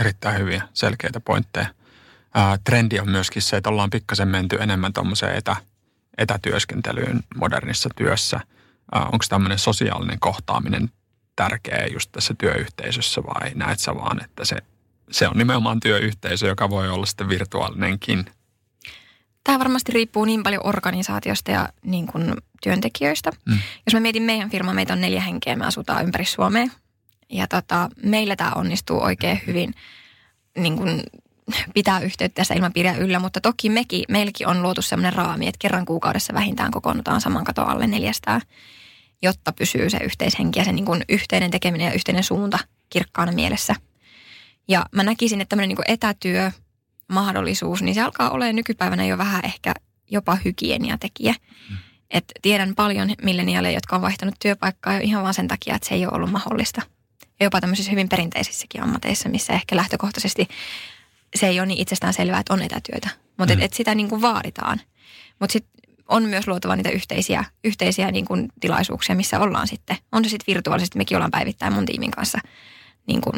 Erittäin 0.00 0.38
hyviä, 0.38 0.68
selkeitä 0.72 1.20
pointteja. 1.20 1.66
Ää, 2.34 2.58
trendi 2.64 3.00
on 3.00 3.10
myöskin 3.10 3.42
se, 3.42 3.56
että 3.56 3.70
ollaan 3.70 3.90
pikkasen 3.90 4.28
menty 4.28 4.56
enemmän 4.60 4.92
tuommoiseen 4.92 5.36
etä, 5.36 5.56
etätyöskentelyyn 6.18 7.20
modernissa 7.36 7.88
työssä. 7.96 8.40
Onko 8.92 9.24
tämmöinen 9.28 9.58
sosiaalinen 9.58 10.20
kohtaaminen 10.20 10.90
tärkeä 11.36 11.86
just 11.92 12.12
tässä 12.12 12.34
työyhteisössä 12.38 13.22
vai 13.22 13.50
näet 13.54 13.78
sä 13.78 13.94
vaan, 13.94 14.24
että 14.24 14.44
se, 14.44 14.56
se 15.10 15.28
on 15.28 15.38
nimenomaan 15.38 15.80
työyhteisö, 15.80 16.46
joka 16.46 16.70
voi 16.70 16.88
olla 16.88 17.06
sitten 17.06 17.28
virtuaalinenkin? 17.28 18.24
Tämä 19.44 19.58
varmasti 19.58 19.92
riippuu 19.92 20.24
niin 20.24 20.42
paljon 20.42 20.66
organisaatiosta 20.66 21.50
ja 21.50 21.68
niin 21.82 22.06
kuin 22.06 22.34
työntekijöistä. 22.62 23.30
Mm. 23.46 23.58
Jos 23.86 23.94
mä 23.94 24.00
mietin 24.00 24.22
meidän 24.22 24.50
firma, 24.50 24.72
meitä 24.72 24.92
on 24.92 25.00
neljä 25.00 25.20
henkeä, 25.20 25.56
me 25.56 25.66
asutaan 25.66 26.04
ympäri 26.04 26.24
Suomea. 26.24 26.66
Ja 27.30 27.46
tota, 27.46 27.88
meillä 28.02 28.36
tämä 28.36 28.50
onnistuu 28.54 29.02
oikein 29.02 29.40
hyvin 29.46 29.74
niin 30.58 30.76
kuin 30.76 31.02
pitää 31.74 32.00
yhteyttä 32.00 32.34
tässä 32.34 32.54
ilmapiiriä 32.54 32.96
yllä, 32.96 33.18
mutta 33.18 33.40
toki 33.40 33.70
mekin, 33.70 34.04
meilläkin 34.08 34.46
on 34.46 34.62
luotu 34.62 34.82
sellainen 34.82 35.12
raami, 35.12 35.48
että 35.48 35.58
kerran 35.58 35.84
kuukaudessa 35.84 36.34
vähintään 36.34 36.70
kokoonnutaan 36.70 37.20
saman 37.20 37.44
katon 37.44 37.68
alle 37.68 37.86
neljästään, 37.86 38.40
jotta 39.22 39.52
pysyy 39.52 39.90
se 39.90 39.98
yhteishenki 39.98 40.58
ja 40.58 40.64
se 40.64 40.72
niin 40.72 40.84
kuin 40.84 41.04
yhteinen 41.08 41.50
tekeminen 41.50 41.86
ja 41.86 41.92
yhteinen 41.92 42.24
suunta 42.24 42.58
kirkkaana 42.90 43.32
mielessä. 43.32 43.74
Ja 44.68 44.86
mä 44.92 45.02
näkisin, 45.02 45.40
että 45.40 45.48
tämmöinen 45.48 45.68
niin 45.68 45.92
etätyö, 45.92 46.50
mahdollisuus, 47.08 47.82
niin 47.82 47.94
se 47.94 48.02
alkaa 48.02 48.30
olemaan 48.30 48.56
nykypäivänä 48.56 49.06
jo 49.06 49.18
vähän 49.18 49.44
ehkä 49.44 49.74
jopa 50.10 50.38
hygieniatekijä. 50.44 51.34
Mm. 51.70 51.76
Et 52.10 52.24
tiedän 52.42 52.74
paljon 52.74 53.10
milleniaaleja, 53.22 53.76
jotka 53.76 53.96
on 53.96 54.02
vaihtanut 54.02 54.34
työpaikkaa 54.42 54.94
jo 54.94 55.00
ihan 55.02 55.22
vaan 55.22 55.34
sen 55.34 55.48
takia, 55.48 55.74
että 55.74 55.88
se 55.88 55.94
ei 55.94 56.06
ole 56.06 56.14
ollut 56.14 56.30
mahdollista. 56.30 56.82
Ja 57.40 57.46
jopa 57.46 57.60
tämmöisissä 57.60 57.90
hyvin 57.90 58.08
perinteisissäkin 58.08 58.82
ammateissa, 58.82 59.28
missä 59.28 59.52
ehkä 59.52 59.76
lähtökohtaisesti 59.76 60.48
se 61.34 61.46
ei 61.46 61.60
ole 61.60 61.66
niin 61.66 61.80
itsestään 61.80 62.14
selvää, 62.14 62.40
että 62.40 62.54
on 62.54 62.62
etätyötä. 62.62 63.08
Mutta 63.38 63.54
mm. 63.54 63.60
et, 63.60 63.64
et 63.64 63.72
sitä 63.72 63.94
niin 63.94 64.08
kuin 64.08 64.22
vaaditaan. 64.22 64.80
Mutta 65.40 65.52
sitten 65.52 65.74
on 66.08 66.22
myös 66.22 66.48
luotava 66.48 66.76
niitä 66.76 66.90
yhteisiä, 66.90 67.44
yhteisiä 67.64 68.10
niin 68.10 68.24
kuin 68.24 68.48
tilaisuuksia, 68.60 69.14
missä 69.14 69.40
ollaan 69.40 69.68
sitten. 69.68 69.96
On 70.12 70.24
se 70.24 70.28
sitten 70.28 70.54
virtuaalisesti, 70.54 70.98
mekin 70.98 71.16
ollaan 71.16 71.30
päivittäin 71.30 71.72
mun 71.72 71.86
tiimin 71.86 72.10
kanssa 72.10 72.38
niin 73.06 73.20
kuin 73.20 73.34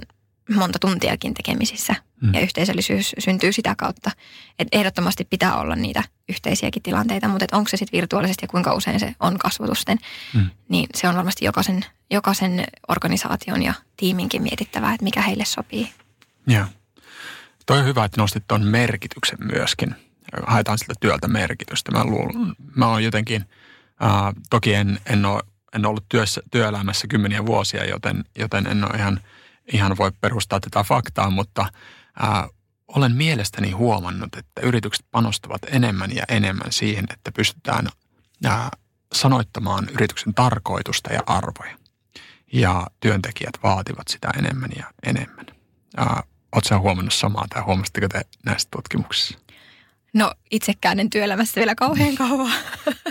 monta 0.54 0.78
tuntiakin 0.78 1.34
tekemisissä. 1.34 1.94
Mm. 2.20 2.34
Ja 2.34 2.40
yhteisöllisyys 2.40 3.14
syntyy 3.18 3.52
sitä 3.52 3.74
kautta. 3.78 4.10
Että 4.58 4.78
ehdottomasti 4.78 5.24
pitää 5.24 5.56
olla 5.56 5.76
niitä 5.76 6.02
yhteisiäkin 6.28 6.82
tilanteita, 6.82 7.28
mutta 7.28 7.46
onko 7.52 7.68
se 7.68 7.76
sitten 7.76 7.96
virtuaalisesti 7.98 8.44
ja 8.44 8.48
kuinka 8.48 8.74
usein 8.74 9.00
se 9.00 9.14
on 9.20 9.38
kasvotusten, 9.38 9.98
mm. 10.34 10.46
niin 10.68 10.86
se 10.94 11.08
on 11.08 11.14
varmasti 11.14 11.44
jokaisen, 11.44 11.84
jokaisen 12.10 12.64
organisaation 12.88 13.62
ja 13.62 13.74
tiiminkin 13.96 14.42
mietittävää, 14.42 14.92
että 14.92 15.04
mikä 15.04 15.22
heille 15.22 15.44
sopii. 15.44 15.92
Joo. 16.46 16.64
Toi 17.66 17.78
on 17.78 17.84
hyvä, 17.84 18.04
että 18.04 18.20
nostit 18.20 18.44
tuon 18.48 18.64
merkityksen 18.64 19.38
myöskin. 19.52 19.94
Haetaan 20.46 20.78
siltä 20.78 20.94
työltä 21.00 21.28
merkitystä. 21.28 21.92
Mä, 21.92 22.04
luulen, 22.04 22.54
mä 22.76 22.86
oon 22.86 23.04
jotenkin, 23.04 23.44
äh, 24.02 24.34
toki 24.50 24.74
en, 24.74 25.00
en, 25.06 25.24
ole, 25.24 25.42
en 25.74 25.86
ollut 25.86 26.04
työssä, 26.08 26.42
työelämässä 26.50 27.06
kymmeniä 27.06 27.46
vuosia, 27.46 27.84
joten, 27.84 28.24
joten 28.38 28.66
en 28.66 28.84
ole 28.84 28.98
ihan, 28.98 29.20
ihan 29.72 29.96
voi 29.96 30.12
perustaa 30.20 30.60
tätä 30.60 30.82
faktaa, 30.82 31.30
mutta 31.30 31.62
äh, 32.24 32.48
olen 32.88 33.12
mielestäni 33.12 33.70
huomannut, 33.70 34.34
että 34.34 34.60
yritykset 34.60 35.06
panostavat 35.10 35.62
enemmän 35.70 36.16
ja 36.16 36.24
enemmän 36.28 36.72
siihen, 36.72 37.04
että 37.12 37.32
pystytään 37.32 37.88
äh, 38.46 38.70
sanoittamaan 39.14 39.88
yrityksen 39.94 40.34
tarkoitusta 40.34 41.12
ja 41.12 41.20
arvoja. 41.26 41.78
Ja 42.52 42.86
työntekijät 43.00 43.54
vaativat 43.62 44.08
sitä 44.08 44.28
enemmän 44.38 44.70
ja 44.76 44.84
enemmän. 45.06 45.46
Äh, 46.00 46.22
Oletko 46.56 46.78
huomannut 46.78 47.14
samaa 47.14 47.46
tai 47.54 47.62
huomasitteko 47.62 48.08
te 48.08 48.22
näistä 48.44 48.70
tutkimuksissa? 48.70 49.38
No 50.14 50.34
itsekään 50.50 51.00
en 51.00 51.10
työelämässä 51.10 51.60
vielä 51.60 51.74
kauhean 51.74 52.14
kauan 52.14 52.52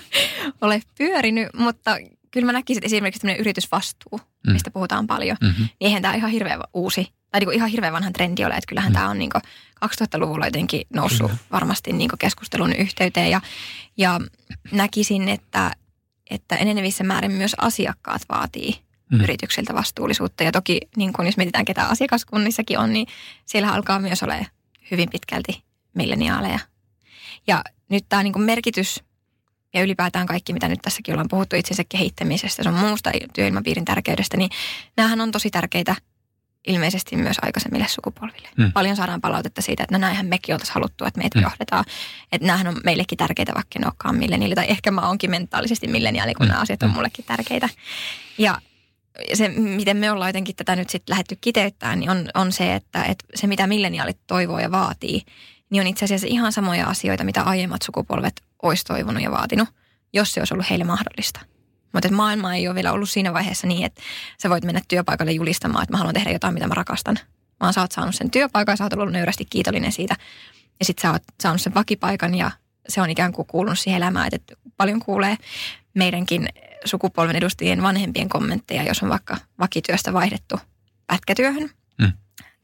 ole 0.61 0.81
pyörinyt, 0.97 1.47
mutta 1.53 1.97
kyllä 2.35 2.45
mä 2.45 2.51
näkisin, 2.51 2.79
että 2.79 2.85
esimerkiksi 2.85 3.21
tämmöinen 3.21 3.41
yritysvastuu, 3.41 4.19
mm. 4.47 4.53
mistä 4.53 4.71
puhutaan 4.71 5.07
paljon, 5.07 5.37
mm-hmm. 5.41 5.63
niin 5.63 5.87
eihän 5.87 6.01
tämä 6.01 6.13
ihan 6.13 6.31
hirveän 6.31 6.61
uusi, 6.73 7.13
tai 7.31 7.39
niin 7.39 7.53
ihan 7.53 7.69
hirveän 7.69 7.93
vanhan 7.93 8.13
trendi 8.13 8.45
ole, 8.45 8.53
että 8.53 8.67
kyllähän 8.67 8.91
mm. 8.91 8.93
tämä 8.93 9.09
on 9.09 9.19
niin 9.19 9.31
2000-luvulla 9.85 10.45
jotenkin 10.45 10.81
noussut 10.93 11.31
kyllä. 11.31 11.43
varmasti 11.51 11.93
niin 11.93 12.09
keskustelun 12.19 12.73
yhteyteen, 12.73 13.31
ja, 13.31 13.41
ja 13.97 14.21
näkisin, 14.71 15.29
että, 15.29 15.71
että 16.29 16.55
enenevissä 16.55 17.03
määrin 17.03 17.31
myös 17.31 17.55
asiakkaat 17.57 18.21
vaatii 18.29 18.75
mm. 19.11 19.21
yrityksiltä 19.21 19.73
vastuullisuutta. 19.73 20.43
Ja 20.43 20.51
toki 20.51 20.79
niin 20.97 21.13
kun 21.13 21.25
jos 21.25 21.37
mietitään 21.37 21.65
ketä 21.65 21.87
asiakaskunnissakin 21.87 22.79
on, 22.79 22.93
niin 22.93 23.07
siellä 23.45 23.73
alkaa 23.73 23.99
myös 23.99 24.23
olla 24.23 24.45
hyvin 24.91 25.09
pitkälti 25.09 25.63
milleniaaleja. 25.93 26.59
Ja 27.47 27.63
nyt 27.89 28.05
tämä 28.09 28.23
niin 28.23 28.41
merkitys 28.41 29.03
ja 29.75 29.83
ylipäätään 29.83 30.27
kaikki, 30.27 30.53
mitä 30.53 30.67
nyt 30.67 30.79
tässäkin 30.81 31.13
ollaan 31.13 31.29
puhuttu 31.29 31.55
itsensä 31.55 31.83
kehittämisestä, 31.89 32.63
se 32.63 32.69
on 32.69 32.75
muusta 32.75 33.11
työilmapiirin 33.33 33.85
tärkeydestä, 33.85 34.37
niin 34.37 34.49
näähän 34.97 35.21
on 35.21 35.31
tosi 35.31 35.49
tärkeitä 35.49 35.95
ilmeisesti 36.67 37.15
myös 37.15 37.37
aikaisemmille 37.41 37.87
sukupolville. 37.89 38.49
Hmm. 38.57 38.71
Paljon 38.71 38.95
saadaan 38.95 39.21
palautetta 39.21 39.61
siitä, 39.61 39.83
että 39.83 39.95
no 39.95 39.99
näinhän 39.99 40.25
mekin 40.25 40.55
oltaisiin 40.55 40.73
haluttu, 40.73 41.05
että 41.05 41.19
meitä 41.19 41.39
hmm. 41.39 41.43
johdetaan. 41.43 41.85
Että 42.31 42.47
näähän 42.47 42.67
on 42.67 42.81
meillekin 42.83 43.17
tärkeitä, 43.17 43.53
vaikka 43.55 43.79
ne 43.79 43.85
olekaan 43.85 44.15
milleniaali. 44.15 44.55
Tai 44.55 44.65
ehkä 44.69 44.91
mä 44.91 45.07
oonkin 45.07 45.31
mentaalisesti 45.31 45.87
milleniaali, 45.87 46.33
kun 46.33 46.45
hmm. 46.45 46.51
nämä 46.51 46.61
asiat 46.61 46.83
on 46.83 46.89
hmm. 46.89 46.95
mullekin 46.95 47.25
tärkeitä. 47.25 47.69
Ja 48.37 48.61
se, 49.33 49.49
miten 49.49 49.97
me 49.97 50.11
ollaan 50.11 50.29
jotenkin 50.29 50.55
tätä 50.55 50.75
nyt 50.75 50.89
sitten 50.89 51.13
lähdetty 51.13 51.37
kiteyttämään, 51.41 51.99
niin 51.99 52.09
on, 52.09 52.29
on 52.33 52.51
se, 52.51 52.75
että, 52.75 53.03
että 53.03 53.25
se 53.35 53.47
mitä 53.47 53.67
milleniaalit 53.67 54.19
toivoo 54.27 54.59
ja 54.59 54.71
vaatii, 54.71 55.21
niin 55.75 55.81
on 55.81 55.87
itse 55.87 56.05
asiassa 56.05 56.27
ihan 56.27 56.51
samoja 56.51 56.87
asioita, 56.87 57.23
mitä 57.23 57.41
aiemmat 57.41 57.81
sukupolvet 57.81 58.41
olisi 58.63 58.83
toivonut 58.85 59.23
ja 59.23 59.31
vaatinut, 59.31 59.69
jos 60.13 60.33
se 60.33 60.41
olisi 60.41 60.53
ollut 60.53 60.69
heille 60.69 60.85
mahdollista. 60.85 61.39
Mutta 61.93 62.11
maailma 62.11 62.55
ei 62.55 62.67
ole 62.67 62.75
vielä 62.75 62.91
ollut 62.91 63.09
siinä 63.09 63.33
vaiheessa 63.33 63.67
niin, 63.67 63.85
että 63.85 64.01
sä 64.41 64.49
voit 64.49 64.63
mennä 64.63 64.81
työpaikalle 64.87 65.31
julistamaan, 65.31 65.83
että 65.83 65.93
mä 65.93 65.97
haluan 65.97 66.13
tehdä 66.13 66.31
jotain, 66.31 66.53
mitä 66.53 66.67
mä 66.67 66.73
rakastan. 66.73 67.19
Vaan 67.59 67.73
sä 67.73 67.81
oot 67.81 67.91
saanut 67.91 68.15
sen 68.15 68.31
työpaikan 68.31 68.73
ja 68.73 68.77
sä 68.77 68.83
oot 68.83 68.93
ollut 68.93 69.11
nöyrästi 69.11 69.45
kiitollinen 69.45 69.91
siitä. 69.91 70.15
Ja 70.79 70.85
sit 70.85 70.99
sä 70.99 71.11
oot 71.11 71.23
saanut 71.43 71.61
sen 71.61 71.73
vakipaikan 71.73 72.35
ja 72.35 72.51
se 72.89 73.01
on 73.01 73.09
ikään 73.09 73.33
kuin 73.33 73.47
kuulunut 73.47 73.79
siihen 73.79 73.97
elämään, 73.97 74.29
että 74.31 74.55
paljon 74.77 74.99
kuulee 74.99 75.37
meidänkin 75.93 76.49
sukupolven 76.85 77.35
edustajien 77.35 77.81
vanhempien 77.81 78.29
kommentteja, 78.29 78.83
jos 78.83 79.03
on 79.03 79.09
vaikka 79.09 79.37
vakityöstä 79.59 80.13
vaihdettu 80.13 80.59
pätkätyöhön. 81.07 81.69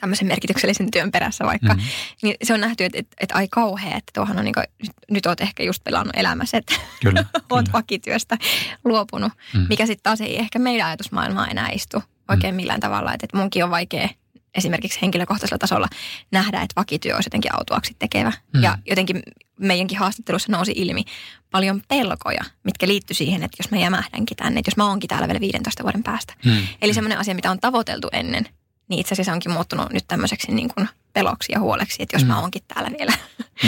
Tämmöisen 0.01 0.27
merkityksellisen 0.27 0.91
työn 0.91 1.11
perässä 1.11 1.45
vaikka, 1.45 1.73
mm-hmm. 1.73 1.89
niin 2.21 2.35
se 2.43 2.53
on 2.53 2.61
nähty, 2.61 2.85
että, 2.85 2.99
että, 2.99 3.15
että 3.19 3.35
ai 3.35 3.47
kauhea, 3.47 3.97
että 3.97 4.11
tuohan 4.13 4.37
on 4.39 4.45
niin 4.45 4.53
kuin, 4.53 4.93
nyt 5.11 5.25
oot 5.25 5.41
ehkä 5.41 5.63
just 5.63 5.83
pelannut 5.83 6.15
elämässä, 6.15 6.57
että 6.57 6.75
kyllä, 7.01 7.25
oot 7.35 7.65
kyllä. 7.65 7.73
vakityöstä 7.73 8.37
luopunut, 8.85 9.31
mm. 9.53 9.65
mikä 9.69 9.85
sitten 9.85 10.03
taas 10.03 10.21
ei 10.21 10.39
ehkä 10.39 10.59
meidän 10.59 10.87
ajatusmaailmaa 10.87 11.47
enää 11.47 11.69
istu 11.69 12.03
oikein 12.29 12.53
mm. 12.53 12.55
millään 12.55 12.79
tavalla, 12.79 13.13
että, 13.13 13.25
että 13.25 13.37
munkin 13.37 13.63
on 13.63 13.69
vaikea 13.69 14.09
esimerkiksi 14.55 15.01
henkilökohtaisella 15.01 15.57
tasolla 15.57 15.87
nähdä, 16.31 16.61
että 16.61 16.73
vakityö 16.75 17.15
olisi 17.15 17.27
jotenkin 17.27 17.55
autuaksi 17.55 17.95
tekevä. 17.99 18.31
Mm. 18.53 18.63
Ja 18.63 18.77
jotenkin 18.85 19.23
meidänkin 19.59 19.97
haastattelussa 19.97 20.51
nousi 20.51 20.73
ilmi 20.75 21.03
paljon 21.51 21.81
pelkoja, 21.87 22.43
mitkä 22.63 22.87
liittyy 22.87 23.13
siihen, 23.13 23.43
että 23.43 23.57
jos 23.59 23.71
mä 23.71 23.77
jämähdänkin 23.77 24.37
tänne, 24.37 24.59
että 24.59 24.69
jos 24.69 24.77
mä 24.77 24.87
oonkin 24.87 25.07
täällä 25.07 25.27
vielä 25.27 25.39
15 25.39 25.83
vuoden 25.83 26.03
päästä. 26.03 26.33
Mm. 26.45 26.67
Eli 26.81 26.93
semmoinen 26.93 27.17
asia, 27.17 27.35
mitä 27.35 27.51
on 27.51 27.59
tavoiteltu 27.59 28.07
ennen, 28.11 28.45
niin 28.91 28.99
itse 28.99 29.15
asiassa 29.15 29.33
onkin 29.33 29.51
muuttunut 29.51 29.93
nyt 29.93 30.03
tämmöiseksi 30.07 30.51
niin 30.51 30.69
kuin 30.75 30.89
peloksi 31.13 31.51
ja 31.51 31.59
huoleksi, 31.59 32.03
että 32.03 32.15
jos 32.15 32.23
mm. 32.23 32.27
mä 32.27 32.39
oonkin 32.39 32.61
täällä 32.67 32.89
vielä 32.99 33.13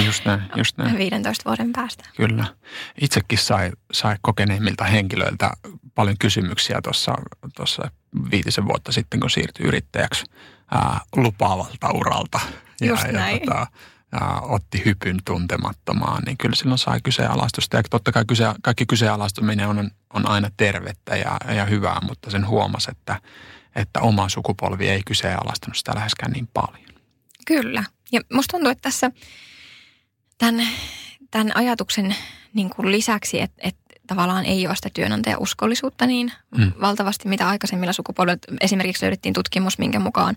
just 0.05 0.25
näin, 0.25 0.41
just 0.57 0.77
näin. 0.77 0.97
15 0.97 1.49
vuoden 1.49 1.73
päästä. 1.73 2.03
Kyllä. 2.17 2.45
Itsekin 3.01 3.37
sai, 3.37 3.71
sai 3.93 4.15
kokeneimmilta 4.21 4.83
henkilöiltä 4.83 5.51
paljon 5.95 6.17
kysymyksiä 6.19 6.79
tuossa 7.55 7.91
viitisen 8.31 8.65
vuotta 8.65 8.91
sitten, 8.91 9.19
kun 9.19 9.29
siirtyi 9.29 9.65
yrittäjäksi 9.65 10.25
ää, 10.71 10.99
lupaavalta 11.15 11.91
uralta. 11.93 12.39
Just 12.81 13.03
ja, 13.03 13.11
näin. 13.11 13.33
Ja, 13.33 13.39
tota, 13.39 13.67
otti 14.41 14.81
hypyn 14.85 15.19
tuntemattomaan, 15.25 16.23
niin 16.25 16.37
kyllä 16.37 16.55
silloin 16.55 16.77
sai 16.77 16.99
kyseenalaistusta. 17.03 17.77
Ja 17.77 17.83
totta 17.89 18.11
kai 18.11 18.25
kyse, 18.25 18.43
kaikki 18.61 18.85
kyseenalaistuminen 18.85 19.67
on, 19.67 19.91
on 20.13 20.29
aina 20.29 20.49
tervettä 20.57 21.15
ja, 21.15 21.37
ja 21.55 21.65
hyvää, 21.65 21.99
mutta 22.01 22.29
sen 22.29 22.47
huomasi, 22.47 22.91
että, 22.91 23.21
että 23.75 24.01
oma 24.01 24.29
sukupolvi 24.29 24.89
ei 24.89 25.01
kyseenalaistanut 25.05 25.77
sitä 25.77 25.91
läheskään 25.95 26.31
niin 26.31 26.47
paljon. 26.53 26.89
Kyllä. 27.47 27.83
Ja 28.11 28.21
musta 28.33 28.51
tuntuu, 28.51 28.71
että 28.71 28.81
tässä 28.81 29.11
tämän, 30.37 30.67
tämän 31.31 31.55
ajatuksen 31.55 32.15
niin 32.53 32.69
kuin 32.69 32.91
lisäksi, 32.91 33.41
että, 33.41 33.61
että 33.63 33.83
tavallaan 34.07 34.45
ei 34.45 34.67
ole 34.67 34.75
sitä 34.75 34.89
työnantajan 34.93 35.41
uskollisuutta 35.41 36.05
niin 36.05 36.31
mm. 36.57 36.71
valtavasti, 36.81 37.29
mitä 37.29 37.47
aikaisemmilla 37.47 37.93
sukupolvilla. 37.93 38.37
Esimerkiksi 38.61 39.03
löydettiin 39.05 39.33
tutkimus, 39.33 39.77
minkä 39.77 39.99
mukaan 39.99 40.35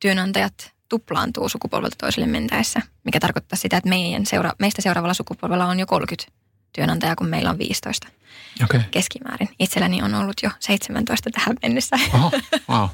työnantajat 0.00 0.72
tuplaantuu 0.88 1.48
sukupolvelta 1.48 1.96
toiselle 1.98 2.26
mentäessä, 2.26 2.80
mikä 3.04 3.20
tarkoittaa 3.20 3.56
sitä, 3.56 3.76
että 3.76 3.88
meidän 3.88 4.26
seura- 4.26 4.54
meistä 4.58 4.82
seuraavalla 4.82 5.14
sukupolvella 5.14 5.66
on 5.66 5.78
jo 5.80 5.86
30 5.86 6.41
työnantajaa, 6.72 7.16
kun 7.16 7.28
meillä 7.28 7.50
on 7.50 7.58
15 7.58 8.08
okay. 8.64 8.80
keskimäärin. 8.90 9.48
Itselläni 9.58 10.02
on 10.02 10.14
ollut 10.14 10.42
jo 10.42 10.50
17 10.60 11.30
tähän 11.30 11.56
mennessä. 11.62 11.96
Oho, 12.14 12.30
wow. 12.70 12.88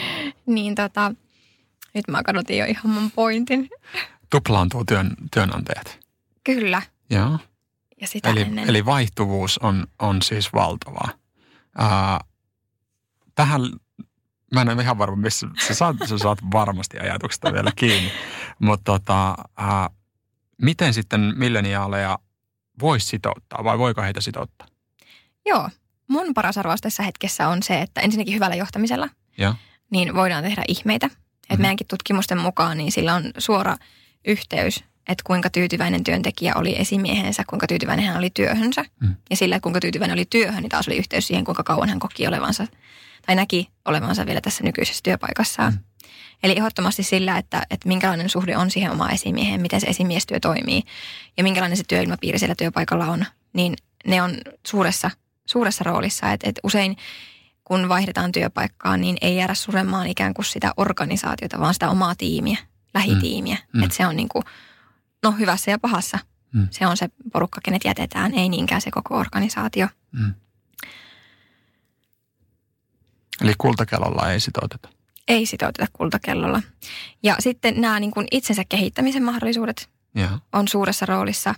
niin 0.46 0.74
tota, 0.74 1.12
nyt 1.94 2.08
mä 2.08 2.22
kadotin 2.22 2.58
jo 2.58 2.64
ihan 2.64 2.90
mun 2.90 3.10
pointin. 3.10 3.70
Tuplaantuu 4.30 4.84
työn, 4.84 5.10
työnantajat. 5.32 5.98
Kyllä. 6.44 6.82
Joo. 7.10 7.38
Ja 8.00 8.06
sitä 8.06 8.30
Eli, 8.30 8.40
ennen. 8.40 8.68
eli 8.68 8.84
vaihtuvuus 8.84 9.58
on, 9.58 9.86
on 9.98 10.22
siis 10.22 10.52
valtavaa. 10.52 11.08
Ää, 11.78 12.20
tähän, 13.34 13.60
mä 14.54 14.60
en 14.62 14.68
ole 14.68 14.82
ihan 14.82 14.98
varma, 14.98 15.16
missä 15.16 15.46
sä 15.66 15.74
saat, 15.74 15.96
sä 16.08 16.18
saat 16.18 16.38
varmasti 16.52 16.98
ajatuksesta 16.98 17.52
vielä 17.52 17.72
kiinni. 17.76 18.12
Mutta 18.58 18.92
tota, 18.92 19.34
ää, 19.56 19.90
miten 20.62 20.94
sitten 20.94 21.32
milleniaaleja 21.36 22.18
voisi 22.80 23.06
sitouttaa 23.06 23.64
vai 23.64 23.78
voiko 23.78 24.02
heitä 24.02 24.20
sitouttaa? 24.20 24.68
Joo. 25.46 25.68
Mun 26.08 26.34
paras 26.34 26.58
arvaus 26.58 26.80
tässä 26.80 27.02
hetkessä 27.02 27.48
on 27.48 27.62
se, 27.62 27.80
että 27.82 28.00
ensinnäkin 28.00 28.34
hyvällä 28.34 28.56
johtamisella 28.56 29.08
Joo. 29.38 29.54
niin 29.90 30.14
voidaan 30.14 30.44
tehdä 30.44 30.62
ihmeitä. 30.68 31.06
Et 31.06 31.12
Mhm. 31.50 31.60
meidänkin 31.62 31.86
tutkimusten 31.86 32.38
mukaan 32.38 32.78
niin 32.78 32.92
sillä 32.92 33.14
on 33.14 33.22
suora 33.38 33.76
yhteys, 34.26 34.84
että 35.08 35.22
kuinka 35.26 35.50
tyytyväinen 35.50 36.04
työntekijä 36.04 36.52
oli 36.56 36.78
esimiehensä, 36.80 37.44
kuinka 37.46 37.66
tyytyväinen 37.66 38.06
hän 38.06 38.16
oli 38.16 38.30
työhönsä. 38.30 38.84
Mm. 39.00 39.14
Ja 39.30 39.36
sillä, 39.36 39.56
että 39.56 39.62
kuinka 39.62 39.80
tyytyväinen 39.80 40.14
oli 40.14 40.24
työhön, 40.30 40.62
niin 40.62 40.70
taas 40.70 40.88
oli 40.88 40.96
yhteys 40.96 41.26
siihen, 41.26 41.44
kuinka 41.44 41.62
kauan 41.62 41.88
hän 41.88 41.98
koki 41.98 42.26
olevansa 42.26 42.66
tai 43.26 43.34
näki 43.36 43.68
olevansa 43.84 44.26
vielä 44.26 44.40
tässä 44.40 44.64
nykyisessä 44.64 45.00
työpaikassaan. 45.02 45.72
Mm. 45.72 45.78
Eli 46.42 46.54
ehdottomasti 46.56 47.02
sillä, 47.02 47.38
että, 47.38 47.62
että 47.70 47.88
minkälainen 47.88 48.28
suhde 48.28 48.56
on 48.56 48.70
siihen 48.70 48.90
omaan 48.90 49.12
esimieheen, 49.12 49.60
miten 49.60 49.80
se 49.80 49.86
esimiestyö 49.86 50.40
toimii 50.40 50.82
ja 51.36 51.42
minkälainen 51.42 51.76
se 51.76 51.84
työilmapiiri 51.88 52.38
siellä 52.38 52.54
työpaikalla 52.54 53.06
on, 53.06 53.26
niin 53.52 53.74
ne 54.06 54.22
on 54.22 54.34
suuressa, 54.66 55.10
suuressa 55.46 55.84
roolissa. 55.84 56.32
Että 56.32 56.48
et 56.48 56.60
usein 56.62 56.96
kun 57.64 57.88
vaihdetaan 57.88 58.32
työpaikkaa, 58.32 58.96
niin 58.96 59.16
ei 59.20 59.36
jäädä 59.36 59.54
suremaan 59.54 60.06
ikään 60.06 60.34
kuin 60.34 60.46
sitä 60.46 60.72
organisaatiota, 60.76 61.60
vaan 61.60 61.74
sitä 61.74 61.90
omaa 61.90 62.14
tiimiä, 62.14 62.58
lähitiimiä. 62.94 63.56
Mm. 63.56 63.78
Mm. 63.78 63.84
Että 63.84 63.96
se 63.96 64.06
on 64.06 64.16
niin 64.16 64.28
kuin, 64.28 64.44
no 65.22 65.32
hyvässä 65.32 65.70
ja 65.70 65.78
pahassa. 65.78 66.18
Mm. 66.52 66.68
Se 66.70 66.86
on 66.86 66.96
se 66.96 67.08
porukka, 67.32 67.60
kenet 67.64 67.84
jätetään, 67.84 68.34
ei 68.34 68.48
niinkään 68.48 68.80
se 68.80 68.90
koko 68.90 69.16
organisaatio. 69.16 69.88
Mm. 70.12 70.34
Eli 73.40 73.54
kultakellolla 73.58 74.32
ei 74.32 74.40
sitouteta. 74.40 74.88
Ei 75.28 75.46
sitouteta 75.46 75.86
kultakellolla. 75.92 76.62
Ja 77.22 77.36
sitten 77.38 77.80
nämä 77.80 78.00
niin 78.00 78.10
kuin 78.10 78.26
itsensä 78.30 78.62
kehittämisen 78.68 79.22
mahdollisuudet 79.22 79.88
Joo. 80.14 80.28
on 80.52 80.68
suuressa 80.68 81.06
roolissa 81.06 81.54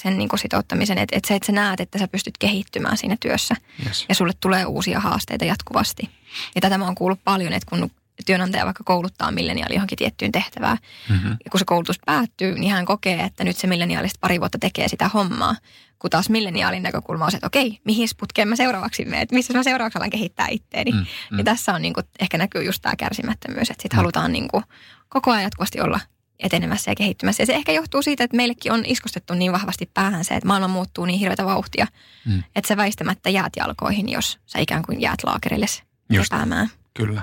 sen 0.00 0.18
niin 0.18 0.28
kuin 0.28 0.40
sitouttamisen, 0.40 0.98
että, 0.98 1.16
että 1.16 1.28
se, 1.28 1.34
että 1.34 1.46
sä 1.46 1.52
näet, 1.52 1.80
että 1.80 1.98
sä 1.98 2.08
pystyt 2.08 2.38
kehittymään 2.38 2.96
siinä 2.96 3.16
työssä 3.20 3.56
Yes. 3.86 4.04
ja 4.08 4.14
sulle 4.14 4.32
tulee 4.40 4.64
uusia 4.66 5.00
haasteita 5.00 5.44
jatkuvasti. 5.44 6.10
Ja 6.54 6.60
tätä 6.60 6.78
mä 6.78 6.84
oon 6.84 6.94
kuullut 6.94 7.20
paljon, 7.24 7.52
että 7.52 7.70
kun 7.70 7.90
työnantaja 8.26 8.64
vaikka 8.64 8.84
kouluttaa 8.84 9.30
milleniaali 9.30 9.74
johonkin 9.74 9.98
tiettyyn 9.98 10.32
tehtävään, 10.32 10.78
Mm-hmm. 11.08 11.30
ja 11.44 11.50
kun 11.50 11.58
se 11.60 11.64
koulutus 11.64 11.96
päättyy, 12.06 12.58
niin 12.58 12.72
hän 12.72 12.84
kokee, 12.86 13.20
että 13.22 13.44
nyt 13.44 13.56
se 13.56 13.66
milleniaalista 13.66 14.18
pari 14.20 14.40
vuotta 14.40 14.58
tekee 14.58 14.88
sitä 14.88 15.08
hommaa. 15.08 15.56
Kun 15.98 16.10
taas 16.10 16.30
milleniaalin 16.30 16.82
näkökulma 16.82 17.24
on 17.24 17.30
se, 17.30 17.36
että 17.36 17.46
okei, 17.46 17.80
mihin 17.84 18.08
putkeen 18.20 18.48
mä 18.48 18.56
seuraavaksi 18.56 19.04
menen, 19.04 19.20
että 19.22 19.34
missä 19.34 19.52
mä 19.54 19.62
seuraavaksi 19.62 19.98
alan 19.98 20.10
kehittää 20.10 20.46
itteeni. 20.50 20.90
Mm, 20.92 20.98
Mm, 20.98 21.02
mm. 21.04 21.08
mm. 21.30 21.38
Ja 21.38 21.44
tässä 21.44 21.74
on 21.74 21.82
niin 21.82 21.94
kuin, 21.94 22.04
ehkä 22.20 22.38
näkyy 22.38 22.62
just 22.62 22.82
tämä 22.82 22.96
kärsimättömyys, 22.96 23.70
että 23.70 23.82
sitten 23.82 23.96
Mm. 23.96 24.00
halutaan 24.00 24.32
niin 24.32 24.48
kuin, 24.48 24.64
koko 25.08 25.30
ajan 25.30 25.42
jatkuvasti 25.42 25.80
olla 25.80 26.00
etenemässä 26.38 26.90
ja 26.90 26.94
kehittymässä. 26.94 27.42
Ja 27.42 27.46
se 27.46 27.52
ehkä 27.54 27.72
johtuu 27.72 28.02
siitä, 28.02 28.24
että 28.24 28.36
meillekin 28.36 28.72
on 28.72 28.82
iskostettu 28.86 29.34
niin 29.34 29.52
vahvasti 29.52 29.90
päähän 29.94 30.24
se, 30.24 30.34
että 30.34 30.46
maailma 30.46 30.68
muuttuu 30.68 31.04
niin 31.04 31.18
hirveätä 31.20 31.44
vauhtia, 31.44 31.86
Mm. 32.24 32.42
että 32.56 32.68
sä 32.68 32.76
väistämättä 32.76 33.30
jäät 33.30 33.52
jalkoihin, 33.56 34.08
jos 34.08 34.38
sä 34.46 34.58
ikään 34.58 34.82
kuin 34.82 35.00
jäät 35.00 35.24
laakerille 35.24 35.66
lepäämään. 36.10 36.70
Kyllä. 36.94 37.22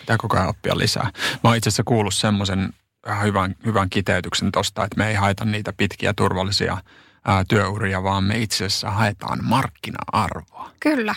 Pitää 0.00 0.16
koko 0.18 0.36
ajan 0.36 0.48
oppia 0.48 0.78
lisää. 0.78 1.10
Mä 1.44 1.50
oon 1.50 1.56
itse 1.56 1.68
asiassa 1.68 1.84
kuullut 1.84 2.14
semmoisen 2.14 2.72
vähän 3.06 3.26
hyvän, 3.26 3.54
hyvän 3.64 3.90
kiteytyksen 3.90 4.52
tosta, 4.52 4.84
että 4.84 4.96
me 4.98 5.08
ei 5.08 5.14
haeta 5.14 5.44
niitä 5.44 5.72
pitkiä 5.72 6.12
turvallisia 6.16 6.78
ää, 7.24 7.44
työuria, 7.48 8.02
vaan 8.02 8.24
me 8.24 8.38
itse 8.38 8.64
asiassa 8.64 8.90
haetaan 8.90 9.38
markkina-arvoa. 9.44 10.70
Kyllä. 10.80 11.14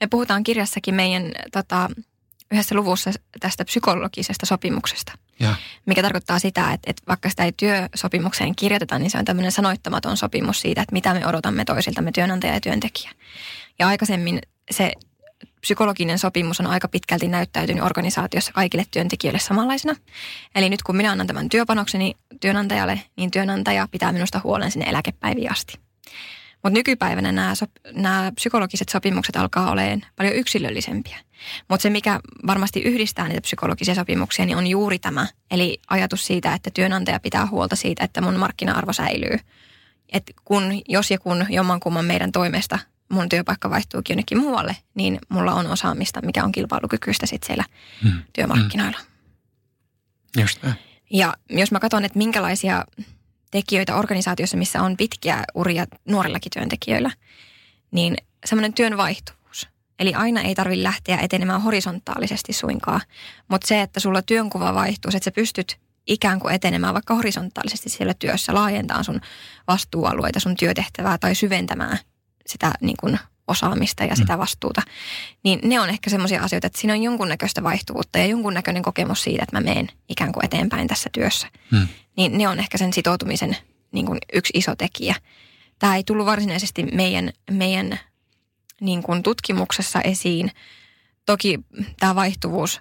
Me 0.00 0.06
puhutaan 0.06 0.42
kirjassakin 0.42 0.94
meidän 0.94 1.32
tota, 1.52 1.88
yhdessä 2.52 2.74
luvussa 2.74 3.10
tästä 3.40 3.64
psykologisesta 3.64 4.46
sopimuksesta, 4.46 5.12
Ja. 5.40 5.54
mikä 5.86 6.02
tarkoittaa 6.02 6.38
sitä, 6.38 6.72
että, 6.72 6.90
että 6.90 7.02
vaikka 7.08 7.30
sitä 7.30 7.44
ei 7.44 7.52
työsopimukseen 7.52 8.56
kirjoiteta, 8.56 8.98
niin 8.98 9.10
se 9.10 9.18
on 9.18 9.24
tämmöinen 9.24 9.52
sanoittamaton 9.52 10.16
sopimus 10.16 10.60
siitä, 10.60 10.82
että 10.82 10.92
mitä 10.92 11.14
me 11.14 11.26
odotamme 11.26 11.64
toisiltamme 11.64 12.12
työnantaja 12.12 12.54
ja 12.54 12.60
työntekijä. 12.60 13.10
Ja 13.78 13.88
aikaisemmin 13.88 14.38
se 14.70 14.92
psykologinen 15.60 16.18
sopimus 16.18 16.60
on 16.60 16.66
aika 16.66 16.88
pitkälti 16.88 17.28
näyttäytynyt 17.28 17.84
organisaatiossa 17.84 18.52
kaikille 18.52 18.84
työntekijöille 18.90 19.38
samanlaisena. 19.38 19.96
Eli 20.54 20.68
nyt 20.68 20.82
kun 20.82 20.96
minä 20.96 21.10
annan 21.12 21.26
tämän 21.26 21.48
työpanokseni 21.48 22.14
työnantajalle, 22.40 23.00
niin 23.16 23.30
työnantaja 23.30 23.88
pitää 23.90 24.12
minusta 24.12 24.40
huolen 24.44 24.70
sinne 24.70 24.86
eläkepäiviin 24.90 25.52
asti. 25.52 25.78
Mutta 26.62 26.78
nykypäivänä 26.78 27.32
nämä, 27.32 27.52
sop- 27.54 27.92
nämä 27.92 28.32
psykologiset 28.34 28.88
sopimukset 28.88 29.36
alkaa 29.36 29.70
olemaan 29.70 30.02
paljon 30.16 30.34
yksilöllisempiä. 30.34 31.18
Mutta 31.68 31.82
se, 31.82 31.90
mikä 31.90 32.20
varmasti 32.46 32.80
yhdistää 32.80 33.28
niitä 33.28 33.40
psykologisia 33.40 33.94
sopimuksia, 33.94 34.46
niin 34.46 34.58
on 34.58 34.66
juuri 34.66 34.98
tämä. 34.98 35.26
Eli 35.50 35.80
ajatus 35.90 36.26
siitä, 36.26 36.54
että 36.54 36.70
työnantaja 36.74 37.20
pitää 37.20 37.46
huolta 37.46 37.76
siitä, 37.76 38.04
että 38.04 38.20
mun 38.20 38.36
markkina-arvo 38.36 38.92
säilyy. 38.92 39.38
Et 40.12 40.22
kun, 40.44 40.82
jos 40.88 41.10
ja 41.10 41.18
kun 41.18 41.46
jommankumman 41.48 42.04
meidän 42.04 42.32
toimesta 42.32 42.78
mun 43.10 43.28
työpaikka 43.28 43.70
vaihtuukin 43.70 44.14
jonnekin 44.14 44.38
muualle, 44.38 44.76
niin 44.94 45.18
mulla 45.28 45.52
on 45.52 45.66
osaamista, 45.66 46.20
mikä 46.22 46.44
on 46.44 46.52
kilpailukykyistä 46.52 47.26
sitten 47.26 47.46
siellä 47.46 47.64
Mm. 48.04 48.22
työmarkkinoilla. 48.32 48.98
Just 50.40 50.62
näin. 50.62 50.74
Ja 51.10 51.34
jos 51.50 51.72
mä 51.72 51.80
katson, 51.80 52.04
että 52.04 52.18
minkälaisia 52.18 52.84
tekijöitä 53.50 53.96
organisaatiossa, 53.96 54.56
missä 54.56 54.82
on 54.82 54.96
pitkiä 54.96 55.44
uria 55.54 55.86
nuorillakin 56.08 56.50
työntekijöillä, 56.56 57.10
niin 57.90 58.16
semmoinen 58.46 58.72
työn 58.72 58.96
vaihtuvuus. 58.96 59.68
Eli 59.98 60.14
aina 60.14 60.40
ei 60.40 60.54
tarvitse 60.54 60.82
lähteä 60.82 61.18
etenemään 61.18 61.62
horisontaalisesti 61.62 62.52
suinkaan, 62.52 63.00
mutta 63.48 63.66
se, 63.66 63.82
että 63.82 64.00
sulla 64.00 64.22
työnkuva 64.22 64.74
vaihtuu, 64.74 65.10
että 65.14 65.24
sä 65.24 65.30
pystyt 65.30 65.80
ikään 66.06 66.40
kuin 66.40 66.54
etenemään 66.54 66.94
vaikka 66.94 67.14
horisontaalisesti 67.14 67.88
siellä 67.88 68.14
työssä, 68.14 68.54
laajentaa 68.54 69.02
sun 69.02 69.20
vastuualueita, 69.68 70.40
sun 70.40 70.56
työtehtävää 70.56 71.18
tai 71.18 71.34
syventämään 71.34 71.98
sitä 72.50 72.72
niin 72.80 72.96
kuin 73.00 73.18
osaamista 73.48 74.04
ja 74.04 74.16
sitä 74.16 74.38
vastuuta, 74.38 74.82
niin 75.42 75.58
ne 75.64 75.80
on 75.80 75.88
ehkä 75.88 76.10
semmoisia 76.10 76.42
asioita, 76.42 76.66
että 76.66 76.80
siinä 76.80 76.94
on 76.94 77.02
jonkunnäköistä 77.02 77.62
vaihtuvuutta 77.62 78.18
ja 78.18 78.26
jonkunnäköinen 78.26 78.82
kokemus 78.82 79.22
siitä, 79.22 79.42
että 79.42 79.56
mä 79.56 79.60
menen 79.60 79.88
ikään 80.08 80.32
kuin 80.32 80.44
eteenpäin 80.44 80.88
tässä 80.88 81.10
työssä. 81.12 81.48
Mm. 81.70 81.88
Niin 82.16 82.38
ne 82.38 82.48
on 82.48 82.58
ehkä 82.58 82.78
sen 82.78 82.92
sitoutumisen 82.92 83.56
niin 83.92 84.06
kuin 84.06 84.18
yksi 84.32 84.52
iso 84.54 84.76
tekijä. 84.76 85.14
Tämä 85.78 85.96
ei 85.96 86.04
tullut 86.04 86.26
varsinaisesti 86.26 86.82
meidän, 86.82 87.32
meidän 87.50 87.98
niin 88.80 89.02
kuin 89.02 89.22
tutkimuksessa 89.22 90.00
esiin. 90.00 90.50
Toki 91.26 91.58
tämä 92.00 92.14
vaihtuvuus, 92.14 92.80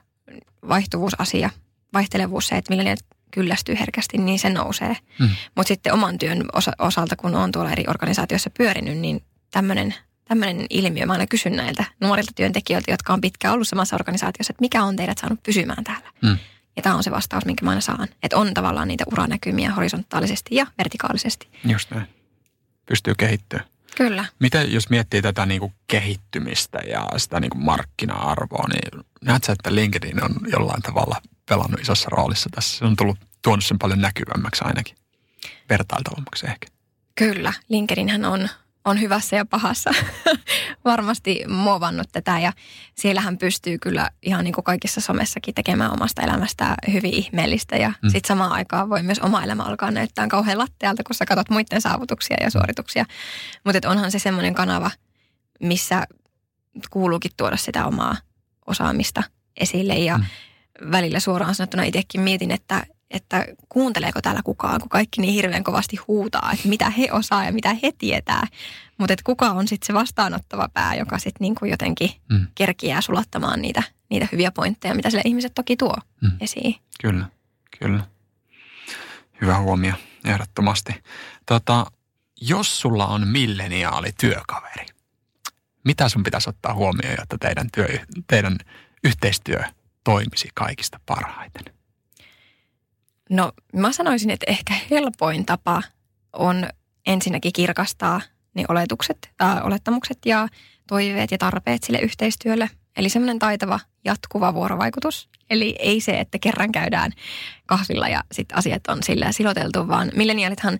vaihtuvuusasia, 0.70 1.49
vaihtelevuus, 1.93 2.47
se, 2.47 2.57
että 2.57 2.76
millä 2.76 2.95
kyllästyy 3.32 3.80
herkästi, 3.80 4.17
niin 4.17 4.39
se 4.39 4.49
nousee. 4.49 4.97
Mm. 5.20 5.30
Mutta 5.55 5.67
sitten 5.67 5.93
oman 5.93 6.17
työn 6.17 6.45
osa- 6.53 6.72
osalta, 6.80 7.15
kun 7.15 7.36
on 7.36 7.51
tuolla 7.51 7.72
eri 7.72 7.84
organisaatioissa 7.88 8.49
pyörinyt, 8.57 8.97
niin 8.97 9.24
tämmöinen 9.52 9.95
tämmöinen 10.30 10.66
ilmiö. 10.70 11.06
Mä 11.06 11.14
aina 11.14 11.28
kysyn 11.28 11.56
näiltä 11.56 11.84
nuorilta 12.02 12.32
työntekijöiltä, 12.36 12.91
jotka 12.91 13.14
on 13.14 13.22
pitkään 13.22 13.54
ollut 13.54 13.68
samassa 13.68 13.95
organisaatiossa, 13.95 14.52
että 14.52 14.62
mikä 14.62 14.84
on 14.84 14.95
teidät 14.95 15.18
saanut 15.18 15.43
pysymään 15.43 15.84
täällä. 15.84 16.10
Mm. 16.22 16.38
Ja 16.76 16.82
tämä 16.82 16.95
on 16.95 17.04
se 17.04 17.12
vastaus, 17.12 17.45
minkä 17.45 17.66
mä 17.66 17.70
aina 17.70 17.82
saan. 17.82 18.08
Että 18.24 18.38
on 18.38 18.54
tavallaan 18.54 18.88
niitä 18.88 19.04
uranäkymiä 19.12 19.74
horisontaalisesti 19.74 20.56
ja 20.56 20.68
vertikaalisesti. 20.78 21.47
Just 21.66 21.91
näin. 21.91 22.08
Pystyy 22.86 23.14
kehittyä. 23.18 23.64
Kyllä. 23.97 24.26
Miten 24.39 24.74
jos 24.74 24.89
miettii 24.89 25.22
tätä 25.22 25.45
niin 25.45 25.60
kuin 25.60 25.74
kehittymistä 25.88 26.78
ja 26.78 27.08
sitä 27.18 27.39
niin 27.39 27.50
kuin 27.50 27.64
markkina-arvoa, 27.64 28.68
niin 28.68 29.06
näet 29.22 29.43
sä, 29.43 29.52
että 29.54 29.76
LinkedIn 29.76 30.24
on 30.24 30.32
jollain 30.52 30.82
tavalla 30.82 31.22
pelannut 31.50 31.80
isossa 31.82 32.10
roolissa 32.12 32.50
tässä? 32.56 32.78
Se 32.78 32.86
on 32.86 32.95
tullut, 32.95 33.18
tuonut 33.41 33.66
sen 33.66 33.80
paljon 33.80 34.02
näkyvämmäksi 34.02 34.64
ainakin, 34.64 34.95
vertailtavammaksi 35.70 36.45
ehkä. 36.47 36.68
Kyllä, 37.16 37.54
LinkedInhän 37.70 38.26
on, 38.26 38.50
on 38.86 39.02
hyvässä 39.02 39.36
ja 39.36 39.46
pahassa 39.46 39.92
varmasti 40.86 41.44
muovannut 41.48 42.08
tätä 42.12 42.40
ja 42.40 42.54
siellähän 42.96 43.38
pystyy 43.38 43.78
kyllä 43.78 44.10
ihan 44.22 44.44
niin 44.44 44.54
kuin 44.54 44.64
kaikissa 44.64 45.02
somessakin 45.02 45.56
tekemään 45.56 45.94
omasta 45.94 46.22
elämästä 46.22 46.76
hyvin 46.94 47.14
ihmeellistä 47.14 47.76
ja 47.78 47.90
mm. 47.90 48.10
sitten 48.10 48.28
samaan 48.28 48.52
aikaan 48.52 48.90
voi 48.90 49.04
myös 49.04 49.20
oma 49.20 49.44
elämä 49.44 49.64
alkaa 49.64 49.92
näyttää 49.92 50.28
kauhean 50.28 50.58
lattealta, 50.58 51.04
kun 51.04 51.16
sä 51.16 51.26
katsot 51.26 51.50
muiden 51.50 51.82
saavutuksia 51.82 52.38
ja 52.42 52.52
suorituksia. 52.52 53.06
Mutta 53.66 53.90
onhan 53.90 54.12
se 54.12 54.20
semmoinen 54.20 54.54
kanava, 54.54 54.92
missä 55.64 56.08
kuuluukin 56.90 57.32
tuoda 57.38 57.58
sitä 57.58 57.86
omaa 57.86 58.16
osaamista 58.68 59.24
esille 59.58 59.94
ja 59.94 60.18
mm. 60.18 60.26
välillä 60.92 61.20
suoraan 61.20 61.56
sanottuna 61.56 61.84
itsekin 61.84 62.22
mietin, 62.22 62.52
että 62.52 62.84
että 63.12 63.45
kuunteleeko 63.70 64.22
täällä 64.22 64.41
kukaan, 64.43 64.82
kun 64.82 64.89
kaikki 64.89 65.22
niin 65.22 65.34
hirveän 65.34 65.64
kovasti 65.64 65.97
huutaa, 65.97 66.51
että 66.53 66.68
mitä 66.68 66.89
he 66.89 67.07
osaa 67.12 67.45
ja 67.45 67.51
mitä 67.51 67.74
he 67.84 67.91
tietää. 67.97 68.47
Mutta 68.97 69.14
että 69.14 69.24
kuka 69.26 69.49
on 69.49 69.68
sitten 69.68 69.88
se 69.88 69.93
vastaanottava 69.93 70.70
pää, 70.74 70.95
joka 70.95 71.18
sitten 71.18 71.38
niinku 71.39 71.66
jotenkin 71.66 72.12
mm. 72.30 72.47
kerkiää 72.55 73.01
sulattamaan 73.01 73.62
niitä, 73.62 73.84
niitä 74.10 74.28
hyviä 74.32 74.51
pointteja, 74.51 74.95
mitä 74.95 75.10
sille 75.10 75.24
ihmiset 75.26 75.53
toki 75.55 75.78
tuo 75.78 75.95
mm. 76.22 76.32
esiin. 76.39 76.76
Kyllä, 77.01 77.26
kyllä. 77.80 78.03
Hyvä 79.41 79.57
huomio, 79.57 79.93
ehdottomasti. 80.26 81.03
Tota, 81.45 81.86
jos 82.41 82.82
sulla 82.82 83.07
on 83.07 83.28
milleniaali 83.28 84.12
työkaveri, 84.20 84.86
mitä 85.86 86.10
sun 86.10 86.24
pitäisi 86.24 86.49
ottaa 86.49 86.74
huomioon, 86.74 87.16
jotta 87.20 87.38
teidän, 87.38 87.68
työ, 87.74 87.88
teidän 88.28 88.57
yhteistyö 89.03 89.64
toimisi 90.03 90.49
kaikista 90.53 90.99
parhaiten? 91.05 91.79
No 93.30 93.52
mä 93.74 93.92
sanoisin, 93.92 94.30
että 94.30 94.46
ehkä 94.50 94.74
helpoin 94.92 95.46
tapa 95.46 95.84
on 96.34 96.70
ensinnäkin 97.06 97.54
kirkastaa 97.54 98.22
ne 98.54 98.66
oletukset, 98.68 99.18
äh, 99.42 99.66
olettamukset 99.66 100.18
ja 100.26 100.48
toiveet 100.88 101.32
ja 101.32 101.38
tarpeet 101.38 101.84
sille 101.84 102.00
yhteistyölle. 102.00 102.70
Eli 102.98 103.10
semmoinen 103.10 103.40
taitava 103.40 103.80
jatkuva 104.06 104.54
vuorovaikutus. 104.54 105.30
Eli 105.50 105.76
ei 105.80 106.02
se, 106.02 106.20
että 106.20 106.40
kerran 106.40 106.72
käydään 106.72 107.12
kahvilla 107.66 108.08
ja 108.08 108.24
sitten 108.32 108.58
asiat 108.58 108.88
on 108.88 109.04
sillä 109.04 109.32
siloteltu, 109.32 109.88
vaan 109.88 110.12
milleniaalithan 110.16 110.78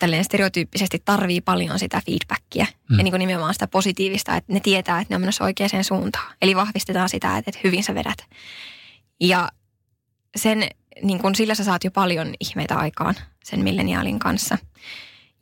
tälleen 0.00 0.24
stereotyyppisesti 0.24 1.02
tarvii 1.04 1.40
paljon 1.40 1.78
sitä 1.78 2.02
feedbackia 2.06 2.64
mm. 2.64 2.98
ja 2.98 3.04
niin 3.04 3.12
kuin 3.12 3.18
nimenomaan 3.18 3.54
sitä 3.54 3.66
positiivista, 3.66 4.36
että 4.36 4.52
ne 4.52 4.60
tietää, 4.60 5.00
että 5.00 5.12
ne 5.12 5.16
on 5.16 5.20
menossa 5.20 5.44
oikeaan 5.44 5.84
suuntaan. 5.84 6.34
Eli 6.42 6.56
vahvistetaan 6.56 7.08
sitä, 7.08 7.38
että, 7.38 7.50
että 7.50 7.60
hyvin 7.64 7.84
sä 7.84 7.94
vedät. 7.94 8.18
Ja 9.20 9.48
sen 10.36 10.68
niin 11.02 11.18
kun 11.18 11.34
sillä 11.34 11.54
sä 11.54 11.64
saat 11.64 11.84
jo 11.84 11.90
paljon 11.90 12.34
ihmeitä 12.40 12.76
aikaan 12.76 13.14
sen 13.44 13.60
milleniaalin 13.60 14.18
kanssa. 14.18 14.58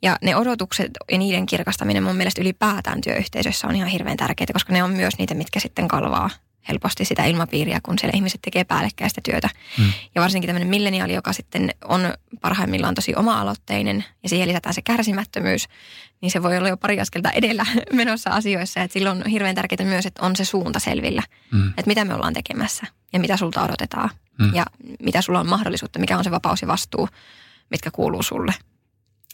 Ja 0.01 0.17
ne 0.21 0.35
odotukset 0.35 0.91
ja 1.11 1.17
niiden 1.17 1.45
kirkastaminen 1.45 2.03
mun 2.03 2.15
mielestä 2.15 2.41
ylipäätään 2.41 3.01
työyhteisössä 3.01 3.67
on 3.67 3.75
ihan 3.75 3.89
hirveän 3.89 4.17
tärkeää, 4.17 4.47
koska 4.53 4.73
ne 4.73 4.83
on 4.83 4.91
myös 4.91 5.17
niitä, 5.17 5.33
mitkä 5.33 5.59
sitten 5.59 5.87
kalvaa 5.87 6.29
helposti 6.69 7.05
sitä 7.05 7.25
ilmapiiriä, 7.25 7.79
kun 7.83 7.99
siellä 7.99 8.15
ihmiset 8.15 8.41
tekee 8.41 8.63
päällekkäistä 8.63 9.21
työtä. 9.23 9.49
Hmm. 9.77 9.91
Ja 10.15 10.21
varsinkin 10.21 10.47
tämmöinen 10.47 10.67
milleniaali, 10.67 11.13
joka 11.13 11.33
sitten 11.33 11.69
on 11.83 12.13
parhaimmillaan 12.41 12.95
tosi 12.95 13.15
oma-aloitteinen 13.15 14.05
ja 14.23 14.29
siihen 14.29 14.47
lisätään 14.47 14.73
se 14.73 14.81
kärsimättömyys, 14.81 15.67
niin 16.21 16.31
se 16.31 16.43
voi 16.43 16.57
olla 16.57 16.69
jo 16.69 16.77
pari 16.77 16.99
askelta 16.99 17.31
edellä 17.31 17.65
menossa 17.93 18.29
asioissa. 18.29 18.81
Et 18.81 18.91
silloin 18.91 19.17
on 19.17 19.29
hirveän 19.31 19.55
tärkeää 19.55 19.89
myös, 19.89 20.05
että 20.05 20.25
on 20.25 20.35
se 20.35 20.45
suunta 20.45 20.79
selvillä, 20.79 21.23
hmm. 21.51 21.69
että 21.69 21.87
mitä 21.87 22.05
me 22.05 22.13
ollaan 22.13 22.33
tekemässä 22.33 22.87
ja 23.13 23.19
mitä 23.19 23.37
sulta 23.37 23.63
odotetaan 23.63 24.09
mm. 24.39 24.55
ja 24.55 24.65
mitä 25.03 25.21
sulla 25.21 25.39
on 25.39 25.49
mahdollisuutta, 25.49 25.99
mikä 25.99 26.17
on 26.17 26.23
se 26.23 26.31
vapaus 26.31 26.61
ja 26.61 26.67
vastuu, 26.67 27.09
mitkä 27.69 27.91
kuuluu 27.91 28.23
sulle. 28.23 28.53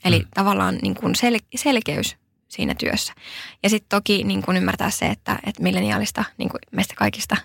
Eli 0.06 0.20
mm. 0.20 0.28
tavallaan 0.34 0.80
niin 0.82 0.96
kuin 0.96 1.16
sel- 1.16 1.46
selkeys 1.56 2.18
siinä 2.52 2.76
työssä. 2.76 3.14
Ja 3.64 3.70
sitten 3.70 3.90
toki 3.90 4.24
niin 4.24 4.42
kuin 4.42 4.58
ymmärtää 4.58 4.90
se, 4.90 5.06
että, 5.06 5.40
että 5.46 5.64
milleniaalista, 5.64 6.24
niin 6.38 6.50
kuin 6.50 6.60
meistä 6.72 6.94
kaikista, 6.98 7.38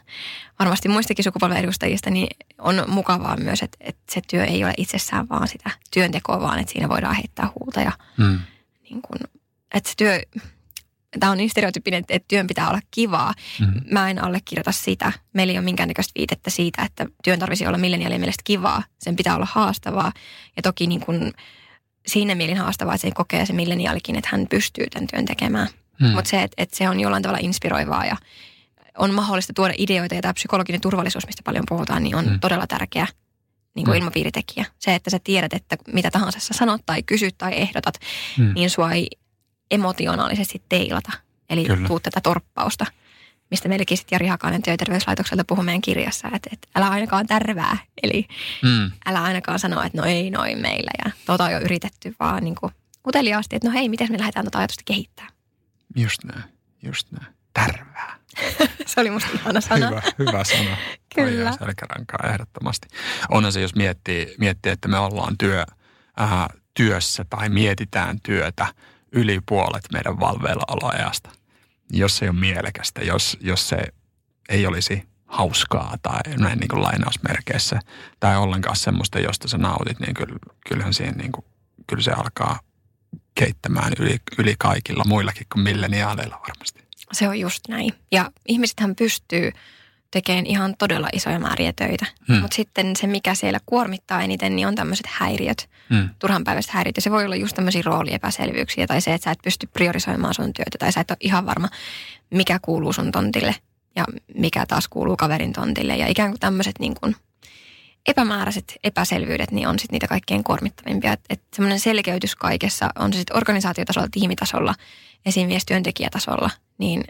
varmasti 0.58 0.88
muistakin 0.88 1.24
sukupolven 1.24 1.56
edustajista, 1.56 2.10
niin 2.10 2.28
on 2.58 2.84
mukavaa 2.88 3.36
myös, 3.36 3.62
että, 3.62 3.78
että 3.80 4.02
se 4.12 4.20
työ 4.30 4.44
ei 4.44 4.64
ole 4.64 4.74
itsessään 4.76 5.28
vaan 5.28 5.48
sitä 5.48 5.70
työntekoa, 5.90 6.40
vaan 6.40 6.58
että 6.58 6.72
siinä 6.72 6.88
voidaan 6.88 7.14
heittää 7.14 7.52
huuta 7.60 7.80
ja 7.80 7.92
mm. 8.16 8.40
niin 8.90 9.02
kuin, 9.02 9.20
että 9.74 9.90
se 9.90 9.94
työ 9.96 10.20
tämä 11.20 11.32
on 11.32 11.38
niin 11.38 11.50
stereotyyppinen, 11.50 12.00
että, 12.00 12.14
että 12.14 12.28
työn 12.28 12.46
pitää 12.46 12.68
olla 12.68 12.80
kivaa. 12.90 13.34
Mm-hmm. 13.60 13.80
Mä 13.90 14.10
en 14.10 14.24
allekirjoita 14.24 14.72
sitä. 14.72 15.12
Meillä 15.32 15.50
ei 15.50 15.58
ole 15.58 15.64
minkäännäköistä 15.64 16.12
viitettä 16.18 16.50
siitä, 16.50 16.82
että 16.82 17.06
työn 17.24 17.38
tarvisi 17.38 17.66
olla 17.66 17.78
milleniaalien 17.78 18.20
mielestä 18.20 18.42
kivaa. 18.44 18.82
Sen 18.98 19.16
pitää 19.16 19.36
olla 19.36 19.48
haastavaa. 19.50 20.12
Ja 20.56 20.62
toki 20.62 20.86
niin 20.86 21.00
kuin 21.00 21.32
siinä 22.06 22.34
mielin 22.34 22.56
haastavaa, 22.56 22.94
että 22.94 23.08
se 23.08 23.14
kokee 23.14 23.46
se 23.46 23.52
milleniaalikin, 23.52 24.16
että 24.16 24.28
hän 24.32 24.46
pystyy 24.50 24.86
tämän 24.90 25.06
työn 25.06 25.24
tekemään. 25.24 25.68
Mm. 26.00 26.06
Mutta 26.06 26.30
se, 26.30 26.42
että, 26.42 26.62
että 26.62 26.76
se 26.76 26.88
on 26.88 27.00
jollain 27.00 27.22
tavalla 27.22 27.40
inspiroivaa 27.42 28.06
ja 28.06 28.16
on 28.98 29.14
mahdollista 29.14 29.52
tuoda 29.52 29.74
ideoita 29.78 30.14
ja 30.14 30.22
tämä 30.22 30.34
psykologinen 30.34 30.80
turvallisuus, 30.80 31.26
mistä 31.26 31.42
paljon 31.44 31.64
puhutaan, 31.68 32.02
niin 32.02 32.16
on 32.16 32.26
mm. 32.28 32.40
todella 32.40 32.66
tärkeä 32.66 33.06
niin 33.74 33.84
kuin 33.84 33.96
mm. 33.96 33.98
ilmapiiritekijä. 33.98 34.64
Se, 34.78 34.94
että 34.94 35.10
sä 35.10 35.18
tiedät, 35.24 35.54
että 35.54 35.76
mitä 35.92 36.10
tahansa 36.10 36.40
sä 36.40 36.54
sanot 36.54 36.80
tai 36.86 37.02
kysyt 37.02 37.34
tai 37.38 37.52
ehdotat, 37.54 37.94
mm. 38.38 38.54
niin 38.54 38.70
sua 38.70 38.92
ei 38.92 39.06
emotionaalisesti 39.70 40.62
teilata. 40.68 41.12
Eli 41.50 41.64
Kyllä. 41.64 41.88
tuu 41.88 42.00
tätä 42.00 42.20
torppausta, 42.20 42.86
mistä 43.50 43.68
meilläkin 43.68 43.96
sitten 43.96 44.16
Jari 44.16 44.26
Hakanen 44.26 44.62
työterveyslaitokselta 44.62 45.44
puhuu 45.44 45.64
meidän 45.64 45.80
kirjassa, 45.80 46.28
että, 46.34 46.50
että 46.52 46.68
älä 46.74 46.88
ainakaan 46.88 47.26
tärvää. 47.26 47.78
Eli 48.02 48.28
mm. 48.62 48.90
älä 49.06 49.22
ainakaan 49.22 49.58
sano, 49.58 49.82
että 49.82 49.98
no 49.98 50.04
ei 50.04 50.30
noin 50.30 50.58
meillä 50.58 50.90
ja 51.04 51.10
tota 51.26 51.44
on 51.44 51.52
jo 51.52 51.60
yritetty, 51.60 52.14
vaan 52.20 52.44
niin 52.44 52.54
kuin 52.54 52.72
uteliaasti, 53.06 53.56
että 53.56 53.68
no 53.68 53.74
hei, 53.74 53.88
miten 53.88 54.12
me 54.12 54.18
lähdetään 54.18 54.44
tuota 54.44 54.58
ajatusta 54.58 54.82
kehittämään. 54.84 55.32
Just 55.96 56.24
näin, 56.24 56.44
just 56.82 57.12
näin. 57.12 57.34
Tärvää. 57.52 58.16
se 58.86 59.00
oli 59.00 59.10
musta 59.10 59.28
ihana 59.34 59.60
sana. 59.60 59.86
hyvä, 59.86 60.02
hyvä 60.18 60.44
sana. 60.44 60.76
Kyllä. 61.14 61.52
Selkärankaa 61.52 62.30
ehdottomasti. 62.30 62.88
Onhan 63.28 63.52
se, 63.52 63.60
jos 63.60 63.74
miettii, 63.74 64.34
miettii 64.38 64.72
että 64.72 64.88
me 64.88 64.98
ollaan 64.98 65.38
työ, 65.38 65.64
äh, 66.20 66.48
työssä 66.74 67.24
tai 67.30 67.48
mietitään 67.48 68.18
työtä– 68.22 68.66
yli 69.16 69.40
puolet 69.48 69.84
meidän 69.92 70.20
valveillaoloajasta. 70.20 71.30
Jos 71.92 72.16
se 72.16 72.24
ei 72.24 72.28
ole 72.28 72.38
mielekästä, 72.38 73.00
jos, 73.00 73.36
jos 73.40 73.68
se 73.68 73.76
ei 74.48 74.66
olisi 74.66 75.02
hauskaa 75.26 75.96
tai 76.02 76.36
näin 76.38 76.58
niin 76.58 76.68
kuin 76.68 76.82
lainausmerkeissä 76.82 77.80
tai 78.20 78.36
ollenkaan 78.36 78.76
semmoista, 78.76 79.18
josta 79.18 79.48
sä 79.48 79.58
nautit, 79.58 80.00
niin 80.00 80.14
kyllä, 80.14 80.36
kyllähän 80.68 80.94
siihen 80.94 81.14
niin 81.14 81.32
kuin, 81.32 81.44
kyllä 81.86 82.02
se 82.02 82.12
alkaa 82.12 82.60
keittämään 83.34 83.92
yli, 84.00 84.16
yli 84.38 84.54
kaikilla 84.58 85.04
muillakin 85.06 85.46
kuin 85.52 85.62
milleniaaleilla 85.62 86.40
varmasti. 86.48 86.86
Se 87.12 87.28
on 87.28 87.40
just 87.40 87.68
näin. 87.68 87.92
Ja 88.12 88.30
ihmisethän 88.48 88.96
pystyy 88.96 89.52
tekemään 90.16 90.46
ihan 90.46 90.74
todella 90.78 91.08
isoja 91.12 91.38
määriä 91.38 91.72
töitä. 91.72 92.06
Hmm. 92.28 92.36
Mutta 92.36 92.54
sitten 92.54 92.96
se, 92.96 93.06
mikä 93.06 93.34
siellä 93.34 93.60
kuormittaa 93.66 94.22
eniten, 94.22 94.56
niin 94.56 94.68
on 94.68 94.74
tämmöiset 94.74 95.06
häiriöt, 95.08 95.68
hmm. 95.90 96.08
turhanpäiväiset 96.18 96.70
häiriöt. 96.70 96.96
Ja 96.96 97.02
se 97.02 97.10
voi 97.10 97.24
olla 97.24 97.36
just 97.36 97.56
tämmöisiä 97.56 97.82
rooliepäselvyyksiä 97.84 98.86
tai 98.86 99.00
se, 99.00 99.14
että 99.14 99.24
sä 99.24 99.30
et 99.30 99.38
pysty 99.44 99.66
priorisoimaan 99.66 100.34
sun 100.34 100.52
työtä 100.52 100.78
tai 100.78 100.92
sä 100.92 101.00
et 101.00 101.10
ole 101.10 101.16
ihan 101.20 101.46
varma, 101.46 101.68
mikä 102.30 102.58
kuuluu 102.62 102.92
sun 102.92 103.12
tontille 103.12 103.54
ja 103.96 104.04
mikä 104.34 104.66
taas 104.66 104.88
kuuluu 104.88 105.16
kaverin 105.16 105.52
tontille. 105.52 105.96
Ja 105.96 106.06
ikään 106.06 106.30
kuin 106.30 106.40
tämmöiset 106.40 106.78
niin 106.78 106.94
kuin 107.00 107.16
epämääräiset 108.06 108.74
epäselvyydet 108.84 109.50
niin 109.50 109.68
on 109.68 109.78
sitten 109.78 109.94
niitä 109.94 110.08
kaikkein 110.08 110.44
kuormittavimpia. 110.44 111.12
Että 111.12 111.26
et 111.30 111.42
semmoinen 111.54 111.80
selkeytys 111.80 112.36
kaikessa, 112.36 112.90
on 112.98 113.12
se 113.12 113.18
sitten 113.18 113.36
organisaatiotasolla, 113.36 114.08
tiimitasolla, 114.10 114.74
esimies 115.26 115.66
työntekijätasolla, 115.66 116.50
niin 116.78 117.04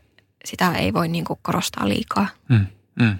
sitä 0.44 0.72
ei 0.72 0.92
voi 0.92 1.08
niin 1.08 1.24
kuin 1.24 1.38
korostaa 1.42 1.88
liikaa. 1.88 2.28
Hmm. 2.48 2.66
Mm. 3.00 3.18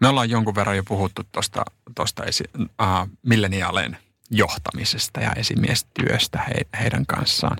Me 0.00 0.08
ollaan 0.08 0.30
jonkun 0.30 0.54
verran 0.54 0.76
jo 0.76 0.84
puhuttu 0.84 1.22
tuosta 1.32 1.64
tosta 1.94 2.24
esi, 2.24 2.44
äh, 2.82 3.08
milleniaalien 3.22 3.96
johtamisesta 4.30 5.20
ja 5.20 5.32
esimiestyöstä 5.32 6.38
he, 6.38 6.54
heidän 6.80 7.06
kanssaan. 7.06 7.56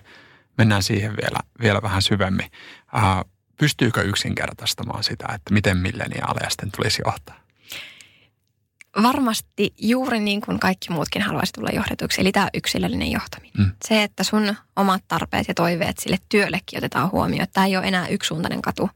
Mennään 0.58 0.82
siihen 0.82 1.16
vielä, 1.16 1.38
vielä 1.60 1.82
vähän 1.82 2.02
syvemmin. 2.02 2.50
Äh, 2.96 3.24
pystyykö 3.56 4.02
yksinkertaistamaan 4.02 5.04
sitä, 5.04 5.26
että 5.34 5.54
miten 5.54 5.76
milleniaaleja 5.76 6.50
sitten 6.50 6.70
tulisi 6.76 7.02
johtaa? 7.06 7.40
Varmasti 9.02 9.74
juuri 9.78 10.20
niin 10.20 10.40
kuin 10.40 10.60
kaikki 10.60 10.92
muutkin 10.92 11.22
haluaisi 11.22 11.52
tulla 11.52 11.70
johdetuksi, 11.72 12.20
eli 12.20 12.32
tämä 12.32 12.48
yksilöllinen 12.54 13.10
johtaminen. 13.10 13.52
Mm. 13.58 13.72
Se, 13.84 14.02
että 14.02 14.24
sun 14.24 14.56
omat 14.76 15.04
tarpeet 15.08 15.48
ja 15.48 15.54
toiveet 15.54 15.98
sille 15.98 16.18
työllekin 16.28 16.78
otetaan 16.78 17.10
huomioon. 17.10 17.46
Tämä 17.52 17.66
ei 17.66 17.76
ole 17.76 17.86
enää 17.86 18.08
yksisuuntainen 18.08 18.62
katu, 18.62 18.90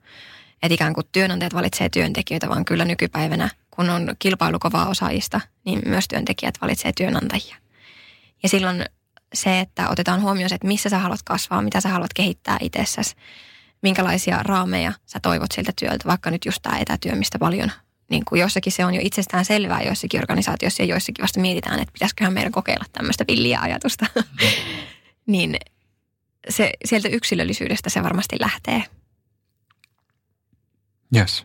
että 0.64 0.74
ikään 0.74 0.94
kuin 0.94 1.06
työnantajat 1.12 1.54
valitsee 1.54 1.88
työntekijöitä, 1.88 2.48
vaan 2.48 2.64
kyllä 2.64 2.84
nykypäivänä, 2.84 3.50
kun 3.70 3.90
on 3.90 4.16
kilpailukovaa 4.18 4.88
osaajista, 4.88 5.40
niin 5.64 5.82
myös 5.86 6.08
työntekijät 6.08 6.54
valitsee 6.60 6.92
työnantajia. 6.96 7.56
Ja 8.42 8.48
silloin 8.48 8.84
se, 9.34 9.60
että 9.60 9.88
otetaan 9.88 10.22
huomioon 10.22 10.48
se, 10.48 10.54
että 10.54 10.66
missä 10.66 10.88
sä 10.88 10.98
haluat 10.98 11.22
kasvaa, 11.24 11.62
mitä 11.62 11.80
sä 11.80 11.88
haluat 11.88 12.14
kehittää 12.14 12.56
itsessäsi, 12.60 13.14
minkälaisia 13.82 14.42
raameja 14.42 14.92
sä 15.06 15.20
toivot 15.20 15.52
siltä 15.52 15.72
työltä, 15.80 16.08
vaikka 16.08 16.30
nyt 16.30 16.44
just 16.44 16.62
tämä 16.62 16.78
etätyö, 16.78 17.14
mistä 17.14 17.38
paljon 17.38 17.70
niin 18.10 18.24
kuin 18.24 18.40
jossakin 18.40 18.72
se 18.72 18.84
on 18.84 18.94
jo 18.94 19.00
itsestään 19.04 19.44
selvää 19.44 19.82
joissakin 19.82 20.20
organisaatioissa 20.20 20.82
ja 20.82 20.86
joissakin 20.86 21.22
vasta 21.22 21.40
mietitään, 21.40 21.80
että 21.80 21.92
pitäisiköhän 21.92 22.32
meidän 22.32 22.52
kokeilla 22.52 22.84
tämmöistä 22.92 23.24
villiä 23.28 23.60
ajatusta. 23.60 24.06
Mm. 24.14 24.22
niin 25.32 25.56
se, 26.48 26.70
sieltä 26.84 27.08
yksilöllisyydestä 27.08 27.90
se 27.90 28.02
varmasti 28.02 28.36
lähtee. 28.40 28.82
Yes. 31.16 31.42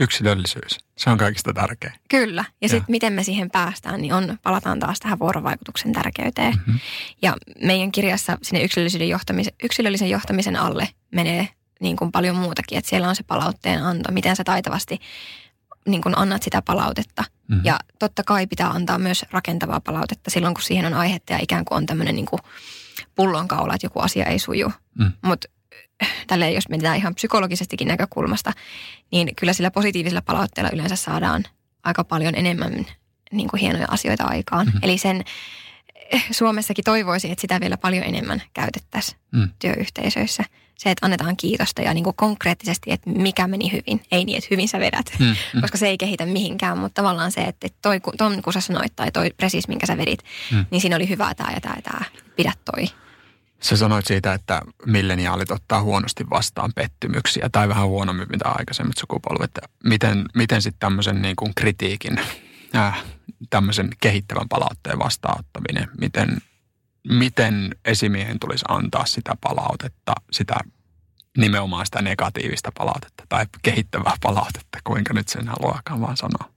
Yksilöllisyys. 0.00 0.78
Se 0.96 1.10
on 1.10 1.18
kaikista 1.18 1.52
tärkein. 1.52 1.92
Kyllä. 2.08 2.44
Ja 2.60 2.68
sitten 2.68 2.90
miten 2.92 3.12
me 3.12 3.22
siihen 3.22 3.50
päästään, 3.50 4.00
niin 4.00 4.12
on, 4.12 4.38
palataan 4.42 4.80
taas 4.80 4.98
tähän 5.00 5.18
vuorovaikutuksen 5.18 5.92
tärkeyteen. 5.92 6.54
Mm-hmm. 6.54 6.78
Ja 7.22 7.36
meidän 7.64 7.92
kirjassa 7.92 8.38
sinne 8.42 8.64
yksilöllisen 8.64 9.08
johtamisen, 9.08 9.52
yksilöllisen 9.62 10.10
johtamisen 10.10 10.56
alle 10.56 10.88
menee 11.14 11.48
niin 11.80 11.96
kuin 11.96 12.12
paljon 12.12 12.36
muutakin. 12.36 12.78
Että 12.78 12.90
siellä 12.90 13.08
on 13.08 13.16
se 13.16 13.22
palautteen 13.22 13.82
anto, 13.82 14.12
miten 14.12 14.36
sä 14.36 14.44
taitavasti 14.44 14.98
niin 15.86 16.02
kuin 16.02 16.18
annat 16.18 16.42
sitä 16.42 16.62
palautetta. 16.62 17.24
Mm-hmm. 17.48 17.64
Ja 17.64 17.78
totta 17.98 18.22
kai 18.24 18.46
pitää 18.46 18.68
antaa 18.68 18.98
myös 18.98 19.24
rakentavaa 19.30 19.80
palautetta 19.80 20.30
silloin, 20.30 20.54
kun 20.54 20.62
siihen 20.62 20.86
on 20.86 20.94
aihetta 20.94 21.32
ja 21.32 21.38
ikään 21.42 21.64
kuin 21.64 21.76
on 21.76 21.86
tämmöinen 21.86 22.14
niin 22.14 22.26
kuin 22.26 22.40
pullonkaula, 23.14 23.74
että 23.74 23.86
joku 23.86 24.00
asia 24.00 24.26
ei 24.26 24.38
suju. 24.38 24.72
Mm. 24.98 25.12
Mutta 25.22 25.48
tälleen 26.26 26.54
jos 26.54 26.68
mietitään 26.68 26.96
ihan 26.96 27.14
psykologisestikin 27.14 27.88
näkökulmasta, 27.88 28.52
niin 29.12 29.34
kyllä 29.36 29.52
sillä 29.52 29.70
positiivisella 29.70 30.22
palautteella 30.22 30.70
yleensä 30.74 30.96
saadaan 30.96 31.44
aika 31.84 32.04
paljon 32.04 32.34
enemmän 32.34 32.86
niin 33.32 33.48
kuin 33.48 33.60
hienoja 33.60 33.86
asioita 33.90 34.24
aikaan. 34.24 34.66
Mm-hmm. 34.66 34.80
Eli 34.82 34.98
sen 34.98 35.24
eh, 36.12 36.26
Suomessakin 36.30 36.84
toivoisi, 36.84 37.30
että 37.30 37.40
sitä 37.40 37.60
vielä 37.60 37.76
paljon 37.76 38.04
enemmän 38.04 38.42
käytettäisiin 38.54 39.18
mm. 39.32 39.48
työyhteisöissä. 39.58 40.44
Se, 40.78 40.90
että 40.90 41.06
annetaan 41.06 41.36
kiitosta 41.36 41.82
ja 41.82 41.94
niin 41.94 42.04
kuin 42.04 42.16
konkreettisesti, 42.16 42.92
että 42.92 43.10
mikä 43.10 43.46
meni 43.46 43.72
hyvin. 43.72 44.02
Ei 44.12 44.24
niin, 44.24 44.38
että 44.38 44.48
hyvin 44.50 44.68
sä 44.68 44.80
vedät, 44.80 45.06
mm. 45.18 45.26
Mm. 45.26 45.60
koska 45.60 45.78
se 45.78 45.88
ei 45.88 45.98
kehitä 45.98 46.26
mihinkään, 46.26 46.78
mutta 46.78 47.02
tavallaan 47.02 47.32
se, 47.32 47.40
että 47.40 47.68
toi, 47.82 48.00
ton 48.18 48.42
kun 48.42 48.52
sä 48.52 48.60
sanoit 48.60 48.96
tai 48.96 49.10
toi 49.10 49.30
presis, 49.36 49.68
minkä 49.68 49.86
sä 49.86 49.96
vedit, 49.96 50.22
mm. 50.52 50.66
niin 50.70 50.80
siinä 50.80 50.96
oli 50.96 51.08
hyvää 51.08 51.34
tämä 51.34 51.52
ja 51.52 51.60
tämä 51.60 51.74
ja 51.76 51.82
tämä. 51.82 52.04
Pidä 52.36 52.52
toi. 52.64 52.88
Sä 53.62 53.76
sanoit 53.76 54.06
siitä, 54.06 54.32
että 54.32 54.62
milleniaalit 54.86 55.50
ottaa 55.50 55.82
huonosti 55.82 56.30
vastaan 56.30 56.72
pettymyksiä 56.74 57.48
tai 57.52 57.68
vähän 57.68 57.86
huonommin 57.86 58.28
mitä 58.30 58.48
aikaisemmat 58.48 58.98
sukupolvet. 58.98 59.50
Miten, 59.84 60.24
miten 60.34 60.62
sitten 60.62 60.80
tämmöisen 60.80 61.22
niin 61.22 61.36
kuin 61.36 61.54
kritiikin, 61.54 62.20
äh, 62.76 63.04
tämmöisen 63.50 63.88
kehittävän 64.00 64.48
palautteen 64.48 64.98
vastaanottaminen, 64.98 65.88
miten, 66.00 66.38
miten 67.08 67.76
esimiehen 67.84 68.38
tulisi 68.40 68.64
antaa 68.68 69.06
sitä 69.06 69.34
palautetta, 69.40 70.12
sitä 70.32 70.54
nimenomaan 71.36 71.86
sitä 71.86 72.02
negatiivista 72.02 72.72
palautetta 72.78 73.24
tai 73.28 73.46
kehittävää 73.62 74.16
palautetta, 74.22 74.78
kuinka 74.84 75.14
nyt 75.14 75.28
sen 75.28 75.48
haluaakaan 75.48 76.00
vaan 76.00 76.16
sanoa? 76.16 76.50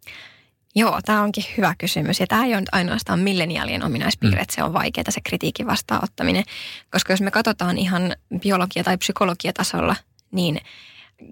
Joo, 0.76 1.00
tämä 1.06 1.22
onkin 1.22 1.44
hyvä 1.58 1.76
kysymys. 1.78 2.20
Ja 2.20 2.28
tämä 2.28 2.46
ei 2.46 2.56
ole 2.56 2.64
ainoastaan 2.72 3.20
milleniaalien 3.20 3.84
ominaispiirre, 3.84 4.40
mm. 4.40 4.42
että 4.42 4.56
se 4.56 4.64
on 4.64 4.74
vaikeaa 4.74 5.12
se 5.12 5.22
kritiikin 5.22 5.68
vastaanottaminen. 5.68 6.44
Koska 6.92 7.14
jos 7.14 7.22
me 7.22 7.32
katsotaan 7.32 7.78
ihan 7.78 8.16
biologia- 8.40 8.84
tai 8.84 8.98
psykologiatasolla, 8.98 9.96
niin 10.32 10.62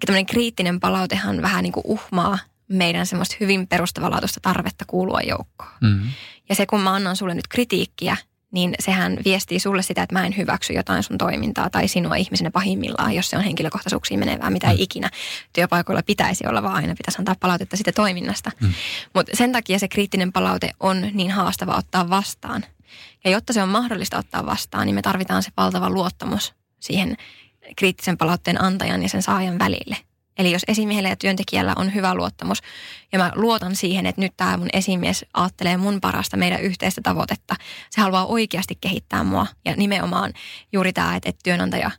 tämmöinen 0.06 0.26
kriittinen 0.26 0.80
palautehan 0.80 1.42
vähän 1.42 1.62
niin 1.62 1.72
kuin 1.72 1.86
uhmaa 1.86 2.38
meidän 2.68 3.06
semmoista 3.06 3.36
hyvin 3.40 3.68
perustavanlaatuista 3.68 4.40
tarvetta 4.40 4.84
kuulua 4.86 5.20
joukkoon. 5.20 5.70
Mm. 5.80 6.02
Ja 6.48 6.54
se, 6.54 6.66
kun 6.66 6.80
mä 6.80 6.94
annan 6.94 7.16
sulle 7.16 7.34
nyt 7.34 7.48
kritiikkiä, 7.48 8.16
niin 8.50 8.74
sehän 8.78 9.18
viestii 9.24 9.60
sulle 9.60 9.82
sitä, 9.82 10.02
että 10.02 10.14
mä 10.14 10.26
en 10.26 10.36
hyväksy 10.36 10.72
jotain 10.72 11.02
sun 11.02 11.18
toimintaa 11.18 11.70
tai 11.70 11.88
sinua 11.88 12.16
ihmisenä 12.16 12.50
pahimmillaan, 12.50 13.14
jos 13.14 13.30
se 13.30 13.36
on 13.36 13.44
henkilökohtaisuuksiin 13.44 14.20
menevää, 14.20 14.50
mitä 14.50 14.70
ei 14.70 14.76
mm. 14.76 14.82
ikinä 14.82 15.10
työpaikoilla 15.52 16.02
pitäisi 16.02 16.46
olla, 16.46 16.62
vaan 16.62 16.74
aina 16.74 16.94
pitäisi 16.94 17.18
antaa 17.18 17.34
palautetta 17.40 17.76
sitä 17.76 17.92
toiminnasta. 17.92 18.50
Mm. 18.60 18.72
Mutta 19.14 19.36
sen 19.36 19.52
takia 19.52 19.78
se 19.78 19.88
kriittinen 19.88 20.32
palaute 20.32 20.70
on 20.80 21.06
niin 21.12 21.30
haastava 21.30 21.76
ottaa 21.76 22.10
vastaan. 22.10 22.64
Ja 23.24 23.30
jotta 23.30 23.52
se 23.52 23.62
on 23.62 23.68
mahdollista 23.68 24.18
ottaa 24.18 24.46
vastaan, 24.46 24.86
niin 24.86 24.94
me 24.94 25.02
tarvitaan 25.02 25.42
se 25.42 25.50
valtava 25.56 25.90
luottamus 25.90 26.54
siihen 26.80 27.16
kriittisen 27.76 28.18
palautteen 28.18 28.62
antajan 28.62 29.02
ja 29.02 29.08
sen 29.08 29.22
saajan 29.22 29.58
välille– 29.58 29.96
Eli 30.40 30.52
jos 30.52 30.62
esimiehellä 30.68 31.08
ja 31.08 31.16
työntekijällä 31.16 31.72
on 31.76 31.94
hyvä 31.94 32.14
luottamus 32.14 32.62
ja 33.12 33.18
mä 33.18 33.32
luotan 33.34 33.76
siihen, 33.76 34.06
että 34.06 34.20
nyt 34.20 34.32
tämä 34.36 34.56
mun 34.56 34.68
esimies 34.72 35.24
ajattelee 35.34 35.76
mun 35.76 36.00
parasta 36.00 36.36
meidän 36.36 36.60
yhteistä 36.60 37.00
tavoitetta. 37.04 37.56
Se 37.90 38.00
haluaa 38.00 38.26
oikeasti 38.26 38.78
kehittää 38.80 39.24
mua 39.24 39.46
ja 39.64 39.76
nimenomaan 39.76 40.32
juuri 40.72 40.92
tämä, 40.92 41.16
että, 41.16 41.28
että 41.28 41.40
työnantaja 41.42 41.90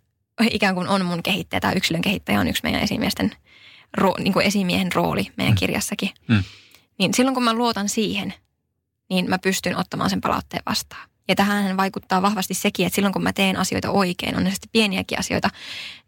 ikään 0.52 0.76
kuin 0.76 0.88
on 0.88 1.06
mun 1.06 1.24
kehittäjä 1.24 1.60
tai 1.60 1.74
yksilön 1.76 2.02
kehittäjä 2.02 2.40
on 2.40 2.48
yksi 2.48 2.64
meidän 2.64 2.82
esimiesten, 2.82 3.32
niin 4.20 4.34
kuin 4.34 4.46
esimiehen 4.46 4.92
rooli 4.94 5.32
meidän 5.38 5.54
mm. 5.54 5.60
kirjassakin. 5.60 6.10
Mm. 6.28 6.44
Niin 7.00 7.14
silloin 7.14 7.34
kun 7.34 7.44
mä 7.44 7.54
luotan 7.54 7.90
siihen, 7.90 8.34
niin 9.10 9.30
mä 9.30 9.40
pystyn 9.40 9.78
ottamaan 9.78 10.10
sen 10.10 10.22
palautteen 10.22 10.64
vastaan. 10.66 11.10
Ja 11.28 11.36
tähän 11.36 11.78
vaikuttaa 11.78 12.22
vahvasti 12.22 12.54
sekin, 12.54 12.86
että 12.86 12.96
silloin 12.96 13.14
kun 13.14 13.24
mä 13.24 13.34
teen 13.34 13.58
asioita 13.58 13.92
oikein, 13.92 14.38
on 14.38 14.44
ne 14.44 14.52
sitten 14.52 14.70
pieniäkin 14.72 15.20
asioita, 15.20 15.50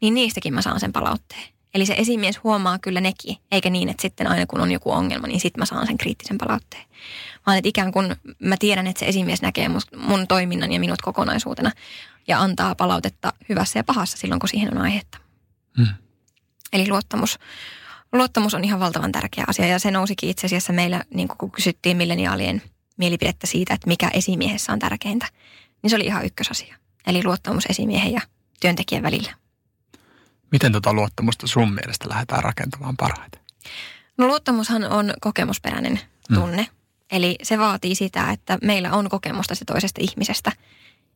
niin 0.02 0.14
niistäkin 0.14 0.54
mä 0.54 0.62
saan 0.62 0.80
sen 0.80 0.94
palautteen. 0.94 1.54
Eli 1.74 1.86
se 1.86 1.96
esimies 1.98 2.44
huomaa 2.44 2.80
kyllä 2.80 3.02
nekin, 3.02 3.38
eikä 3.52 3.70
niin, 3.70 3.90
että 3.90 4.02
sitten 4.02 4.28
aina 4.28 4.46
kun 4.46 4.62
on 4.62 4.72
joku 4.72 4.92
ongelma, 4.92 5.28
niin 5.28 5.40
sitten 5.40 5.62
mä 5.62 5.66
saan 5.66 5.88
sen 5.88 5.98
kriittisen 5.98 6.38
palautteen. 6.38 6.84
Vaan 7.46 7.58
että 7.58 7.70
ikään 7.70 7.92
kuin 7.92 8.16
mä 8.40 8.56
tiedän, 8.60 8.88
että 8.88 9.00
se 9.00 9.06
esimies 9.06 9.42
näkee 9.42 9.70
mun 9.98 10.28
toiminnan 10.28 10.72
ja 10.72 10.80
minut 10.80 11.02
kokonaisuutena 11.02 11.72
ja 12.28 12.42
antaa 12.42 12.76
palautetta 12.76 13.34
hyvässä 13.50 13.80
ja 13.80 13.84
pahassa 13.84 14.18
silloin, 14.18 14.40
kun 14.40 14.50
siihen 14.50 14.78
on 14.78 14.82
aihetta. 14.82 15.18
Hmm. 15.78 15.88
Eli 16.74 16.90
luottamus, 16.90 17.40
luottamus 18.12 18.54
on 18.54 18.64
ihan 18.64 18.80
valtavan 18.80 19.12
tärkeä 19.12 19.44
asia 19.48 19.68
ja 19.68 19.80
se 19.80 19.92
nousikin 19.92 20.30
itse 20.30 20.46
asiassa 20.46 20.74
meillä, 20.74 21.04
niin 21.14 21.28
kun 21.28 21.52
kysyttiin 21.52 21.98
milleniaalien 21.98 22.62
mielipidettä 22.98 23.48
siitä, 23.48 23.74
että 23.74 23.88
mikä 23.88 24.10
esimiehessä 24.14 24.74
on 24.74 24.80
tärkeintä, 24.80 25.28
niin 25.82 25.90
se 25.90 25.96
oli 25.96 26.06
ihan 26.06 26.26
ykkösasia. 26.26 26.76
Eli 27.08 27.24
luottamus 27.24 27.66
esimiehen 27.70 28.14
ja 28.14 28.22
työntekijän 28.60 29.04
välillä. 29.04 29.43
Miten 30.54 30.72
tuota 30.72 30.94
luottamusta 30.94 31.48
sun 31.48 31.74
mielestä 31.74 32.10
lähdetään 32.10 32.44
rakentamaan 32.44 32.98
parhaiten? 32.98 33.42
No 34.18 34.28
luottamushan 34.28 34.84
on 34.84 35.14
kokemusperäinen 35.22 36.00
mm. 36.30 36.36
tunne. 36.36 36.62
Mm. 36.62 36.78
Eli 37.12 37.36
se 37.44 37.60
vaatii 37.60 37.96
sitä, 37.96 38.32
että 38.32 38.58
meillä 38.64 38.92
on 38.92 39.10
kokemusta 39.10 39.56
se 39.56 39.66
toisesta 39.66 40.02
ihmisestä 40.02 40.52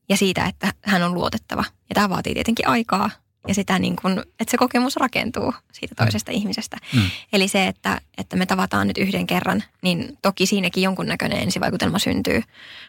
ja 0.10 0.18
siitä, 0.18 0.46
että 0.46 0.74
hän 0.82 1.04
on 1.04 1.14
luotettava. 1.14 1.64
Ja 1.90 1.94
tämä 1.94 2.10
vaatii 2.10 2.34
tietenkin 2.34 2.68
aikaa 2.68 3.10
ja 3.48 3.54
sitä 3.54 3.80
niin 3.80 3.96
kuin, 3.96 4.20
että 4.20 4.52
se 4.52 4.58
kokemus 4.58 4.96
rakentuu 4.96 5.54
siitä 5.74 5.96
mm. 6.00 6.06
toisesta 6.06 6.32
mm. 6.32 6.38
ihmisestä. 6.38 6.78
Mm. 6.94 7.10
Eli 7.34 7.48
se, 7.48 7.68
että, 7.68 8.02
että 8.18 8.36
me 8.36 8.46
tavataan 8.46 8.88
nyt 8.88 8.98
yhden 8.98 9.28
kerran, 9.28 9.64
niin 9.82 10.18
toki 10.22 10.46
siinäkin 10.46 10.84
jonkunnäköinen 10.84 11.40
ensivaikutelma 11.40 12.00
syntyy. 12.00 12.42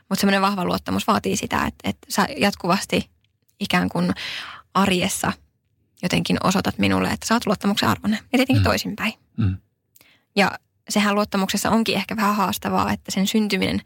Mutta 0.08 0.20
semmoinen 0.20 0.42
vahva 0.42 0.64
luottamus 0.64 1.06
vaatii 1.06 1.36
sitä, 1.36 1.66
että, 1.66 1.88
että 1.88 2.06
sä 2.08 2.26
jatkuvasti 2.36 3.10
ikään 3.60 3.88
kuin 3.88 4.12
arjessa– 4.74 5.32
jotenkin 6.02 6.36
osoitat 6.44 6.78
minulle, 6.78 7.08
että 7.08 7.26
sä 7.26 7.34
oot 7.34 7.46
luottamuksen 7.46 7.88
arvoinen. 7.88 8.18
Ja 8.18 8.38
tietenkin 8.38 8.56
mm. 8.56 8.62
toisinpäin. 8.62 9.12
Mm. 9.36 9.56
Ja 10.36 10.50
sehän 10.88 11.14
luottamuksessa 11.14 11.70
onkin 11.70 11.96
ehkä 11.96 12.16
vähän 12.16 12.36
haastavaa, 12.36 12.92
että 12.92 13.10
sen 13.10 13.26
syntyminen 13.26 13.82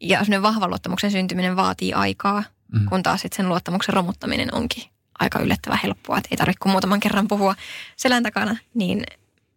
ja 0.00 0.18
sellainen 0.18 0.42
vahva 0.42 0.68
luottamuksen 0.68 1.10
syntyminen 1.10 1.56
vaatii 1.56 1.92
aikaa, 1.92 2.44
mm. 2.72 2.88
kun 2.88 3.02
taas 3.02 3.20
sitten 3.20 3.36
sen 3.36 3.48
luottamuksen 3.48 3.94
romuttaminen 3.94 4.54
onkin 4.54 4.84
aika 5.18 5.38
yllättävän 5.38 5.78
helppoa. 5.82 6.18
Että 6.18 6.28
ei 6.30 6.36
tarvitse 6.36 6.58
kuin 6.62 6.70
muutaman 6.70 7.00
kerran 7.00 7.28
puhua 7.28 7.54
selän 7.96 8.22
takana, 8.22 8.56
niin 8.74 9.04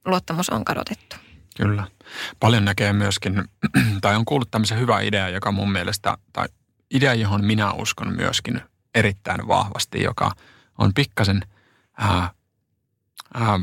luottamus 0.05 0.49
on 0.49 0.65
kadotettu. 0.65 1.15
Kyllä. 1.57 1.87
Paljon 2.39 2.65
näkee 2.65 2.93
myöskin, 2.93 3.43
tai 4.01 4.15
on 4.15 4.25
kuullut 4.25 4.51
tämmöisen 4.51 4.79
hyvä 4.79 4.99
idea, 4.99 5.29
joka 5.29 5.51
mun 5.51 5.71
mielestä, 5.71 6.17
tai 6.33 6.47
idea, 6.91 7.13
johon 7.13 7.45
minä 7.45 7.73
uskon 7.73 8.15
myöskin 8.15 8.61
erittäin 8.95 9.47
vahvasti, 9.47 10.03
joka 10.03 10.31
on 10.77 10.93
pikkasen– 10.93 11.41
ää, 11.97 12.31
ää, 13.33 13.59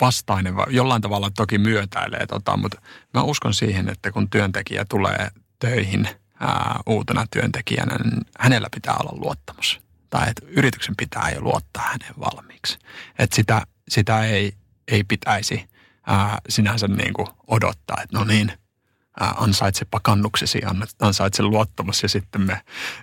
vastainen, 0.00 0.54
jollain 0.70 1.02
tavalla 1.02 1.30
toki 1.30 1.58
myötäilee, 1.58 2.26
tota, 2.26 2.56
mutta 2.56 2.80
mä 3.14 3.22
uskon 3.22 3.54
siihen, 3.54 3.88
että 3.88 4.12
kun 4.12 4.30
työntekijä 4.30 4.84
tulee 4.84 5.30
töihin 5.58 6.08
ää, 6.40 6.80
uutena 6.86 7.26
työntekijänä, 7.30 7.96
niin 8.04 8.20
hänellä 8.38 8.68
pitää 8.74 8.94
olla 9.00 9.20
luottamus. 9.20 9.80
Tai 10.10 10.30
että 10.30 10.46
yrityksen 10.46 10.96
pitää 10.96 11.30
jo 11.30 11.40
luottaa 11.40 11.82
häneen 11.82 12.14
valmiiksi. 12.20 12.78
Että 13.18 13.36
sitä, 13.36 13.62
sitä 13.88 14.24
ei, 14.24 14.52
ei 14.88 15.04
pitäisi 15.04 15.68
ää, 16.06 16.38
sinänsä 16.48 16.88
niin 16.88 17.14
kuin 17.14 17.28
odottaa, 17.46 17.96
että 18.02 18.18
no 18.18 18.24
niin, 18.24 18.52
ansaitsepa 19.20 20.00
kannuksesi, 20.00 20.60
ansaitse 21.00 21.42
luottamus 21.42 22.02
ja 22.02 22.08
sitten 22.08 22.40
me, 22.40 22.60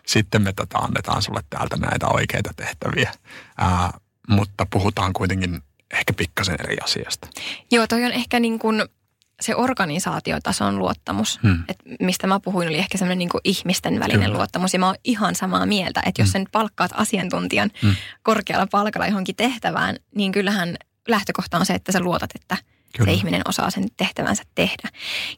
sitten 0.07 0.41
me 0.41 0.53
tota, 0.53 0.77
annetaan 0.77 1.21
sulle 1.21 1.43
täältä 1.49 1.77
näitä 1.77 2.07
oikeita 2.07 2.53
tehtäviä. 2.55 3.13
Ää, 3.57 3.99
mutta 4.31 4.65
puhutaan 4.69 5.13
kuitenkin 5.13 5.61
ehkä 5.93 6.13
pikkasen 6.13 6.55
eri 6.63 6.77
asiasta. 6.83 7.27
Joo, 7.71 7.87
toi 7.87 8.05
on 8.05 8.11
ehkä 8.11 8.39
niin 8.39 8.59
kuin 8.59 8.83
se 9.41 9.55
organisaatiotason 9.55 10.79
luottamus, 10.79 11.39
Hmm. 11.43 11.63
että 11.67 11.83
mistä 11.99 12.27
mä 12.27 12.39
puhuin, 12.39 12.67
oli 12.67 12.77
ehkä 12.77 12.97
semmoinen 12.97 13.17
niin 13.17 13.29
ihmisten 13.43 13.99
välinen 13.99 14.21
Kyllä. 14.21 14.37
luottamus. 14.37 14.73
Ja 14.73 14.79
mä 14.79 14.85
oon 14.85 14.95
ihan 15.03 15.35
samaa 15.35 15.65
mieltä, 15.65 16.01
että 16.05 16.21
jos 16.21 16.27
Hmm. 16.29 16.31
sä 16.31 16.39
nyt 16.39 16.51
palkkaat 16.51 16.91
asiantuntijan 16.95 17.71
Hmm. 17.81 17.95
korkealla 18.23 18.67
palkalla 18.71 19.07
johonkin 19.07 19.35
tehtävään, 19.35 19.95
niin 20.15 20.31
kyllähän 20.31 20.77
lähtökohta 21.07 21.57
on 21.57 21.65
se, 21.65 21.73
että 21.73 21.91
sä 21.91 21.99
luotat, 21.99 22.29
että 22.35 22.57
Kyllä. 22.97 23.11
se 23.11 23.13
ihminen 23.13 23.41
osaa 23.47 23.69
sen 23.69 23.85
tehtävänsä 23.97 24.43
tehdä. 24.55 24.89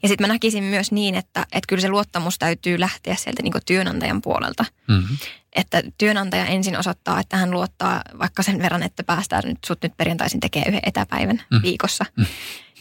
Ja 0.04 0.10
sitten 0.10 0.28
mä 0.28 0.34
näkisin 0.34 0.64
myös 0.64 0.92
niin, 0.92 1.16
että, 1.16 1.42
että 1.42 1.68
kyllä 1.68 1.82
se 1.82 1.90
luottamus 1.90 2.40
täytyy 2.40 2.80
lähteä 2.80 3.16
sieltä 3.16 3.44
niin 3.44 3.54
työnantajan 3.66 4.22
puolelta. 4.22 4.66
Mm-hmm. 4.88 5.18
Että 5.56 5.84
työnantaja 5.98 6.46
ensin 6.46 6.78
osoittaa, 6.80 7.20
että 7.20 7.38
hän 7.38 7.52
luottaa 7.52 8.02
vaikka 8.20 8.44
sen 8.44 8.60
verran, 8.60 8.84
että 8.84 9.04
päästään 9.04 9.44
nyt 9.46 9.58
sut 9.66 9.84
nyt 9.84 9.98
perjantaisin 9.98 10.40
tekee 10.40 10.64
yhden 10.68 10.82
etäpäivän 10.86 11.42
Mm. 11.52 11.62
viikossa. 11.62 12.06
Mm. 12.18 12.26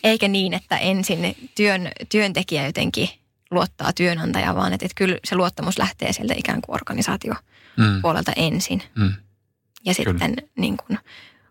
Eikä 0.04 0.28
niin, 0.28 0.54
että 0.54 0.78
ensin 0.78 1.36
työn, 1.54 1.88
työntekijä 2.08 2.66
jotenkin 2.66 3.08
luottaa 3.50 3.92
työnantajaa, 3.92 4.54
vaan 4.54 4.72
että, 4.72 4.86
että 4.86 4.94
kyllä 4.96 5.18
se 5.24 5.36
luottamus 5.36 5.78
lähtee 5.78 6.12
sieltä 6.12 6.34
ikään 6.36 6.62
kuin 6.62 6.74
organisaatio 6.74 7.34
Mm. 7.76 8.02
puolelta 8.02 8.32
ensin. 8.36 8.82
Mm. 8.94 9.12
Ja 9.84 9.94
sitten 9.94 10.36
niin 10.56 10.76
kuin, 10.76 10.98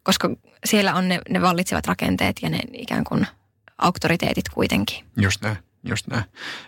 koska 0.04 0.30
siellä 0.66 0.94
on 0.96 1.08
ne, 1.08 1.20
ne 1.30 1.42
vallitsevat 1.42 1.88
rakenteet 1.88 2.36
ja 2.42 2.50
ne 2.50 2.60
ikään 2.74 3.04
kuin 3.04 3.28
auktoriteetit 3.78 4.50
kuitenkin. 4.50 5.06
Just 5.18 5.42
näin, 5.42 5.58
just 5.84 6.08
näin. 6.08 6.24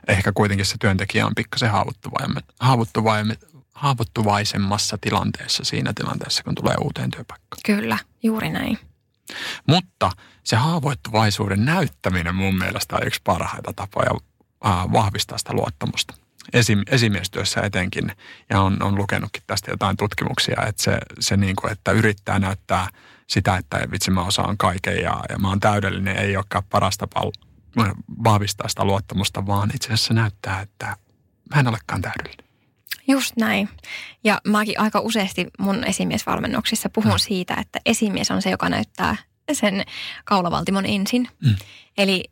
Ehkä 0.07 0.31
kuitenkin 0.31 0.65
se 0.65 0.75
työntekijä 0.79 1.25
on 1.25 1.35
pikkasen 1.35 1.71
haavoittuvaisemmassa 3.73 4.97
tilanteessa 5.01 5.63
siinä 5.63 5.93
tilanteessa, 5.95 6.43
kun 6.43 6.55
tulee 6.55 6.75
uuteen 6.81 7.11
työpaikkaan. 7.11 7.61
Kyllä, 7.65 7.97
juuri 8.23 8.49
näin. 8.49 8.79
Mutta 9.67 10.11
se 10.43 10.55
haavoittuvaisuuden 10.55 11.65
näyttäminen 11.65 12.35
mun 12.35 12.57
mielestä 12.57 12.95
on 12.95 13.07
yksi 13.07 13.21
parhaita 13.23 13.73
tapoja 13.75 14.11
vahvistaa 14.93 15.37
sitä 15.37 15.53
luottamusta. 15.53 16.13
Esim, 16.53 16.81
esimiestyössä 16.87 17.61
etenkin, 17.61 18.11
ja 18.49 18.61
on, 18.61 18.83
on 18.83 18.95
lukenutkin 18.95 19.43
tästä 19.47 19.71
jotain 19.71 19.97
tutkimuksia, 19.97 20.65
että 20.67 20.83
se, 20.83 20.97
se 21.19 21.37
niin 21.37 21.55
kuin, 21.55 21.71
että 21.71 21.91
yrittää 21.91 22.39
näyttää 22.39 22.87
sitä, 23.33 23.57
että 23.57 23.87
vitsi 23.91 24.11
mä 24.11 24.23
osaan 24.23 24.57
kaiken 24.57 24.97
ja, 24.97 25.23
ja 25.29 25.37
mä 25.37 25.49
oon 25.49 25.59
täydellinen, 25.59 26.17
ei 26.17 26.37
olekaan 26.37 26.63
paras 26.69 26.97
tapa 26.97 27.31
vahvistaa 28.23 28.67
sitä 28.69 28.85
luottamusta, 28.85 29.45
vaan 29.47 29.71
itse 29.75 29.87
asiassa 29.87 30.13
näyttää, 30.13 30.61
että 30.61 30.97
mä 31.55 31.59
en 31.59 31.67
olekaan 31.67 32.01
täydellinen. 32.01 32.45
Just 33.07 33.35
näin. 33.37 33.69
Ja 34.23 34.41
mäkin 34.47 34.79
aika 34.79 34.99
useasti 34.99 35.47
mun 35.59 35.83
esimiesvalmennuksissa 35.83 36.89
puhun 36.89 37.11
Mm. 37.11 37.17
siitä, 37.17 37.53
että 37.53 37.79
esimies 37.85 38.31
on 38.31 38.41
se, 38.41 38.49
joka 38.49 38.69
näyttää 38.69 39.15
sen 39.51 39.83
kaulavaltimon 40.25 40.85
ensin. 40.85 41.29
Mm. 41.45 41.55
Eli 41.97 42.23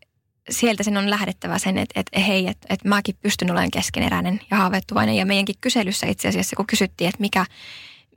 sieltä 0.49 0.83
sen 0.83 0.97
on 0.97 1.09
lähdettävä 1.09 1.57
sen, 1.57 1.77
että, 1.77 1.99
että 1.99 2.19
hei, 2.19 2.47
että, 2.47 2.67
että 2.69 2.89
mäkin 2.89 3.15
pystyn 3.21 3.51
olemaan 3.51 3.71
keskeneräinen 3.71 4.41
ja 4.51 4.57
haaveittuvainen. 4.57 5.15
Ja 5.15 5.25
meidänkin 5.25 5.55
kyselyssä 5.61 6.07
itse 6.07 6.27
asiassa, 6.27 6.55
kun 6.55 6.67
kysyttiin, 6.67 7.07
että 7.07 7.21
mikä, 7.21 7.45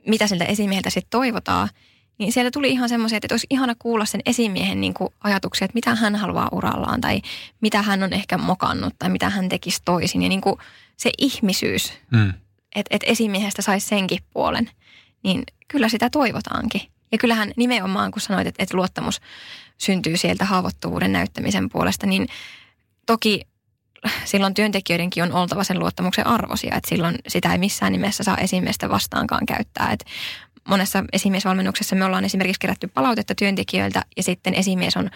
mitä 0.07 0.27
siltä 0.27 0.45
esimieheltä 0.45 0.89
sitten 0.89 1.09
toivotaan, 1.09 1.69
niin 2.17 2.31
sieltä 2.31 2.51
tuli 2.51 2.71
ihan 2.71 2.89
semmoisia, 2.89 3.17
että 3.17 3.33
olisi 3.33 3.47
ihana 3.49 3.75
kuulla 3.79 4.05
sen 4.05 4.21
esimiehen 4.25 4.81
niin 4.81 4.93
kuin 4.93 5.13
ajatuksia, 5.23 5.65
että 5.65 5.75
mitä 5.75 5.95
hän 5.95 6.15
haluaa 6.15 6.49
urallaan 6.51 7.01
tai 7.01 7.21
mitä 7.61 7.81
hän 7.81 8.03
on 8.03 8.13
ehkä 8.13 8.37
mokannut 8.37 8.93
tai 8.99 9.09
mitä 9.09 9.29
hän 9.29 9.49
tekisi 9.49 9.81
toisin. 9.85 10.21
Ja 10.21 10.29
niin 10.29 10.41
kuin 10.41 10.55
se 10.97 11.11
ihmisyys, 11.17 11.93
Mm. 12.11 12.33
että 12.75 12.95
et 12.95 13.03
esimiehestä 13.05 13.61
saisi 13.61 13.87
senkin 13.87 14.19
puolen, 14.33 14.69
niin 15.23 15.43
kyllä 15.67 15.89
sitä 15.89 16.09
toivotaankin. 16.09 16.81
Ja 17.11 17.17
kyllähän 17.17 17.51
nimenomaan, 17.55 18.11
kun 18.11 18.21
sanoit, 18.21 18.47
että, 18.47 18.63
että 18.63 18.77
luottamus 18.77 19.21
syntyy 19.77 20.17
sieltä 20.17 20.45
haavoittuvuuden 20.45 21.11
näyttämisen 21.11 21.69
puolesta, 21.69 22.07
niin 22.07 22.27
toki 23.05 23.41
silloin 24.25 24.53
työntekijöidenkin 24.53 25.23
on 25.23 25.31
oltava 25.31 25.63
sen 25.63 25.79
luottamuksen 25.79 26.27
arvosia, 26.27 26.75
että 26.75 26.89
silloin 26.89 27.15
sitä 27.27 27.51
ei 27.51 27.57
missään 27.57 27.91
nimessä 27.91 28.23
saa 28.23 28.37
esimiestä 28.37 28.89
vastaankaan 28.89 29.45
käyttää. 29.45 29.91
Et 29.91 30.05
monessa 30.67 31.03
esimiesvalmennuksessa 31.13 31.95
me 31.95 32.05
ollaan 32.05 32.25
esimerkiksi 32.25 32.59
kerätty 32.59 32.87
palautetta 32.87 33.35
työntekijöiltä 33.35 34.01
ja 34.17 34.23
sitten 34.23 34.53
esimies 34.53 34.97
on 34.97 35.09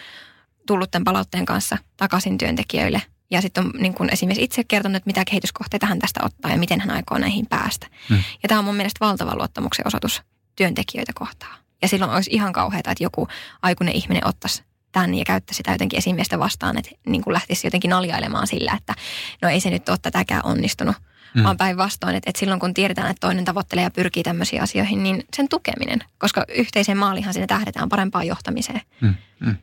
tullut 0.68 0.92
tämän 0.92 1.04
palautteen 1.04 1.46
kanssa 1.46 1.78
takaisin 1.98 2.38
työntekijöille. 2.38 3.02
Ja 3.32 3.42
sitten 3.42 3.66
on 3.66 3.72
niin 3.80 3.94
kuin 3.94 4.14
esimies 4.14 4.38
itse 4.38 4.64
kertonut, 4.64 4.96
että 4.96 5.08
mitä 5.08 5.26
kehityskohteita 5.26 5.86
hän 5.86 6.00
tästä 6.00 6.20
ottaa 6.24 6.52
ja 6.52 6.58
miten 6.58 6.80
hän 6.80 6.92
aikoo 6.92 7.18
näihin 7.18 7.46
päästä. 7.48 7.88
Mm. 8.10 8.24
Ja 8.44 8.50
tämä 8.50 8.60
on 8.60 8.66
mun 8.66 8.76
mielestä 8.76 9.06
valtava 9.06 9.36
luottamuksen 9.36 9.88
osoitus 9.88 10.22
työntekijöitä 10.56 11.12
kohtaan. 11.16 11.60
Ja 11.82 11.88
silloin 11.88 12.12
olisi 12.12 12.30
ihan 12.34 12.54
kauheata, 12.54 12.92
että 12.92 13.04
joku 13.04 13.28
aikuinen 13.62 13.96
ihminen 13.96 14.28
ottaisi 14.28 14.64
tämän 14.92 15.16
ja 15.16 15.26
käyttäisi 15.26 15.58
sitä 15.58 15.72
jotenkin 15.72 15.98
esimiestä 15.98 16.40
vastaan, 16.40 16.78
että 16.78 16.92
niin 17.06 17.24
kuin 17.24 17.34
lähtisi 17.34 17.68
jotenkin 17.68 17.90
naljailemaan 17.90 18.48
sillä, 18.48 18.74
että 18.78 18.94
no 19.42 19.50
ei 19.50 19.60
se 19.60 19.70
nyt 19.70 19.90
ole 19.90 19.98
tätäkään 20.02 20.46
onnistunut. 20.46 20.96
Mm. 21.34 21.40
Mm. 21.40 21.44
Vaan 21.44 21.58
päinvastoin, 21.58 22.16
että, 22.16 22.30
että 22.30 22.40
silloin 22.40 22.60
kun 22.60 22.74
tiedetään, 22.74 23.12
että 23.12 23.28
toinen 23.28 23.46
tavoittelee 23.46 23.84
ja 23.84 23.92
pyrkii 23.92 24.24
tämmöisiin 24.24 24.62
asioihin, 24.62 25.04
niin 25.04 25.24
sen 25.36 25.50
tukeminen. 25.50 26.00
Koska 26.18 26.46
yhteiseen 26.56 26.98
maalihan 26.98 27.34
siinä 27.34 27.48
tähdetään 27.48 27.90
parempaan 27.90 28.28
johtamiseen. 28.28 28.82
Mm. 29.02 29.16
Mm. 29.40 29.56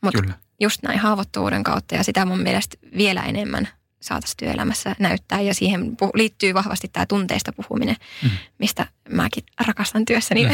Mutta 0.00 0.22
just 0.60 0.82
näin 0.82 0.98
haavoittuvuuden 0.98 1.62
kautta 1.64 1.94
ja 1.94 2.04
sitä 2.04 2.24
mun 2.24 2.40
mielestä 2.40 2.76
vielä 2.96 3.22
enemmän 3.22 3.68
saataisiin 4.00 4.36
työelämässä 4.36 4.96
näyttää. 4.98 5.40
Ja 5.40 5.54
siihen 5.54 5.80
pu- 5.82 6.10
liittyy 6.14 6.54
vahvasti 6.54 6.88
tämä 6.88 7.06
tunteista 7.06 7.52
puhuminen, 7.52 7.96
Mm. 8.22 8.30
mistä 8.58 8.86
mäkin 9.08 9.44
rakastan 9.66 10.04
työssäni 10.04 10.48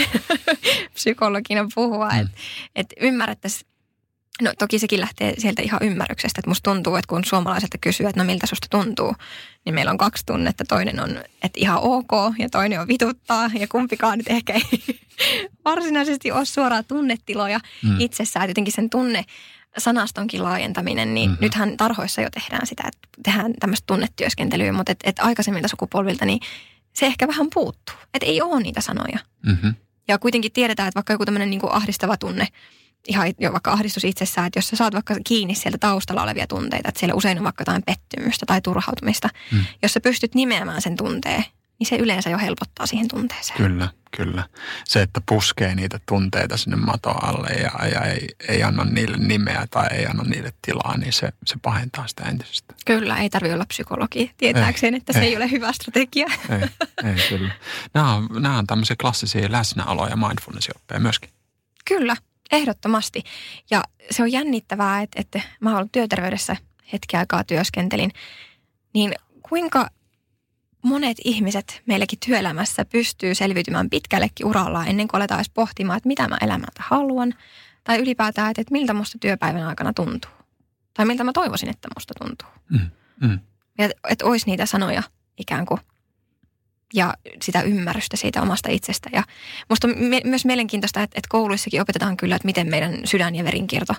psykologina 0.95 1.67
puhua. 1.75 2.09
Mm. 2.09 2.21
Että 2.21 2.31
et 2.75 2.93
ymmärrettäisiin, 3.01 3.72
no 4.43 4.53
toki 4.59 4.79
sekin 4.79 5.01
lähtee 5.01 5.35
sieltä 5.39 5.63
ihan 5.63 5.81
ymmärryksestä. 5.83 6.39
Että 6.41 6.51
musta 6.51 6.71
tuntuu, 6.71 6.97
että 6.97 7.09
kun 7.09 7.25
suomalaiselta 7.25 7.79
kysyy, 7.81 8.07
että 8.07 8.21
no 8.21 8.27
miltä 8.27 8.47
susta 8.47 8.67
tuntuu, 8.71 9.15
niin 9.65 9.75
meillä 9.75 9.91
on 9.91 9.99
kaksi 9.99 10.27
tunnetta. 10.27 10.65
Toinen 10.69 11.01
on, 11.01 11.11
että 11.43 11.61
ihan 11.61 11.79
ok 11.83 12.11
ja 12.39 12.49
toinen 12.51 12.81
on 12.81 12.89
vituttaa 12.89 13.51
ja 13.59 13.69
kumpikaan 13.69 14.19
nyt 14.19 14.29
ehkä 14.29 14.53
ei 14.53 14.63
varsinaisesti 15.65 16.33
ole 16.33 16.45
suoraan 16.45 16.85
tunnetiloja 16.89 17.61
Mm. 17.83 17.97
itsessään. 18.01 18.49
Jotenkin 18.49 18.73
sen 18.75 18.91
tunne 18.91 19.25
sanastonkin 19.79 20.43
laajentaminen, 20.45 21.15
niin 21.15 21.31
Mhm. 21.31 21.35
mm-hmm. 21.35 21.45
nythän 21.45 21.77
tarhoissa 21.77 22.21
jo 22.21 22.31
tehdään 22.31 22.67
sitä, 22.67 22.83
että 22.87 23.09
tehdään 23.23 23.53
tämmöistä 23.61 23.87
tunnetyöskentelyä, 23.87 24.73
mutta 24.73 24.93
et, 24.93 24.99
et 25.05 25.19
aikaisemmilta 25.19 25.69
sukupolvilta 25.69 26.25
niin 26.27 26.41
se 26.93 27.07
ehkä 27.07 27.29
vähän 27.29 27.47
puuttuu. 27.55 27.95
Että 28.15 28.27
ei 28.27 28.43
ole 28.43 28.61
niitä 28.63 28.81
sanoja. 28.81 29.19
Mm-hmm. 29.47 29.75
Ja 30.09 30.19
kuitenkin 30.19 30.53
tiedetään, 30.53 30.89
että 30.89 30.95
vaikka 30.99 31.13
joku 31.13 31.25
tämmöinen 31.25 31.51
niin 31.51 31.61
ahdistava 31.71 32.17
tunne, 32.17 32.49
ihan 33.09 33.33
jo 33.39 33.53
vaikka 33.53 33.73
ahdistus 33.73 34.05
itsessään, 34.05 34.47
että 34.47 34.59
jos 34.59 34.69
sä 34.69 34.77
saat 34.77 34.95
vaikka 34.95 35.15
kiinni 35.27 35.55
sieltä 35.55 35.79
taustalla 35.79 36.23
olevia 36.23 36.47
tunteita, 36.47 36.89
että 36.89 36.99
siellä 37.01 37.15
usein 37.15 37.39
on 37.39 37.45
vaikka 37.45 37.63
jotain 37.63 37.83
pettymystä 37.83 38.47
tai 38.47 38.61
turhautumista, 38.61 39.29
Mm. 39.53 39.65
jos 39.83 39.93
sä 39.93 40.01
pystyt 40.01 40.35
nimeämään 40.35 40.83
sen 40.83 40.97
tunteen, 40.97 41.45
niin 41.79 41.87
se 41.87 41.97
yleensä 41.97 42.31
jo 42.31 42.39
helpottaa 42.39 42.87
siihen 42.87 43.09
tunteeseen. 43.09 43.57
Kyllä, 43.57 43.89
kyllä. 44.17 44.45
Se, 44.85 45.03
että 45.03 45.21
puskee 45.29 45.75
niitä 45.75 46.01
tunteita 46.09 46.57
sinne 46.57 46.77
maton 46.77 47.25
alle 47.25 47.49
ja, 47.49 47.89
ja 47.89 48.01
ei, 48.05 48.29
ei 48.49 48.63
anna 48.63 48.85
niille 48.85 49.17
nimeä 49.17 49.67
tai 49.71 49.87
ei 49.91 50.07
anna 50.07 50.23
niille 50.23 50.53
tilaa, 50.67 50.97
niin 50.99 51.13
se, 51.13 51.33
se 51.47 51.55
pahentaa 51.63 52.07
sitä 52.07 52.23
entisestä. 52.25 52.75
Kyllä, 52.87 53.19
ei 53.19 53.31
tarvitse 53.31 53.55
olla 53.55 53.67
psykologi 53.67 54.31
tietääkseen, 54.37 54.95
että 54.95 55.13
se 55.13 55.19
ei. 55.21 55.27
ei 55.27 55.37
ole 55.37 55.51
hyvä 55.51 55.73
strategia. 55.73 56.27
Ei, 56.51 56.69
ei 57.11 57.29
kyllä. 57.29 57.53
Nämä 57.95 58.15
on, 58.15 58.29
nämä 58.39 58.59
on 58.59 58.67
tämmöisiä 58.67 58.97
klassisia 59.01 59.49
läsnäolo- 59.49 60.09
ja 60.11 60.17
mindfulness-oppeja 60.17 61.01
myöskin. 61.01 61.31
Kyllä, 61.85 62.17
ehdottomasti. 62.53 63.23
Ja 63.71 63.83
se 64.11 64.23
on 64.23 64.33
jännittävää, 64.33 65.03
että, 65.03 65.21
että 65.21 65.41
mä 65.61 65.77
ollut 65.77 65.93
työterveydessä 65.93 66.57
hetki 66.93 67.17
aikaa 67.17 67.45
työskentelin, 67.45 68.11
niin 68.95 69.15
kuinka 69.43 69.89
monet 70.83 71.17
ihmiset 71.25 71.83
meilläkin 71.87 72.19
työelämässä 72.27 72.85
pystyy 72.85 73.35
selviytymään 73.35 73.91
pitkällekin 73.91 74.47
urallaan 74.47 74.89
ennen 74.89 75.09
kuin 75.09 75.19
aletaan 75.19 75.39
edes 75.39 75.51
pohtimaan, 75.55 75.97
että 75.97 76.07
mitä 76.07 76.29
mä 76.29 76.39
elämältä 76.41 76.83
haluan. 76.87 77.35
Tai 77.85 77.99
ylipäätään, 77.99 78.51
että, 78.51 78.61
että 78.61 78.73
miltä 78.73 78.95
musta 78.95 79.19
työpäivän 79.19 79.67
aikana 79.67 79.93
tuntuu. 79.93 80.31
Tai 80.95 81.07
miltä 81.07 81.25
mä 81.25 81.33
toivoisin, 81.33 81.69
että 81.69 81.89
musta 81.97 82.15
tuntuu. 82.21 82.49
Mm, 82.71 82.91
mm. 83.21 83.39
Ja 83.79 83.85
että, 83.85 83.97
että 84.09 84.27
olisi 84.27 84.47
niitä 84.47 84.67
sanoja 84.67 85.03
ikään 85.39 85.67
kuin 85.67 85.81
ja 86.95 87.15
sitä 87.43 87.63
ymmärrystä 87.63 88.17
siitä 88.17 88.43
omasta 88.43 88.71
itsestä. 88.71 89.11
Ja 89.13 89.23
musta 89.69 89.89
on 89.89 89.95
me- 89.99 90.21
myös 90.25 90.45
mielenkiintoista, 90.45 91.03
että, 91.03 91.19
että 91.19 91.29
kouluissakin 91.29 91.81
opetetaan 91.81 92.17
kyllä, 92.17 92.37
että 92.37 92.47
miten 92.47 92.71
meidän 92.71 93.01
sydän- 93.05 93.35
ja 93.35 93.45
verinkierto 93.45 93.95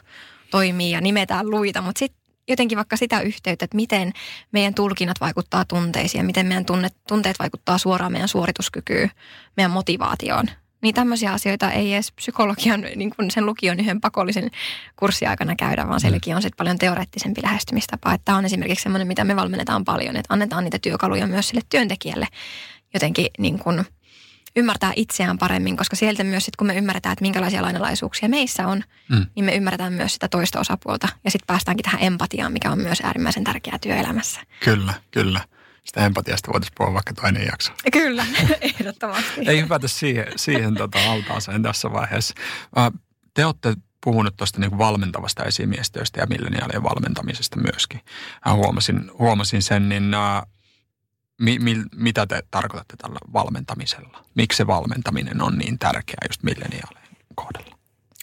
toimii 0.51 0.91
ja 0.91 1.01
nimetään 1.01 1.49
luita, 1.49 1.81
mutta 1.81 1.99
sitten 1.99 2.23
jotenkin 2.47 2.75
vaikka 2.75 2.97
sitä 2.97 3.21
yhteyttä, 3.21 3.65
että 3.65 3.75
miten 3.75 4.13
meidän 4.51 4.73
tulkinnat 4.73 5.21
vaikuttaa 5.21 5.65
tunteisiin 5.65 6.19
ja 6.19 6.25
miten 6.25 6.45
meidän 6.45 6.65
tunne, 6.65 6.89
tunteet 7.07 7.39
vaikuttaa 7.39 7.77
suoraan 7.77 8.11
meidän 8.11 8.27
suorituskykyyn, 8.27 9.11
meidän 9.57 9.71
motivaatioon. 9.71 10.45
Niin 10.81 10.95
tämmöisiä 10.95 11.31
asioita 11.31 11.71
ei 11.71 11.93
edes 11.93 12.11
psykologian 12.11 12.81
niin 12.95 13.15
kuin 13.15 13.31
sen 13.31 13.45
lukion 13.45 13.79
yhden 13.79 14.01
pakollisen 14.01 14.51
kurssiaikana 14.95 15.55
käydä, 15.55 15.87
vaan 15.87 15.99
sielläkin 15.99 16.35
on 16.35 16.41
sitten 16.41 16.57
paljon 16.57 16.77
teoreettisempi 16.77 17.41
lähestymistapa. 17.43 18.13
Että 18.13 18.25
tämä 18.25 18.37
on 18.37 18.45
esimerkiksi 18.45 18.83
semmoinen, 18.83 19.07
mitä 19.07 19.23
me 19.23 19.35
valmennetaan 19.35 19.85
paljon, 19.85 20.15
että 20.15 20.33
annetaan 20.33 20.63
niitä 20.63 20.79
työkaluja 20.79 21.27
myös 21.27 21.49
sille 21.49 21.61
työntekijälle 21.69 22.27
jotenkin 22.93 23.27
niin 23.39 23.59
kuin 23.59 23.85
ymmärtää 24.55 24.93
itseään 24.95 25.37
paremmin, 25.37 25.77
koska 25.77 25.95
sieltä 25.95 26.23
myös 26.23 26.45
sit, 26.45 26.55
kun 26.55 26.67
me 26.67 26.77
ymmärretään, 26.77 27.13
että 27.13 27.21
minkälaisia 27.21 27.61
lainalaisuuksia 27.61 28.29
meissä 28.29 28.67
on, 28.67 28.83
mm. 29.09 29.25
niin 29.35 29.45
me 29.45 29.55
ymmärretään 29.55 29.93
myös 29.93 30.13
sitä 30.13 30.27
toista 30.27 30.59
osapuolta. 30.59 31.07
Ja 31.23 31.31
sitten 31.31 31.47
päästäänkin 31.47 31.83
tähän 31.83 32.03
empatiaan, 32.03 32.53
mikä 32.53 32.71
on 32.71 32.79
myös 32.79 33.01
äärimmäisen 33.03 33.43
tärkeää 33.43 33.79
työelämässä. 33.79 34.41
Kyllä, 34.63 34.93
kyllä. 35.11 35.41
Sitä 35.83 36.05
empatiasta 36.05 36.51
voitaisiin 36.51 36.75
puhua 36.77 36.93
vaikka 36.93 37.13
toinen 37.13 37.45
jakso. 37.45 37.71
Kyllä, 37.93 38.25
ehdottomasti. 38.61 39.41
Ei 39.47 39.61
hypätä 39.61 39.87
siihen, 39.87 40.25
siihen 40.35 40.75
tota 40.75 41.11
altaaseen 41.11 41.63
tässä 41.63 41.91
vaiheessa. 41.91 42.33
Te 43.33 43.45
olette 43.45 43.73
puhunut 44.03 44.37
tuosta 44.37 44.59
niin 44.59 44.77
valmentavasta 44.77 45.43
esimiestyöstä 45.43 46.19
ja 46.21 46.27
milleniaalien 46.27 46.83
valmentamisesta 46.83 47.59
myöskin. 47.59 48.01
Huomasin, 48.53 49.11
huomasin 49.19 49.61
sen, 49.61 49.89
niin 49.89 50.11
mi, 51.43 51.59
mi, 51.59 51.75
mitä 51.95 52.27
te 52.27 52.43
tarkoitatte 52.51 52.95
tällä 52.97 53.19
valmentamisella? 53.33 54.25
Miksi 54.35 54.57
se 54.57 54.67
valmentaminen 54.67 55.41
on 55.41 55.57
niin 55.57 55.79
tärkeää 55.79 56.25
just 56.29 56.43
milleniaalien 56.43 57.17
kohdalla? 57.35 57.77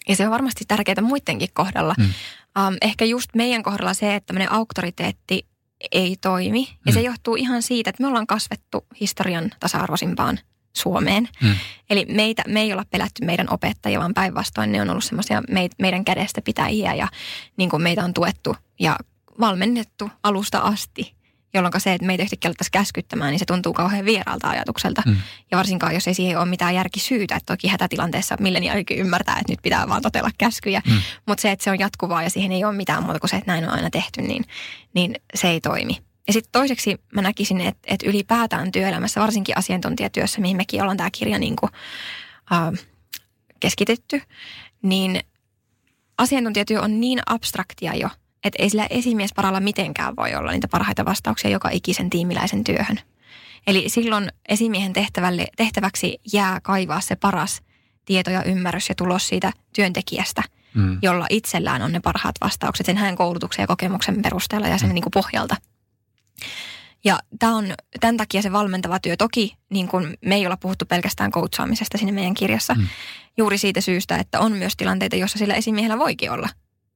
Ja 0.09 0.16
se 0.16 0.25
on 0.25 0.31
varmasti 0.31 0.64
tärkeää 0.68 1.03
muidenkin 1.03 1.49
kohdalla. 1.55 1.95
Hmm. 1.97 2.12
Um, 2.66 2.77
ehkä 2.83 3.05
just 3.05 3.31
meidän 3.35 3.62
kohdalla 3.62 3.95
se, 3.95 4.14
että 4.14 4.27
tämmöinen 4.27 4.53
auktoriteetti 4.53 5.47
ei 5.93 6.16
toimi. 6.21 6.61
Ja 6.61 6.77
hmm. 6.85 6.93
se 6.93 7.01
johtuu 7.01 7.37
ihan 7.37 7.62
siitä, 7.62 7.91
että 7.91 8.03
me 8.03 8.09
ollaan 8.09 8.27
kasvettu 8.27 8.87
historian 9.01 9.51
tasa-arvoisimpaan 9.61 10.39
Suomeen. 10.73 11.29
Hmm. 11.41 11.55
Eli 11.91 12.07
meitä, 12.09 12.43
me 12.47 12.61
ei 12.61 12.73
olla 12.73 12.85
pelätty 12.91 13.25
meidän 13.25 13.47
opettajia, 13.51 14.01
vaan 14.01 14.14
päinvastoin 14.14 14.73
ne 14.73 14.83
on 14.83 14.91
ollut 14.91 15.05
semmoisia 15.05 15.43
meidän 15.79 16.05
kädestä 16.05 16.43
pitäjiä 16.43 16.95
ja 16.95 17.09
niin 17.57 17.71
kuin 17.71 17.83
meitä 17.83 18.05
on 18.05 18.14
tuettu 18.14 18.57
ja 18.81 18.97
valmennettu 19.41 20.11
alusta 20.23 20.59
asti 20.59 21.20
jolloin 21.55 21.73
se, 21.79 21.93
että 21.93 22.07
meitä 22.07 22.23
yhtäkkiä 22.23 22.49
alettaisiin 22.49 22.73
käskyttämään, 22.73 23.31
niin 23.31 23.39
se 23.39 23.45
tuntuu 23.45 23.73
kauhean 23.73 24.05
vieraalta 24.05 24.49
ajatukselta. 24.49 25.03
Mm. 25.07 25.17
Ja 25.51 25.59
varsinkaan, 25.59 25.95
jos 25.95 26.09
ei 26.09 26.15
siihen 26.15 26.39
ole 26.39 26.47
mitään 26.47 26.75
järkisyytä, 26.75 27.37
että 27.37 27.53
toki 27.53 27.69
hätätilanteessa 27.69 28.37
milleniaalikin 28.41 28.99
ymmärtää, 28.99 29.39
että 29.39 29.53
nyt 29.53 29.63
pitää 29.63 29.89
vaan 29.89 30.03
totella 30.03 30.31
käskyjä. 30.39 30.83
Mm. 30.87 31.01
Mutta 31.27 31.43
se, 31.43 31.51
että 31.51 31.65
se 31.65 31.71
on 31.71 31.79
jatkuvaa 31.79 32.23
ja 32.23 32.31
siihen 32.31 32.53
ei 32.53 32.65
ole 32.65 32.77
mitään 32.77 33.03
muuta 33.03 33.21
kuin 33.21 33.31
se, 33.31 33.37
että 33.37 33.53
näin 33.53 33.65
on 33.65 33.71
aina 33.71 33.91
tehty, 33.91 34.23
niin, 34.23 34.45
niin 34.95 35.15
se 35.35 35.49
ei 35.49 35.61
toimi. 35.61 35.99
Ja 36.27 36.33
sitten 36.33 36.53
toiseksi 36.53 36.99
mä 37.15 37.23
näkisin, 37.23 37.61
että, 37.61 37.81
että 37.87 38.11
ylipäätään 38.11 38.73
työelämässä, 38.73 39.21
varsinkin 39.21 39.59
asiantuntijatyössä, 39.59 40.41
mihin 40.41 40.57
mekin 40.57 40.83
ollaan 40.83 40.97
tämä 40.97 41.11
kirja 41.13 41.39
niin 41.39 41.57
kuin, 41.57 41.73
äh, 42.53 42.87
keskitetty, 43.61 44.23
niin 44.83 45.21
asiantuntijatyö 46.19 46.81
on 46.81 47.01
niin 47.01 47.21
abstraktia 47.27 47.95
jo, 47.95 48.09
että 48.45 48.62
ei 48.62 48.70
sillä 48.70 48.86
esimiesparalla 48.91 49.61
mitenkään 49.61 50.16
voi 50.16 50.34
olla 50.34 50.53
niitä 50.53 50.68
parhaita 50.68 51.05
vastauksia 51.05 51.51
joka 51.51 51.68
ikisen 51.72 52.11
tiimiläisen 52.11 52.64
työhön. 52.64 53.01
Eli 53.66 53.88
silloin 53.88 54.28
esimiehen 54.49 54.93
tehtävälle, 54.93 55.47
tehtäväksi 55.57 56.18
jää 56.32 56.61
kaivaa 56.61 57.01
se 57.01 57.16
paras 57.16 57.62
tieto 58.05 58.30
ja 58.30 58.43
ymmärrys 58.43 58.88
ja 58.88 58.95
tulos 58.95 59.28
siitä 59.28 59.53
työntekijästä, 59.74 60.43
mm. 60.74 60.99
jolla 61.03 61.26
itsellään 61.30 61.82
on 61.82 61.93
ne 61.93 62.01
parhaat 62.01 62.34
vastaukset 62.41 62.86
sen 62.86 62.97
hänen 62.97 63.16
koulutuksen 63.16 63.62
ja 63.62 63.66
kokemuksen 63.66 64.22
perusteella 64.22 64.68
ja 64.68 64.78
sen 64.78 64.88
mm. 64.88 64.95
niin 64.95 65.03
kuin 65.03 65.12
pohjalta. 65.12 65.57
Ja 67.05 67.18
tämä 67.38 67.57
on 67.57 67.74
tämän 68.01 68.16
takia 68.16 68.43
se 68.43 68.53
valmentava 68.53 68.99
työ. 68.99 69.16
Toki 69.16 69.57
niin 69.70 69.88
kun 69.88 70.14
me 70.24 70.34
ei 70.34 70.47
olla 70.47 70.57
puhuttu 70.57 70.84
pelkästään 70.86 71.30
coachaamisesta 71.30 71.99
sinne 71.99 72.12
meidän 72.12 72.34
kirjassa. 72.34 72.74
Mm. 72.74 72.86
Juuri 73.36 73.59
siitä 73.59 73.80
syystä, 73.80 74.16
että 74.16 74.41
on 74.41 74.53
myös 74.53 74.76
tilanteita, 74.76 75.16
joissa 75.16 75.38
sillä 75.38 75.55
esimiehellä 75.55 75.99
voikin 75.99 76.30
olla 76.30 76.49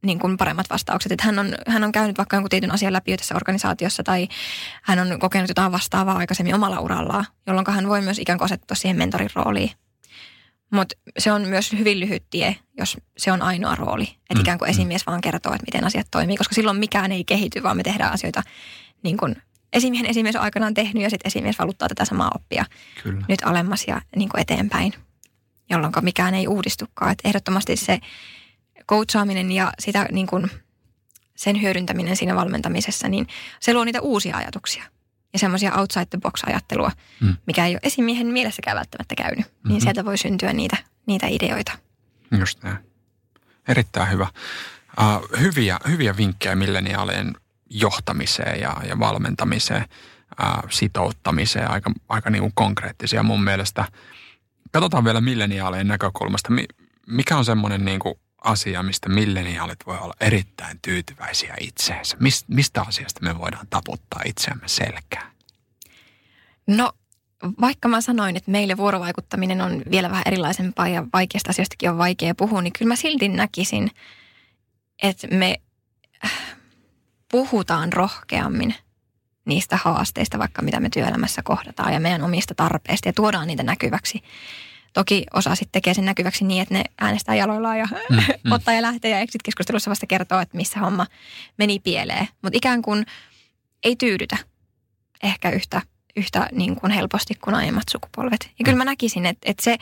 niin 0.04 0.18
kuin 0.18 0.36
paremmat 0.36 0.70
vastaukset. 0.70 1.12
Että 1.12 1.26
hän, 1.26 1.38
on, 1.38 1.54
hän 1.66 1.84
on 1.84 1.92
käynyt 1.92 2.18
vaikka 2.18 2.36
jonkun 2.36 2.50
tietyn 2.50 2.72
asian 2.72 2.92
läpi 2.92 3.16
tässä 3.16 3.34
organisaatiossa 3.34 4.02
tai 4.02 4.28
hän 4.82 4.98
on 4.98 5.18
kokenut 5.18 5.48
jotain 5.48 5.72
vastaavaa 5.72 6.16
aikaisemmin 6.16 6.54
omalla 6.54 6.80
urallaan, 6.80 7.26
jolloin 7.46 7.66
hän 7.70 7.88
voi 7.88 8.00
myös 8.00 8.18
ikään 8.18 8.38
kuin 8.38 8.46
asettua 8.46 8.74
siihen 8.74 8.96
mentorin 8.96 9.30
rooliin. 9.34 9.70
Mutta 10.70 10.96
se 11.18 11.32
on 11.32 11.42
myös 11.42 11.72
hyvin 11.72 12.00
lyhyt 12.00 12.24
tie, 12.30 12.56
jos 12.78 12.96
se 13.18 13.32
on 13.32 13.42
ainoa 13.42 13.74
rooli. 13.74 14.04
Että 14.04 14.34
mm. 14.34 14.40
ikään 14.40 14.58
kuin 14.58 14.68
mm. 14.68 14.70
esimies 14.70 15.06
vaan 15.06 15.20
kertoo, 15.20 15.52
että 15.52 15.64
miten 15.66 15.84
asiat 15.84 16.06
toimii, 16.10 16.36
koska 16.36 16.54
silloin 16.54 16.78
mikään 16.78 17.12
ei 17.12 17.24
kehity, 17.24 17.62
vaan 17.62 17.76
me 17.76 17.82
tehdään 17.82 18.12
asioita 18.12 18.42
niin 19.02 19.16
kuin 19.16 19.36
esimiehen 19.74 20.10
esimies 20.10 20.36
on 20.36 20.42
aikanaan 20.42 20.74
tehnyt 20.74 21.02
ja 21.02 21.10
sitten 21.10 21.28
esimies 21.28 21.58
valuttaa 21.58 21.88
tätä 21.88 22.04
samaa 22.04 22.30
oppia 22.34 22.64
Kyllä. 23.02 23.24
nyt 23.28 23.42
alemmas 23.44 23.84
ja 23.88 24.00
niin 24.16 24.28
kuin 24.28 24.40
eteenpäin, 24.40 24.94
jolloin 25.70 25.92
mikään 26.00 26.34
ei 26.34 26.48
uudistukaan. 26.48 27.12
Et 27.12 27.18
ehdottomasti 27.24 27.76
se 27.76 28.00
coachaaminen 28.88 29.52
ja 29.52 29.72
sitä 29.78 30.08
niin 30.12 30.26
kuin 30.26 30.50
sen 31.36 31.62
hyödyntäminen 31.62 32.16
siinä 32.16 32.34
valmentamisessa, 32.34 33.08
niin 33.08 33.26
se 33.60 33.74
luo 33.74 33.84
niitä 33.84 34.00
uusia 34.00 34.36
ajatuksia 34.36 34.84
ja 35.32 35.38
semmoisia 35.38 35.74
outside 35.74 36.06
the 36.06 36.18
box 36.18 36.42
ajattelua, 36.46 36.90
mm. 37.20 37.36
mikä 37.46 37.66
ei 37.66 37.72
ole 37.72 37.80
esimiehen 37.82 38.26
mielessäkään 38.26 38.76
välttämättä 38.76 39.14
käynyt. 39.14 39.46
Mm-hmm. 39.46 39.68
Niin 39.68 39.80
sieltä 39.80 40.04
voi 40.04 40.18
syntyä 40.18 40.52
niitä, 40.52 40.76
niitä 41.06 41.26
ideoita. 41.26 41.72
Just 42.38 42.62
näin. 42.62 42.78
Erittäin 43.68 44.10
hyvä. 44.10 44.26
Uh, 45.00 45.40
hyviä, 45.40 45.78
hyviä 45.88 46.16
vinkkejä 46.16 46.54
milleniaalien 46.54 47.34
johtamiseen 47.70 48.60
ja, 48.60 48.76
ja 48.88 48.98
valmentamiseen, 48.98 49.84
uh, 50.42 50.70
sitouttamiseen, 50.70 51.70
aika, 51.70 51.92
aika 52.08 52.30
niin 52.30 52.42
kuin 52.42 52.52
konkreettisia 52.54 53.22
mun 53.22 53.44
mielestä. 53.44 53.84
Katsotaan 54.72 55.04
vielä 55.04 55.20
milleniaalien 55.20 55.88
näkökulmasta. 55.88 56.48
Mikä 57.06 57.36
on 57.36 57.44
semmoinen 57.44 57.84
niin 57.84 58.00
kuin 58.00 58.14
asia, 58.44 58.82
mistä 58.82 59.08
milleniaalit 59.08 59.86
voi 59.86 59.98
olla 59.98 60.14
erittäin 60.20 60.78
tyytyväisiä 60.82 61.54
itseensä? 61.60 62.16
Mistä 62.48 62.82
asiasta 62.82 63.20
me 63.22 63.38
voidaan 63.38 63.66
taputtaa 63.70 64.20
itseämme 64.24 64.68
selkään? 64.68 65.32
No 66.66 66.92
vaikka 67.60 67.88
mä 67.88 68.00
sanoin, 68.00 68.36
että 68.36 68.50
meille 68.50 68.76
vuorovaikuttaminen 68.76 69.60
on 69.60 69.82
vielä 69.90 70.10
vähän 70.10 70.22
erilaisempaa 70.26 70.88
ja 70.88 71.04
vaikeasta 71.12 71.50
asioistakin 71.50 71.90
on 71.90 71.98
vaikea 71.98 72.34
puhua, 72.34 72.62
niin 72.62 72.72
kyllä 72.72 72.88
mä 72.88 72.96
silti 72.96 73.28
näkisin, 73.28 73.90
että 75.02 75.26
me 75.26 75.60
äh, 76.24 76.32
puhutaan 77.30 77.92
rohkeammin 77.92 78.74
niistä 79.44 79.76
haasteista, 79.76 80.38
vaikka 80.38 80.62
mitä 80.62 80.80
me 80.80 80.90
työelämässä 80.90 81.42
kohdataan 81.42 81.92
ja 81.92 82.00
meidän 82.00 82.22
omista 82.22 82.54
tarpeista 82.54 83.08
ja 83.08 83.12
tuodaan 83.12 83.46
niitä 83.46 83.62
näkyväksi 83.62 84.22
Toki 84.94 85.24
osa 85.34 85.54
sitten 85.54 85.72
tekee 85.72 85.94
sen 85.94 86.04
näkyväksi 86.04 86.44
niin, 86.44 86.62
että 86.62 86.74
ne 86.74 86.84
äänestää 87.00 87.34
jaloillaan 87.34 87.78
ja 87.78 87.86
mm, 88.10 88.16
mm. 88.44 88.52
ottaa 88.52 88.74
ja 88.74 88.82
lähtee 88.82 89.10
ja 89.10 89.18
exit-keskustelussa 89.18 89.90
vasta 89.90 90.06
kertoo, 90.06 90.40
että 90.40 90.56
missä 90.56 90.80
homma 90.80 91.06
meni 91.58 91.78
pieleen. 91.78 92.28
Mutta 92.42 92.56
ikään 92.56 92.82
kuin 92.82 93.06
ei 93.84 93.96
tyydytä 93.96 94.36
ehkä 95.22 95.50
yhtä, 95.50 95.82
yhtä 96.16 96.48
niin 96.52 96.76
kuin 96.76 96.92
helposti 96.92 97.34
kuin 97.34 97.54
aiemmat 97.54 97.84
sukupolvet. 97.90 98.50
Ja 98.58 98.64
kyllä 98.64 98.78
mä 98.78 98.84
näkisin, 98.84 99.26
että, 99.26 99.50
että 99.50 99.62
se, 99.62 99.76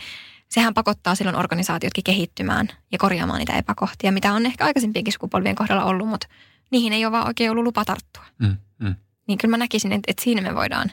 sehän 0.49 0.75
pakottaa 0.75 1.15
silloin 1.15 1.37
organisaatiotkin 1.37 2.05
kehittymään 2.05 2.69
ja 2.93 2.99
korjaamaan 2.99 3.39
niitä 3.39 3.59
epäkohtia, 3.59 4.13
mitä 4.13 4.33
on 4.33 4.47
ehkä 4.47 4.65
aikaisempienkin 4.65 5.13
sukupolvien 5.13 5.55
kohdalla 5.55 5.85
ollut, 5.85 6.09
mutta 6.09 6.27
niihin 6.71 6.93
ei 6.93 7.05
ole 7.05 7.13
vaan 7.13 7.27
oikein 7.27 7.51
ollut 7.51 7.65
lupa 7.65 7.85
tarttua. 7.85 8.25
Mm, 8.39 8.57
mm. 8.79 8.95
Niin 9.27 9.39
kyllä 9.39 9.51
mä 9.51 9.57
näkisin, 9.57 9.93
että, 9.93 10.11
että 10.11 10.25
siinä 10.25 10.43
me 10.43 10.55
voidaan, 10.55 10.91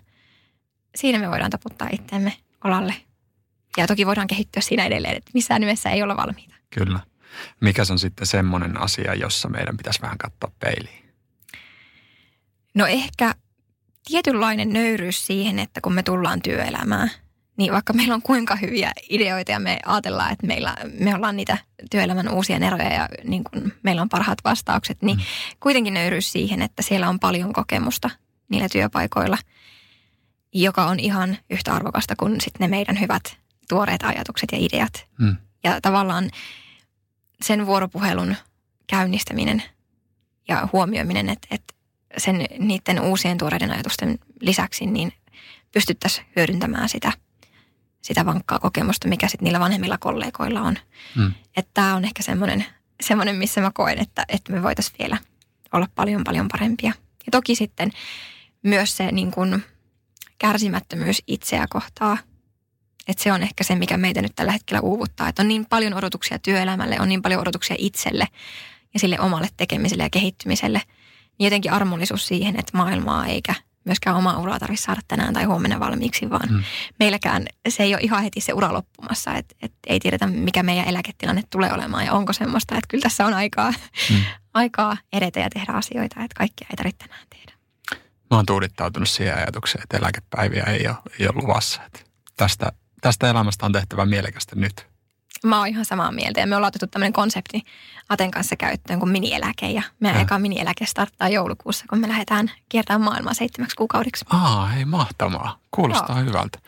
siinä 0.96 1.20
me 1.20 1.30
voidaan 1.30 1.52
taputtaa 1.52 1.90
itseämme 1.92 2.34
olalle 2.64 2.96
ja 3.78 3.88
toki 3.88 4.06
voidaan 4.06 4.28
kehittyä 4.28 4.62
siinä 4.62 4.86
edelleen, 4.86 5.18
että 5.18 5.32
missään 5.34 5.62
nimessä 5.62 5.90
ei 5.90 6.04
olla 6.04 6.18
valmiita. 6.18 6.56
Kyllä. 6.70 7.00
Mikä 7.62 7.84
on 7.92 8.00
sitten 8.00 8.28
semmoinen 8.28 8.82
asia, 8.82 9.16
jossa 9.16 9.50
meidän 9.50 9.78
pitäisi 9.78 10.02
vähän 10.02 10.18
katsoa 10.18 10.52
peiliin? 10.60 11.10
No 12.74 12.86
ehkä 12.86 13.36
tietynlainen 14.06 14.74
nöyryys 14.74 15.26
siihen, 15.28 15.60
että 15.60 15.82
kun 15.82 15.94
me 15.94 16.04
tullaan 16.04 16.42
työelämään, 16.42 17.12
niin 17.58 17.74
vaikka 17.74 17.94
meillä 17.94 18.14
on 18.14 18.22
kuinka 18.22 18.56
hyviä 18.56 18.92
ideoita 19.10 19.52
ja 19.52 19.60
me 19.60 19.80
ajatellaan, 19.86 20.32
että 20.32 20.48
meillä, 20.48 20.76
me 21.00 21.16
ollaan 21.16 21.36
niitä 21.36 21.58
työelämän 21.92 22.30
uusia 22.30 22.58
eroja 22.58 22.94
ja 22.94 23.10
niin 23.24 23.44
kuin 23.44 23.74
meillä 23.84 24.02
on 24.02 24.10
parhaat 24.10 24.40
vastaukset, 24.44 25.02
niin 25.02 25.18
mm. 25.18 25.24
kuitenkin 25.60 25.94
nöyryys 25.94 26.32
siihen, 26.32 26.62
että 26.62 26.82
siellä 26.82 27.10
on 27.10 27.20
paljon 27.20 27.54
kokemusta 27.54 28.10
niillä 28.50 28.70
työpaikoilla, 28.70 29.38
joka 30.54 30.86
on 30.86 31.00
ihan 31.00 31.38
yhtä 31.50 31.74
arvokasta 31.74 32.16
kuin 32.16 32.42
sitten 32.42 32.60
ne 32.60 32.78
meidän 32.78 33.00
hyvät 33.00 33.39
tuoreet 33.70 34.04
ajatukset 34.04 34.50
ja 34.52 34.58
ideat. 34.62 35.08
Mm. 35.20 35.38
Ja 35.64 35.82
tavallaan 35.82 36.30
sen 37.42 37.66
vuoropuhelun 37.66 38.36
käynnistäminen 38.88 39.64
ja 40.48 40.68
huomioiminen, 40.74 41.30
että, 41.30 41.48
että 41.52 41.74
sen 42.18 42.46
niiden 42.60 43.02
uusien 43.02 43.38
tuoreiden 43.38 43.72
ajatusten 43.72 44.20
lisäksi 44.42 44.86
niin 44.86 45.14
pystyttäisiin 45.72 46.28
hyödyntämään 46.36 46.90
sitä, 46.90 47.12
sitä 48.02 48.26
vankkaa 48.26 48.60
kokemusta, 48.60 49.08
mikä 49.08 49.28
sitten 49.28 49.44
niillä 49.44 49.60
vanhemmilla 49.60 49.98
kollegoilla 49.98 50.62
on. 50.62 50.78
Mm. 51.16 51.34
Että 51.58 51.72
tämä 51.74 51.96
on 51.96 52.06
ehkä 52.06 52.24
semmoinen, 52.24 52.66
semmoinen, 53.02 53.36
missä 53.36 53.62
mä 53.62 53.72
koen, 53.74 54.00
että, 54.00 54.26
että 54.28 54.52
me 54.52 54.64
voitaisiin 54.64 54.96
vielä 55.00 55.18
olla 55.74 55.88
paljon 55.96 56.24
paljon 56.24 56.48
parempia. 56.48 56.94
Ja 57.26 57.32
toki 57.32 57.56
sitten 57.56 57.92
myös 58.64 58.98
se 58.98 59.12
niin 59.12 59.32
kuin 59.32 59.64
kärsimättömyys 60.38 61.24
itseä 61.28 61.66
kohtaa– 61.70 62.18
että 63.10 63.24
se 63.24 63.34
on 63.34 63.44
ehkä 63.44 63.64
se, 63.64 63.76
mikä 63.76 63.98
meitä 63.98 64.22
nyt 64.22 64.32
tällä 64.36 64.52
hetkellä 64.52 64.82
uuvuttaa. 64.82 65.30
Että 65.30 65.42
on 65.42 65.48
niin 65.48 65.66
paljon 65.66 65.94
odotuksia 65.94 66.40
työelämälle, 66.40 66.98
on 67.00 67.10
niin 67.10 67.22
paljon 67.22 67.42
odotuksia 67.42 67.76
itselle 67.80 68.28
ja 68.94 69.00
sille 69.00 69.20
omalle 69.20 69.48
tekemiselle 69.58 70.04
ja 70.04 70.10
kehittymiselle. 70.10 70.82
Niin 71.40 71.46
jotenkin 71.46 71.72
armollisuus 71.72 72.28
siihen, 72.28 72.60
että 72.60 72.78
maailmaa 72.78 73.28
eikä 73.28 73.56
myöskään 73.86 74.16
omaa 74.16 74.38
uraa 74.38 74.60
tarvitse 74.60 74.84
saada 74.84 75.02
tänään 75.08 75.34
tai 75.34 75.44
huomenna 75.44 75.80
valmiiksi, 75.80 76.30
vaan 76.30 76.50
mm. 76.50 76.64
meilläkään 77.00 77.46
se 77.70 77.84
ei 77.84 77.94
ole 77.94 78.02
ihan 78.02 78.24
heti 78.24 78.42
se 78.42 78.54
ura 78.54 78.74
loppumassa, 78.74 79.34
että 79.34 79.56
et 79.62 79.74
ei 79.88 80.00
tiedetä 80.00 80.28
mikä 80.28 80.64
meidän 80.64 80.88
eläketilanne 80.88 81.44
tulee 81.50 81.74
olemaan 81.74 82.06
ja 82.06 82.14
onko 82.14 82.34
semmoista, 82.34 82.76
että 82.76 82.88
kyllä 82.88 83.02
tässä 83.02 83.26
on 83.26 83.34
aikaa, 83.34 83.74
mm. 84.10 84.22
aikaa 84.54 84.98
edetä 85.14 85.40
ja 85.40 85.50
tehdä 85.50 85.74
asioita, 85.74 86.24
että 86.24 86.36
kaikkia 86.38 86.68
ei 86.70 86.76
tarvitse 86.76 87.08
tänään 87.08 87.28
tehdä. 87.30 87.54
Mä 88.32 88.38
oon 88.38 88.46
tuudittautunut 88.46 89.10
siihen 89.10 89.38
ajatukseen, 89.38 89.84
että 89.84 89.98
eläkepäiviä 89.98 90.64
ei 90.64 90.88
ole, 90.88 90.98
ei 91.20 91.28
ole 91.28 91.42
luvassa. 91.42 91.82
Että 91.84 92.00
tästä, 92.36 92.72
tästä 93.02 93.30
elämästä 93.30 93.66
on 93.66 93.72
tehtävä 93.72 94.06
mielekästä 94.06 94.56
nyt. 94.56 94.88
Mä 95.44 95.58
oon 95.58 95.68
ihan 95.68 95.86
samaa 95.86 96.12
mieltä 96.12 96.40
ja 96.40 96.48
me 96.48 96.56
ollaan 96.56 96.68
otettu 96.68 96.88
tämmöinen 96.88 97.14
konsepti 97.14 97.64
Aten 98.10 98.32
kanssa 98.32 98.56
käyttöön 98.56 99.00
kuin 99.00 99.12
minieläke 99.12 99.72
ja 99.72 99.82
meidän 100.00 100.20
ja. 100.20 100.24
eka 100.24 100.40
minieläke 100.40 100.86
starttaa 100.86 101.30
joulukuussa, 101.30 101.86
kun 101.90 102.00
me 102.00 102.08
lähdetään 102.08 102.52
kiertämään 102.70 103.02
maailmaa 103.02 103.34
seitsemäksi 103.34 103.76
kuukaudiksi. 103.76 104.26
Aa, 104.30 104.66
hei 104.66 104.86
mahtavaa. 104.86 105.60
Kuulostaa 105.72 106.18
Joo. 106.18 106.26
hyvältä. 106.26 106.60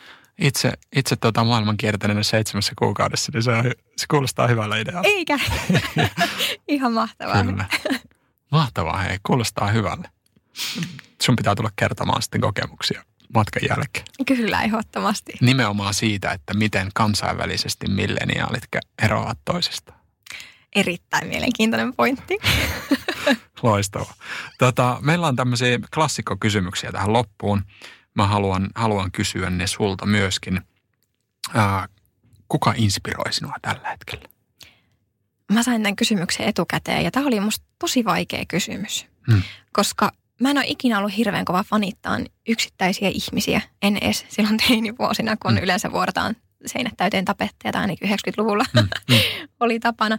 Itse, 0.42 0.74
itse 0.96 1.16
tuota 1.16 1.44
maailman 1.44 1.78
kiertäneenä 1.78 2.24
seitsemässä 2.24 2.74
kuukaudessa, 2.80 3.32
niin 3.34 3.44
se, 3.44 3.52
on, 3.52 3.64
se 3.98 4.06
kuulostaa 4.10 4.48
hyvältä 4.48 4.78
idealta. 4.78 5.10
Eikä. 5.10 5.40
ihan 6.68 6.94
mahtavaa. 6.94 7.44
Kyllä. 7.44 7.66
Mahtavaa, 8.52 8.98
hei. 8.98 9.18
Kuulostaa 9.24 9.68
hyvälle. 9.68 10.10
Sun 11.22 11.36
pitää 11.36 11.56
tulla 11.56 11.72
kertomaan 11.76 12.22
sitten 12.22 12.42
kokemuksia 12.42 13.04
matkan 13.34 13.62
jälkeen. 13.70 14.06
Kyllä, 14.28 14.62
ehdottomasti. 14.62 15.34
Nimenomaan 15.42 15.94
siitä, 15.94 16.32
että 16.32 16.54
miten 16.54 16.90
kansainvälisesti 16.94 17.88
milleniaalit 17.90 18.64
eroavat 19.04 19.38
toisistaan. 19.46 20.00
Erittäin 20.76 21.28
mielenkiintoinen 21.28 21.94
pointti. 21.94 22.38
Loistavaa. 23.64 24.14
Tota, 24.58 24.98
meillä 25.02 25.28
on 25.28 25.36
tämmöisiä 25.36 25.80
klassikkokysymyksiä 25.94 26.92
tähän 26.92 27.14
loppuun. 27.14 27.62
Mä 28.14 28.28
haluan, 28.28 28.70
haluan 28.76 29.12
kysyä 29.12 29.50
ne 29.50 29.68
sulta 29.68 30.06
myöskin. 30.06 30.62
Ää, 31.54 31.88
kuka 32.48 32.74
inspiroi 32.78 33.34
sinua 33.34 33.56
tällä 33.62 33.90
hetkellä? 33.90 34.30
Mä 35.54 35.64
sain 35.64 35.84
tämän 35.84 35.96
kysymyksen 35.96 36.48
etukäteen 36.48 37.04
ja 37.04 37.12
tämä 37.12 37.28
oli 37.28 37.40
musta 37.40 37.66
tosi 37.80 38.06
vaikea 38.06 38.44
kysymys. 38.48 39.08
Hmm. 39.32 39.42
Koska 39.74 40.12
mä 40.42 40.50
en 40.50 40.58
ole 40.58 40.66
ikinä 40.68 40.98
ollut 40.98 41.18
hirveän 41.18 41.46
kova 41.46 41.64
fanittaan 41.64 42.26
yksittäisiä 42.48 43.10
ihmisiä, 43.10 43.62
en 43.82 43.98
edes 43.98 44.26
silloin 44.30 44.58
teinivuosina, 44.68 45.38
kun 45.38 45.54
mm. 45.54 45.58
yleensä 45.58 45.92
vuorotaan 45.92 46.36
seinät 46.66 46.94
täyteen 46.98 47.26
tapetteja, 47.26 47.72
tai 47.72 47.82
ainakin 47.82 48.10
90-luvulla 48.10 48.66
mm. 48.74 48.82
Mm. 48.82 49.16
oli 49.60 49.80
tapana. 49.80 50.18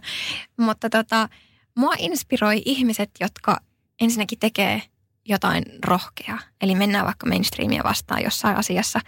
Mutta 0.57 0.89
tota, 0.89 1.29
mua 1.75 1.93
inspiroi 1.97 2.61
ihmiset, 2.65 3.09
jotka 3.19 3.57
ensinnäkin 4.01 4.39
tekee 4.39 4.81
jotain 5.25 5.63
rohkeaa. 5.85 6.39
Eli 6.61 6.75
mennään 6.75 7.05
vaikka 7.05 7.27
mainstreamia 7.27 7.83
vastaan 7.83 8.23
jossain 8.23 8.57
asiassa, 8.57 8.99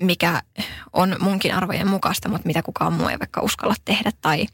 mikä 0.00 0.42
on 0.92 1.16
munkin 1.20 1.54
arvojen 1.54 1.88
mukaista, 1.88 2.28
mutta 2.28 2.46
mitä 2.46 2.62
kukaan 2.62 2.92
muu 2.92 3.08
ei 3.08 3.18
vaikka 3.18 3.40
uskalla 3.40 3.74
tehdä. 3.84 4.12
Tai 4.20 4.46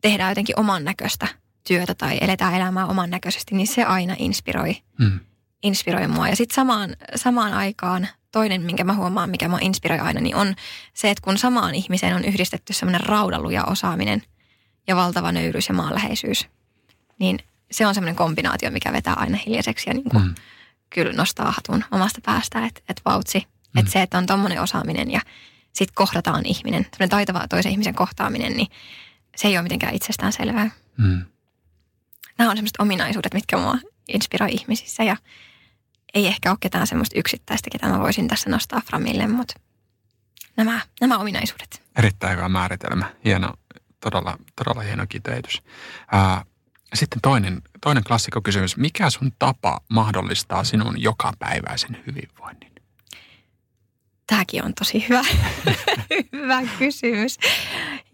tehdään 0.00 0.30
jotenkin 0.30 0.58
oman 0.58 0.84
näköistä 0.84 1.28
työtä 1.68 1.94
tai 1.94 2.18
eletään 2.20 2.54
elämää 2.54 2.86
oman 2.86 3.10
näköisesti, 3.10 3.54
niin 3.54 3.66
se 3.66 3.84
aina 3.84 4.16
inspiroi, 4.18 4.76
mm. 4.98 5.20
inspiroi 5.62 6.08
mua. 6.08 6.28
Ja 6.28 6.36
sitten 6.36 6.54
samaan, 6.54 6.96
samaan 7.14 7.52
aikaan 7.52 8.08
toinen, 8.32 8.62
minkä 8.62 8.84
mä 8.84 8.94
huomaan, 8.94 9.30
mikä 9.30 9.48
mua 9.48 9.58
inspiroi 9.62 9.98
aina, 9.98 10.20
niin 10.20 10.36
on 10.36 10.54
se, 10.94 11.10
että 11.10 11.22
kun 11.24 11.38
samaan 11.38 11.74
ihmiseen 11.74 12.16
on 12.16 12.24
yhdistetty 12.24 12.72
semmoinen 12.72 13.00
raudaluja 13.00 13.64
osaaminen 13.64 14.22
ja 14.86 14.96
valtava 14.96 15.32
nöyryys 15.32 15.68
ja 15.68 15.74
maanläheisyys, 15.74 16.48
niin 17.18 17.38
se 17.70 17.86
on 17.86 17.94
semmoinen 17.94 18.16
kombinaatio, 18.16 18.70
mikä 18.70 18.92
vetää 18.92 19.14
aina 19.14 19.38
hiljaiseksi 19.46 19.90
ja 19.90 19.94
niin 19.94 20.08
kuin 20.10 20.24
mm. 20.24 20.34
kyllä 20.90 21.12
nostaa 21.12 21.52
hatun 21.52 21.84
omasta 21.90 22.20
päästä, 22.24 22.66
että 22.66 22.80
et 22.88 23.00
vautsi. 23.04 23.38
Mm. 23.38 23.78
Että 23.78 23.92
se, 23.92 24.02
että 24.02 24.18
on 24.18 24.26
tommonen 24.26 24.62
osaaminen 24.62 25.10
ja 25.10 25.20
sitten 25.72 25.94
kohdataan 25.94 26.46
ihminen, 26.46 26.82
semmoinen 26.82 27.08
taitava 27.08 27.48
toisen 27.48 27.72
ihmisen 27.72 27.94
kohtaaminen, 27.94 28.56
niin 28.56 28.68
se 29.36 29.48
ei 29.48 29.56
ole 29.56 29.62
mitenkään 29.62 29.94
itsestään 29.94 30.32
selvää. 30.32 30.70
Mm 30.96 31.24
nämä 32.38 32.50
on 32.50 32.56
semmoiset 32.56 32.80
ominaisuudet, 32.80 33.34
mitkä 33.34 33.56
mua 33.56 33.78
inspiroi 34.08 34.52
ihmisissä 34.52 35.04
ja 35.04 35.16
ei 36.14 36.26
ehkä 36.26 36.50
ole 36.50 36.58
ketään 36.60 36.86
semmoista 36.86 37.18
yksittäistä, 37.18 37.70
ketä 37.70 37.88
mä 37.88 38.00
voisin 38.00 38.28
tässä 38.28 38.50
nostaa 38.50 38.82
framille, 38.86 39.26
mutta 39.26 39.54
nämä, 40.56 40.80
nämä 41.00 41.18
ominaisuudet. 41.18 41.82
Erittäin 41.98 42.36
hyvä 42.36 42.48
määritelmä. 42.48 43.14
Hieno, 43.24 43.54
todella, 44.00 44.38
todella 44.56 44.82
hieno 44.82 45.06
kiteytys. 45.08 45.62
Ää, 46.12 46.44
sitten 46.94 47.18
toinen, 47.22 47.62
toinen 47.80 48.04
klassikkokysymys. 48.04 48.76
Mikä 48.76 49.10
sun 49.10 49.32
tapa 49.38 49.80
mahdollistaa 49.88 50.64
sinun 50.64 51.02
jokapäiväisen 51.02 52.02
hyvinvoinnin? 52.06 52.72
Tämäkin 54.26 54.64
on 54.64 54.74
tosi 54.74 55.08
hyvä, 55.08 55.24
hyvä 56.32 56.62
kysymys. 56.78 57.38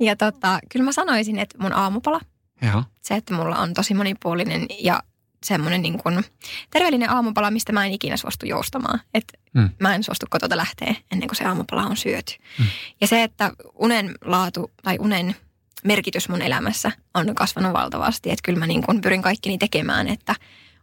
Ja 0.01 0.17
tota, 0.17 0.59
kyllä 0.73 0.85
mä 0.85 0.93
sanoisin, 0.93 1.39
että 1.39 1.59
mun 1.59 1.73
aamupala– 1.73 2.21
Joo. 2.63 2.85
Se, 3.01 3.15
että 3.15 3.35
mulla 3.35 3.59
on 3.59 3.75
tosi 3.75 3.95
monipuolinen 3.95 4.67
ja 4.79 5.03
semmoinen 5.45 5.83
niin 5.83 5.99
kuin 5.99 6.25
terveellinen 6.71 7.11
aamupala, 7.11 7.51
mistä 7.51 7.73
mä 7.73 7.87
en 7.87 7.93
ikinä 7.93 8.17
suostu 8.17 8.47
joustamaan. 8.47 9.01
Että 9.15 9.39
mm. 9.55 9.71
mä 9.81 9.95
en 9.95 10.03
suostu 10.03 10.27
kotota 10.31 10.57
lähteä 10.57 10.95
ennen 11.13 11.29
kuin 11.29 11.37
se 11.37 11.45
aamupala 11.45 11.83
on 11.83 11.97
syöty. 11.97 12.35
Mm. 12.59 12.67
Ja 13.01 13.07
se, 13.07 13.23
että 13.23 13.53
unen 13.75 14.15
laatu 14.25 14.71
tai 14.83 14.97
unen 15.01 15.37
merkitys 15.85 16.29
mun 16.29 16.43
elämässä 16.43 16.93
on 17.15 17.35
kasvanut 17.35 17.73
valtavasti. 17.73 18.31
Että 18.31 18.43
kyllä 18.45 18.59
mä 18.59 18.67
niin 18.67 18.83
kuin 18.83 19.01
pyrin 19.01 19.23
kaikkini 19.23 19.59
tekemään, 19.59 20.09
että 20.09 20.35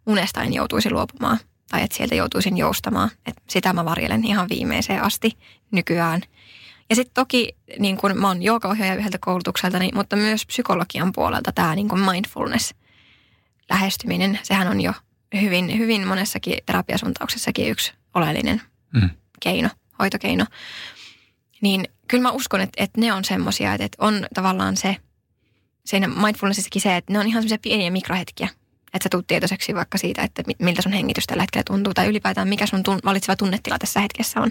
unesta 0.06 0.44
en 0.44 0.54
joutuisi 0.54 0.92
luopumaan 0.92 1.40
tai 1.70 1.84
että 1.84 1.98
sieltä 1.98 2.16
joutuisin 2.16 2.58
joustamaan. 2.58 3.10
Että 3.26 3.42
sitä 3.50 3.74
mä 3.74 3.86
varjelen 3.86 4.26
ihan 4.26 4.50
viimeiseen 4.50 5.04
asti 5.04 5.38
nykyään– 5.72 6.22
ja 6.90 6.96
sitten 6.96 7.14
toki 7.14 7.56
niin 7.80 7.98
kun 7.98 8.18
mä 8.18 8.28
oon 8.28 8.44
joogaohjaaja 8.44 8.96
yhdeltä 8.96 9.18
koulutukselta, 9.22 9.78
mutta 9.94 10.16
myös 10.16 10.46
psykologian 10.46 11.12
puolelta 11.12 11.52
tämä 11.52 11.76
niin 11.76 12.00
mindfulness 12.12 12.74
lähestyminen, 13.70 14.40
sehän 14.44 14.68
on 14.68 14.82
jo 14.82 14.94
hyvin, 15.42 15.78
hyvin 15.78 16.08
monessakin 16.08 16.58
terapiasuuntauksessakin 16.66 17.70
yksi 17.70 17.94
oleellinen 18.14 18.62
mm. 18.94 19.10
keino, 19.40 19.70
hoitokeino. 20.00 20.46
Niin 21.62 21.88
kyllä 22.08 22.22
mä 22.22 22.32
uskon, 22.32 22.62
että, 22.62 22.84
että 22.84 23.02
ne 23.02 23.14
on 23.14 23.24
semmoisia, 23.26 23.74
että, 23.74 23.86
että 23.86 24.06
on 24.06 24.28
tavallaan 24.34 24.78
se, 24.78 24.96
siinä 25.86 26.08
mindfulnessissakin 26.08 26.82
se, 26.82 26.96
että 26.96 27.14
ne 27.14 27.20
on 27.20 27.28
ihan 27.28 27.42
semmoisia 27.42 27.58
pieniä 27.62 27.92
mikrohetkiä, 27.92 28.50
että 28.94 29.04
sä 29.04 29.10
tuut 29.10 29.28
tietoiseksi 29.28 29.76
vaikka 29.76 29.98
siitä, 29.98 30.24
että 30.24 30.44
miltä 30.60 30.82
sun 30.82 30.92
hengitys 30.92 31.28
tällä 31.28 31.44
hetkellä 31.44 31.64
tuntuu, 31.64 31.94
tai 31.94 32.08
ylipäätään 32.08 32.48
mikä 32.48 32.66
sun 32.66 32.84
tun, 32.84 33.00
valitseva 33.06 33.36
tunnetila 33.36 33.80
tässä 33.80 34.00
hetkessä 34.00 34.42
on, 34.42 34.50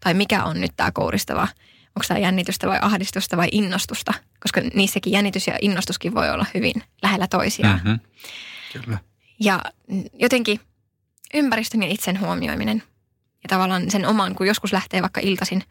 tai 0.00 0.14
mikä 0.14 0.44
on 0.44 0.60
nyt 0.60 0.72
tämä 0.76 0.92
kouristava, 0.92 1.48
onko 1.96 2.04
tämä 2.08 2.20
jännitystä 2.20 2.68
vai 2.68 2.78
ahdistusta 2.82 3.36
vai 3.36 3.48
innostusta, 3.52 4.14
koska 4.40 4.60
niissäkin 4.74 5.12
jännitys 5.12 5.46
ja 5.46 5.58
innostuskin 5.60 6.14
voi 6.14 6.30
olla 6.30 6.46
hyvin 6.54 6.82
lähellä 7.02 7.26
toisiaan. 7.26 7.80
Mm-hmm. 7.84 8.00
Kyllä. 8.72 8.98
Ja 9.40 9.62
jotenkin 10.12 10.60
ympäristön 11.34 11.82
ja 11.82 11.88
itsen 11.88 12.20
huomioiminen 12.20 12.82
ja 13.42 13.48
tavallaan 13.48 13.90
sen 13.90 14.06
oman, 14.06 14.34
kun 14.34 14.46
joskus 14.46 14.72
lähtee 14.72 15.02
vaikka 15.02 15.20
iltaisin 15.20 15.62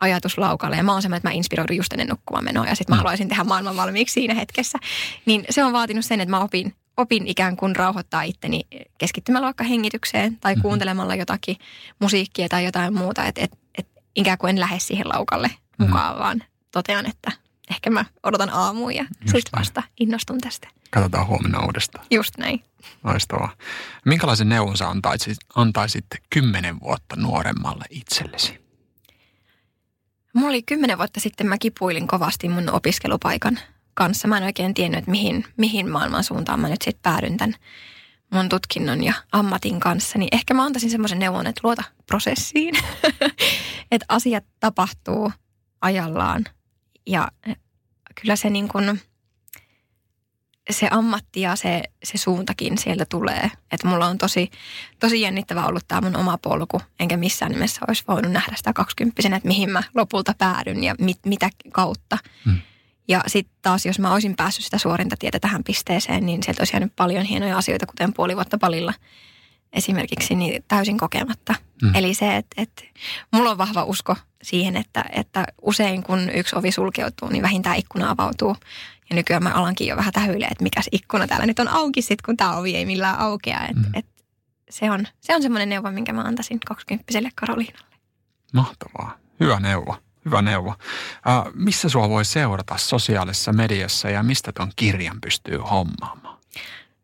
ajatuslaukalle 0.00 0.76
ja 0.76 0.82
mä 0.82 0.92
oon 0.92 1.02
semmoinen, 1.02 1.18
että 1.18 1.28
mä 1.28 1.32
inspiroidun 1.32 1.76
just 1.76 1.92
ennen 1.92 2.08
nukkumaan 2.08 2.44
menoa 2.44 2.66
ja 2.66 2.74
sitten 2.74 2.92
mä 2.92 2.96
mm. 2.96 2.98
haluaisin 2.98 3.28
tehdä 3.28 3.44
maailman 3.44 3.76
valmiiksi 3.76 4.12
siinä 4.12 4.34
hetkessä. 4.34 4.78
Niin 5.26 5.44
se 5.50 5.64
on 5.64 5.72
vaatinut 5.72 6.04
sen, 6.04 6.20
että 6.20 6.30
mä 6.30 6.40
opin 6.40 6.74
opin 6.96 7.26
ikään 7.26 7.56
kuin 7.56 7.76
rauhoittaa 7.76 8.22
itteni 8.22 8.60
keskittymällä 8.98 9.44
vaikka 9.44 9.64
hengitykseen 9.64 10.36
tai 10.40 10.52
mm-hmm. 10.52 10.62
kuuntelemalla 10.62 11.14
jotakin 11.14 11.56
musiikkia 12.00 12.48
tai 12.48 12.64
jotain 12.64 12.94
muuta. 12.94 13.24
Että 13.24 13.40
et, 13.40 13.58
et 13.78 13.88
ikään 14.16 14.38
kuin 14.38 14.50
en 14.50 14.60
lähde 14.60 14.78
siihen 14.78 15.08
laukalle 15.08 15.48
mm-hmm. 15.48 15.86
mukaan, 15.86 16.18
vaan 16.18 16.42
totean, 16.70 17.06
että 17.06 17.32
ehkä 17.70 17.90
mä 17.90 18.04
odotan 18.22 18.50
aamuun 18.50 18.94
ja 18.94 19.04
sitten 19.24 19.58
vasta 19.58 19.82
innostun 20.00 20.40
tästä. 20.40 20.68
Katsotaan 20.90 21.26
huomenna 21.26 21.64
uudestaan. 21.64 22.06
Just 22.10 22.38
näin. 22.38 22.64
Loistavaa. 23.04 23.52
Minkälaisen 24.04 24.48
neuvon 24.48 24.76
sä 24.76 24.88
antaisit, 24.88 25.36
antaisit 25.54 26.06
kymmenen 26.30 26.80
vuotta 26.80 27.16
nuoremmalle 27.16 27.84
itsellesi? 27.90 28.64
Mulla 30.34 30.48
oli 30.48 30.62
kymmenen 30.62 30.98
vuotta 30.98 31.20
sitten, 31.20 31.46
mä 31.46 31.58
kipuilin 31.58 32.06
kovasti 32.06 32.48
mun 32.48 32.70
opiskelupaikan 32.70 33.58
kanssa. 33.94 34.28
Mä 34.28 34.36
en 34.36 34.42
oikein 34.42 34.74
tiennyt, 34.74 34.98
että 34.98 35.10
mihin, 35.10 35.44
mihin 35.56 35.90
maailman 35.90 36.24
suuntaan 36.24 36.60
mä 36.60 36.68
nyt 36.68 36.82
sitten 36.82 37.02
päädyn 37.02 37.36
tämän 37.36 37.54
mun 38.30 38.48
tutkinnon 38.48 39.04
ja 39.04 39.14
ammatin 39.32 39.80
kanssa. 39.80 40.18
Niin 40.18 40.28
ehkä 40.32 40.54
mä 40.54 40.64
antaisin 40.64 40.90
semmoisen 40.90 41.18
neuvon, 41.18 41.46
että 41.46 41.60
luota 41.64 41.82
prosessiin. 42.06 42.74
että 43.92 44.06
asiat 44.08 44.44
tapahtuu 44.60 45.32
ajallaan. 45.80 46.44
Ja 47.06 47.28
kyllä 48.20 48.36
se 48.36 48.50
niin 48.50 48.68
kuin, 48.68 49.00
se 50.70 50.88
ammatti 50.90 51.40
ja 51.40 51.56
se, 51.56 51.82
se 52.04 52.18
suuntakin 52.18 52.78
sieltä 52.78 53.06
tulee. 53.08 53.50
Että 53.72 53.88
mulla 53.88 54.06
on 54.06 54.18
tosi, 54.18 54.50
tosi 55.00 55.20
jännittävä 55.20 55.66
ollut 55.66 55.88
tämä 55.88 56.00
mun 56.00 56.16
oma 56.16 56.38
polku, 56.38 56.80
enkä 57.00 57.16
missään 57.16 57.52
nimessä 57.52 57.80
olisi 57.88 58.04
voinut 58.08 58.32
nähdä 58.32 58.56
sitä 58.56 58.72
kaksikymppisenä, 58.72 59.36
että 59.36 59.48
mihin 59.48 59.70
mä 59.70 59.82
lopulta 59.94 60.34
päädyn 60.38 60.84
ja 60.84 60.94
mit, 61.00 61.18
mitä 61.26 61.50
kautta. 61.72 62.18
Hmm. 62.44 62.60
Ja 63.08 63.20
sitten 63.26 63.56
taas, 63.62 63.86
jos 63.86 63.98
mä 63.98 64.12
olisin 64.12 64.36
päässyt 64.36 64.64
sitä 64.64 64.78
suorinta 64.78 65.16
tietä 65.18 65.40
tähän 65.40 65.64
pisteeseen, 65.64 66.26
niin 66.26 66.42
sieltä 66.42 66.60
olisi 66.60 66.74
jäänyt 66.76 66.92
paljon 66.96 67.24
hienoja 67.24 67.58
asioita, 67.58 67.86
kuten 67.86 68.12
puoli 68.12 68.34
vuotta 68.34 68.58
palilla. 68.58 68.94
esimerkiksi 69.72 70.34
niin 70.34 70.64
täysin 70.68 70.98
kokematta. 70.98 71.54
Mm. 71.82 71.94
Eli 71.94 72.14
se, 72.14 72.36
että, 72.36 72.62
että 72.62 72.82
mulla 73.32 73.50
on 73.50 73.58
vahva 73.58 73.84
usko 73.84 74.16
siihen, 74.42 74.76
että, 74.76 75.04
että 75.12 75.44
usein 75.62 76.02
kun 76.02 76.30
yksi 76.34 76.56
ovi 76.56 76.72
sulkeutuu, 76.72 77.28
niin 77.28 77.42
vähintään 77.42 77.76
ikkuna 77.76 78.10
avautuu. 78.10 78.56
Ja 79.10 79.16
nykyään 79.16 79.42
mä 79.42 79.50
alankin 79.50 79.86
jo 79.86 79.96
vähän 79.96 80.12
tähyilee, 80.12 80.48
että 80.48 80.62
mikä 80.62 80.80
ikkuna 80.92 81.26
täällä 81.26 81.46
nyt 81.46 81.58
on 81.58 81.68
auki 81.68 82.02
sit, 82.02 82.22
kun 82.22 82.36
tämä 82.36 82.56
ovi 82.56 82.76
ei 82.76 82.86
millään 82.86 83.18
aukea. 83.18 83.66
Et, 83.68 83.76
mm. 83.76 83.84
et 83.94 84.06
se 84.70 84.90
on, 84.90 85.06
se 85.20 85.34
on 85.34 85.42
semmoinen 85.42 85.68
neuvo, 85.68 85.90
minkä 85.90 86.12
mä 86.12 86.22
antaisin 86.22 86.60
20 86.66 87.12
Karoliinalle. 87.34 87.96
Mahtavaa. 88.52 89.18
Hyvä 89.40 89.60
neuvo. 89.60 89.96
Hyvä 90.24 90.42
neuvo. 90.42 90.74
Äh, 91.28 91.52
missä 91.54 91.88
sua 91.88 92.08
voi 92.08 92.24
seurata 92.24 92.78
sosiaalisessa 92.78 93.52
mediassa 93.52 94.10
ja 94.10 94.22
mistä 94.22 94.52
tuon 94.52 94.72
kirjan 94.76 95.20
pystyy 95.20 95.58
hommaamaan? 95.58 96.38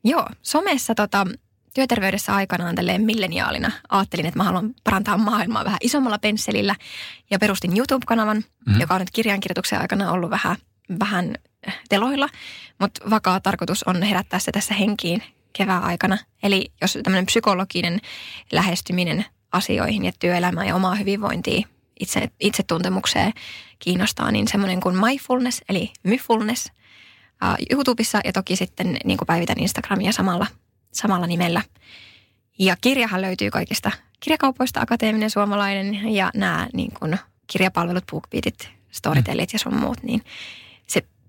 Joo, 0.04 0.26
somessa 0.42 0.94
tota, 0.94 1.26
työterveydessä 1.74 2.34
aikanaan 2.34 2.74
tälleen 2.74 3.02
milleniaalina 3.02 3.72
ajattelin, 3.88 4.26
että 4.26 4.38
mä 4.38 4.44
haluan 4.44 4.74
parantaa 4.84 5.16
maailmaa 5.16 5.64
vähän 5.64 5.78
isommalla 5.80 6.18
pensselillä 6.18 6.74
ja 7.30 7.38
perustin 7.38 7.76
YouTube-kanavan, 7.76 8.36
mm-hmm. 8.36 8.80
joka 8.80 8.94
on 8.94 9.00
nyt 9.00 9.10
kirjankirjoituksen 9.10 9.80
aikana 9.80 10.12
ollut 10.12 10.30
vähän, 10.30 10.56
vähän 11.00 11.34
teloilla, 11.88 12.28
mutta 12.78 13.10
vakaa 13.10 13.40
tarkoitus 13.40 13.82
on 13.82 14.02
herättää 14.02 14.38
se 14.38 14.52
tässä 14.52 14.74
henkiin 14.74 15.22
kevään 15.52 15.82
aikana. 15.82 16.18
Eli 16.42 16.72
jos 16.80 16.98
tämmöinen 17.02 17.26
psykologinen 17.26 18.00
lähestyminen 18.52 19.24
asioihin 19.52 20.04
ja 20.04 20.12
työelämään 20.18 20.66
ja 20.66 20.76
omaa 20.76 20.94
hyvinvointia 20.94 21.66
itse, 22.00 22.28
itsetuntemukseen 22.40 23.32
kiinnostaa, 23.78 24.30
niin 24.30 24.48
semmoinen 24.48 24.80
kuin 24.80 24.96
mindfulness, 25.00 25.60
eli 25.68 25.92
myfulness 26.02 26.66
uh, 26.66 27.66
YouTubessa 27.70 28.20
ja 28.24 28.32
toki 28.32 28.56
sitten 28.56 28.96
niin 29.04 29.18
kuin 29.18 29.26
päivitän 29.26 29.58
Instagramia 29.58 30.12
samalla, 30.12 30.46
samalla 30.92 31.26
nimellä. 31.26 31.62
Ja 32.58 32.76
kirjahan 32.80 33.22
löytyy 33.22 33.50
kaikista 33.50 33.90
kirjakaupoista, 34.20 34.80
akateeminen 34.80 35.30
suomalainen 35.30 36.14
ja 36.14 36.30
nämä 36.34 36.68
niin 36.72 36.92
kuin 36.98 37.18
kirjapalvelut, 37.46 38.06
BookBeatit, 38.10 38.68
Storytellit 38.90 39.52
ja 39.52 39.58
sun 39.58 39.76
muut, 39.76 40.02
niin 40.02 40.22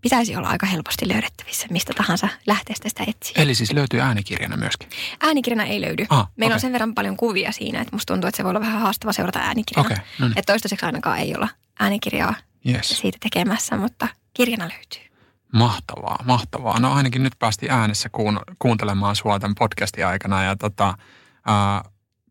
pitäisi 0.02 0.36
olla 0.36 0.48
aika 0.48 0.66
helposti 0.66 1.08
löydettävissä 1.08 1.68
mistä 1.70 1.94
tahansa 1.98 2.28
lähteestä 2.48 2.90
sitä 2.90 3.04
etsiä. 3.08 3.44
Eli 3.44 3.56
siis 3.56 3.74
löytyy 3.74 4.00
äänikirjana 4.00 4.58
myöskin? 4.58 4.90
Äänikirjana 5.20 5.64
ei 5.64 5.82
löydy. 5.82 6.06
Ah, 6.10 6.28
Meillä 6.36 6.52
okay. 6.52 6.56
on 6.56 6.60
sen 6.62 6.72
verran 6.72 6.96
paljon 6.96 7.18
kuvia 7.18 7.52
siinä, 7.52 7.82
että 7.82 7.96
musta 7.96 8.14
tuntuu, 8.14 8.28
että 8.28 8.38
se 8.38 8.44
voi 8.44 8.50
olla 8.50 8.60
vähän 8.60 8.82
haastava 8.82 9.14
seurata 9.14 9.40
äänikirjana. 9.40 9.88
Okay, 9.88 9.98
no 10.20 10.28
niin. 10.28 10.40
Että 10.40 10.54
toistaiseksi 10.54 10.86
ainakaan 10.86 11.20
ei 11.20 11.36
olla 11.36 11.50
äänikirjaa 11.80 12.36
yes. 12.70 12.90
siitä 12.90 13.18
tekemässä, 13.22 13.78
mutta 13.78 14.08
kirjana 14.34 14.70
löytyy. 14.70 15.12
Mahtavaa, 15.54 16.24
mahtavaa. 16.26 16.80
No 16.80 16.94
ainakin 16.94 17.24
nyt 17.24 17.34
päästi 17.40 17.70
äänessä 17.70 18.10
kuun, 18.12 18.40
kuuntelemaan 18.60 19.16
sua 19.16 19.40
tämän 19.40 19.56
podcastin 19.56 20.06
aikana 20.06 20.44
ja 20.44 20.56
tota, 20.56 20.98
ää, 21.46 21.84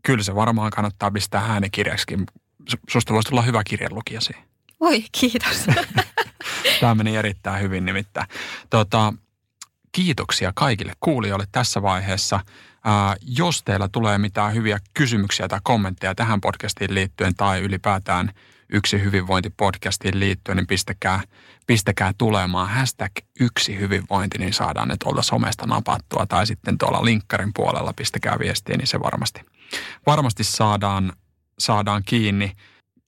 kyllä 0.02 0.22
se 0.22 0.34
varmaan 0.34 0.70
kannattaa 0.70 1.10
pistää 1.10 1.44
äänikirjaksikin. 1.48 2.26
Susta 2.90 3.14
voisi 3.14 3.28
tulla 3.28 3.42
hyvä 3.42 3.64
kirjanlukijasi. 3.64 4.32
Oi, 4.80 5.04
kiitos. 5.20 5.66
Tämä 6.80 6.94
meni 6.94 7.16
erittäin 7.16 7.62
hyvin 7.62 7.84
nimittäin. 7.84 8.26
Tota, 8.70 9.12
kiitoksia 9.92 10.52
kaikille 10.54 10.92
kuulijoille 11.00 11.46
tässä 11.52 11.82
vaiheessa. 11.82 12.40
Ää, 12.84 13.16
jos 13.22 13.62
teillä 13.62 13.88
tulee 13.88 14.18
mitään 14.18 14.54
hyviä 14.54 14.78
kysymyksiä 14.94 15.48
tai 15.48 15.60
kommentteja 15.62 16.14
tähän 16.14 16.40
podcastiin 16.40 16.94
liittyen 16.94 17.34
tai 17.34 17.60
ylipäätään 17.60 18.32
yksi 18.72 19.02
hyvinvointipodcastiin 19.02 20.20
liittyen, 20.20 20.56
niin 20.56 20.66
pistäkää, 20.66 21.20
pistäkää 21.66 22.12
tulemaan 22.18 22.68
hashtag 22.68 23.12
yksi 23.40 23.78
hyvinvointi, 23.78 24.38
niin 24.38 24.52
saadaan 24.52 24.88
ne 24.88 24.96
tuolta 25.04 25.22
somesta 25.22 25.66
napattua. 25.66 26.26
Tai 26.26 26.46
sitten 26.46 26.78
tuolla 26.78 27.04
linkkarin 27.04 27.50
puolella 27.54 27.92
pistäkää 27.92 28.36
viestiä, 28.38 28.76
niin 28.76 28.86
se 28.86 29.00
varmasti, 29.00 29.40
varmasti 30.06 30.44
saadaan, 30.44 31.12
saadaan 31.58 32.02
kiinni 32.06 32.52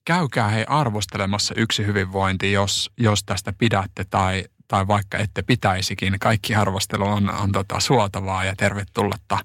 käykää 0.05 0.49
hei 0.49 0.65
arvostelemassa 0.67 1.53
yksi 1.57 1.85
hyvinvointi, 1.85 2.51
jos, 2.51 2.91
jos 2.97 3.23
tästä 3.23 3.53
pidätte 3.57 4.03
tai, 4.09 4.45
tai 4.67 4.87
vaikka 4.87 5.17
ette 5.17 5.41
pitäisikin. 5.41 6.19
Kaikki 6.19 6.55
arvostelu 6.55 7.03
on, 7.03 7.29
on 7.29 7.51
tota, 7.51 7.79
suotavaa 7.79 8.45
ja 8.45 8.55
tervetullutta. 8.55 9.37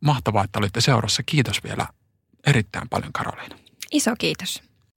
Mahtavaa, 0.00 0.44
että 0.44 0.58
olitte 0.58 0.80
seurassa. 0.80 1.22
Kiitos 1.26 1.64
vielä 1.64 1.86
erittäin 2.46 2.88
paljon 2.88 3.12
Karoliina. 3.12 3.56
Iso 3.92 4.14
kiitos. 4.18 4.67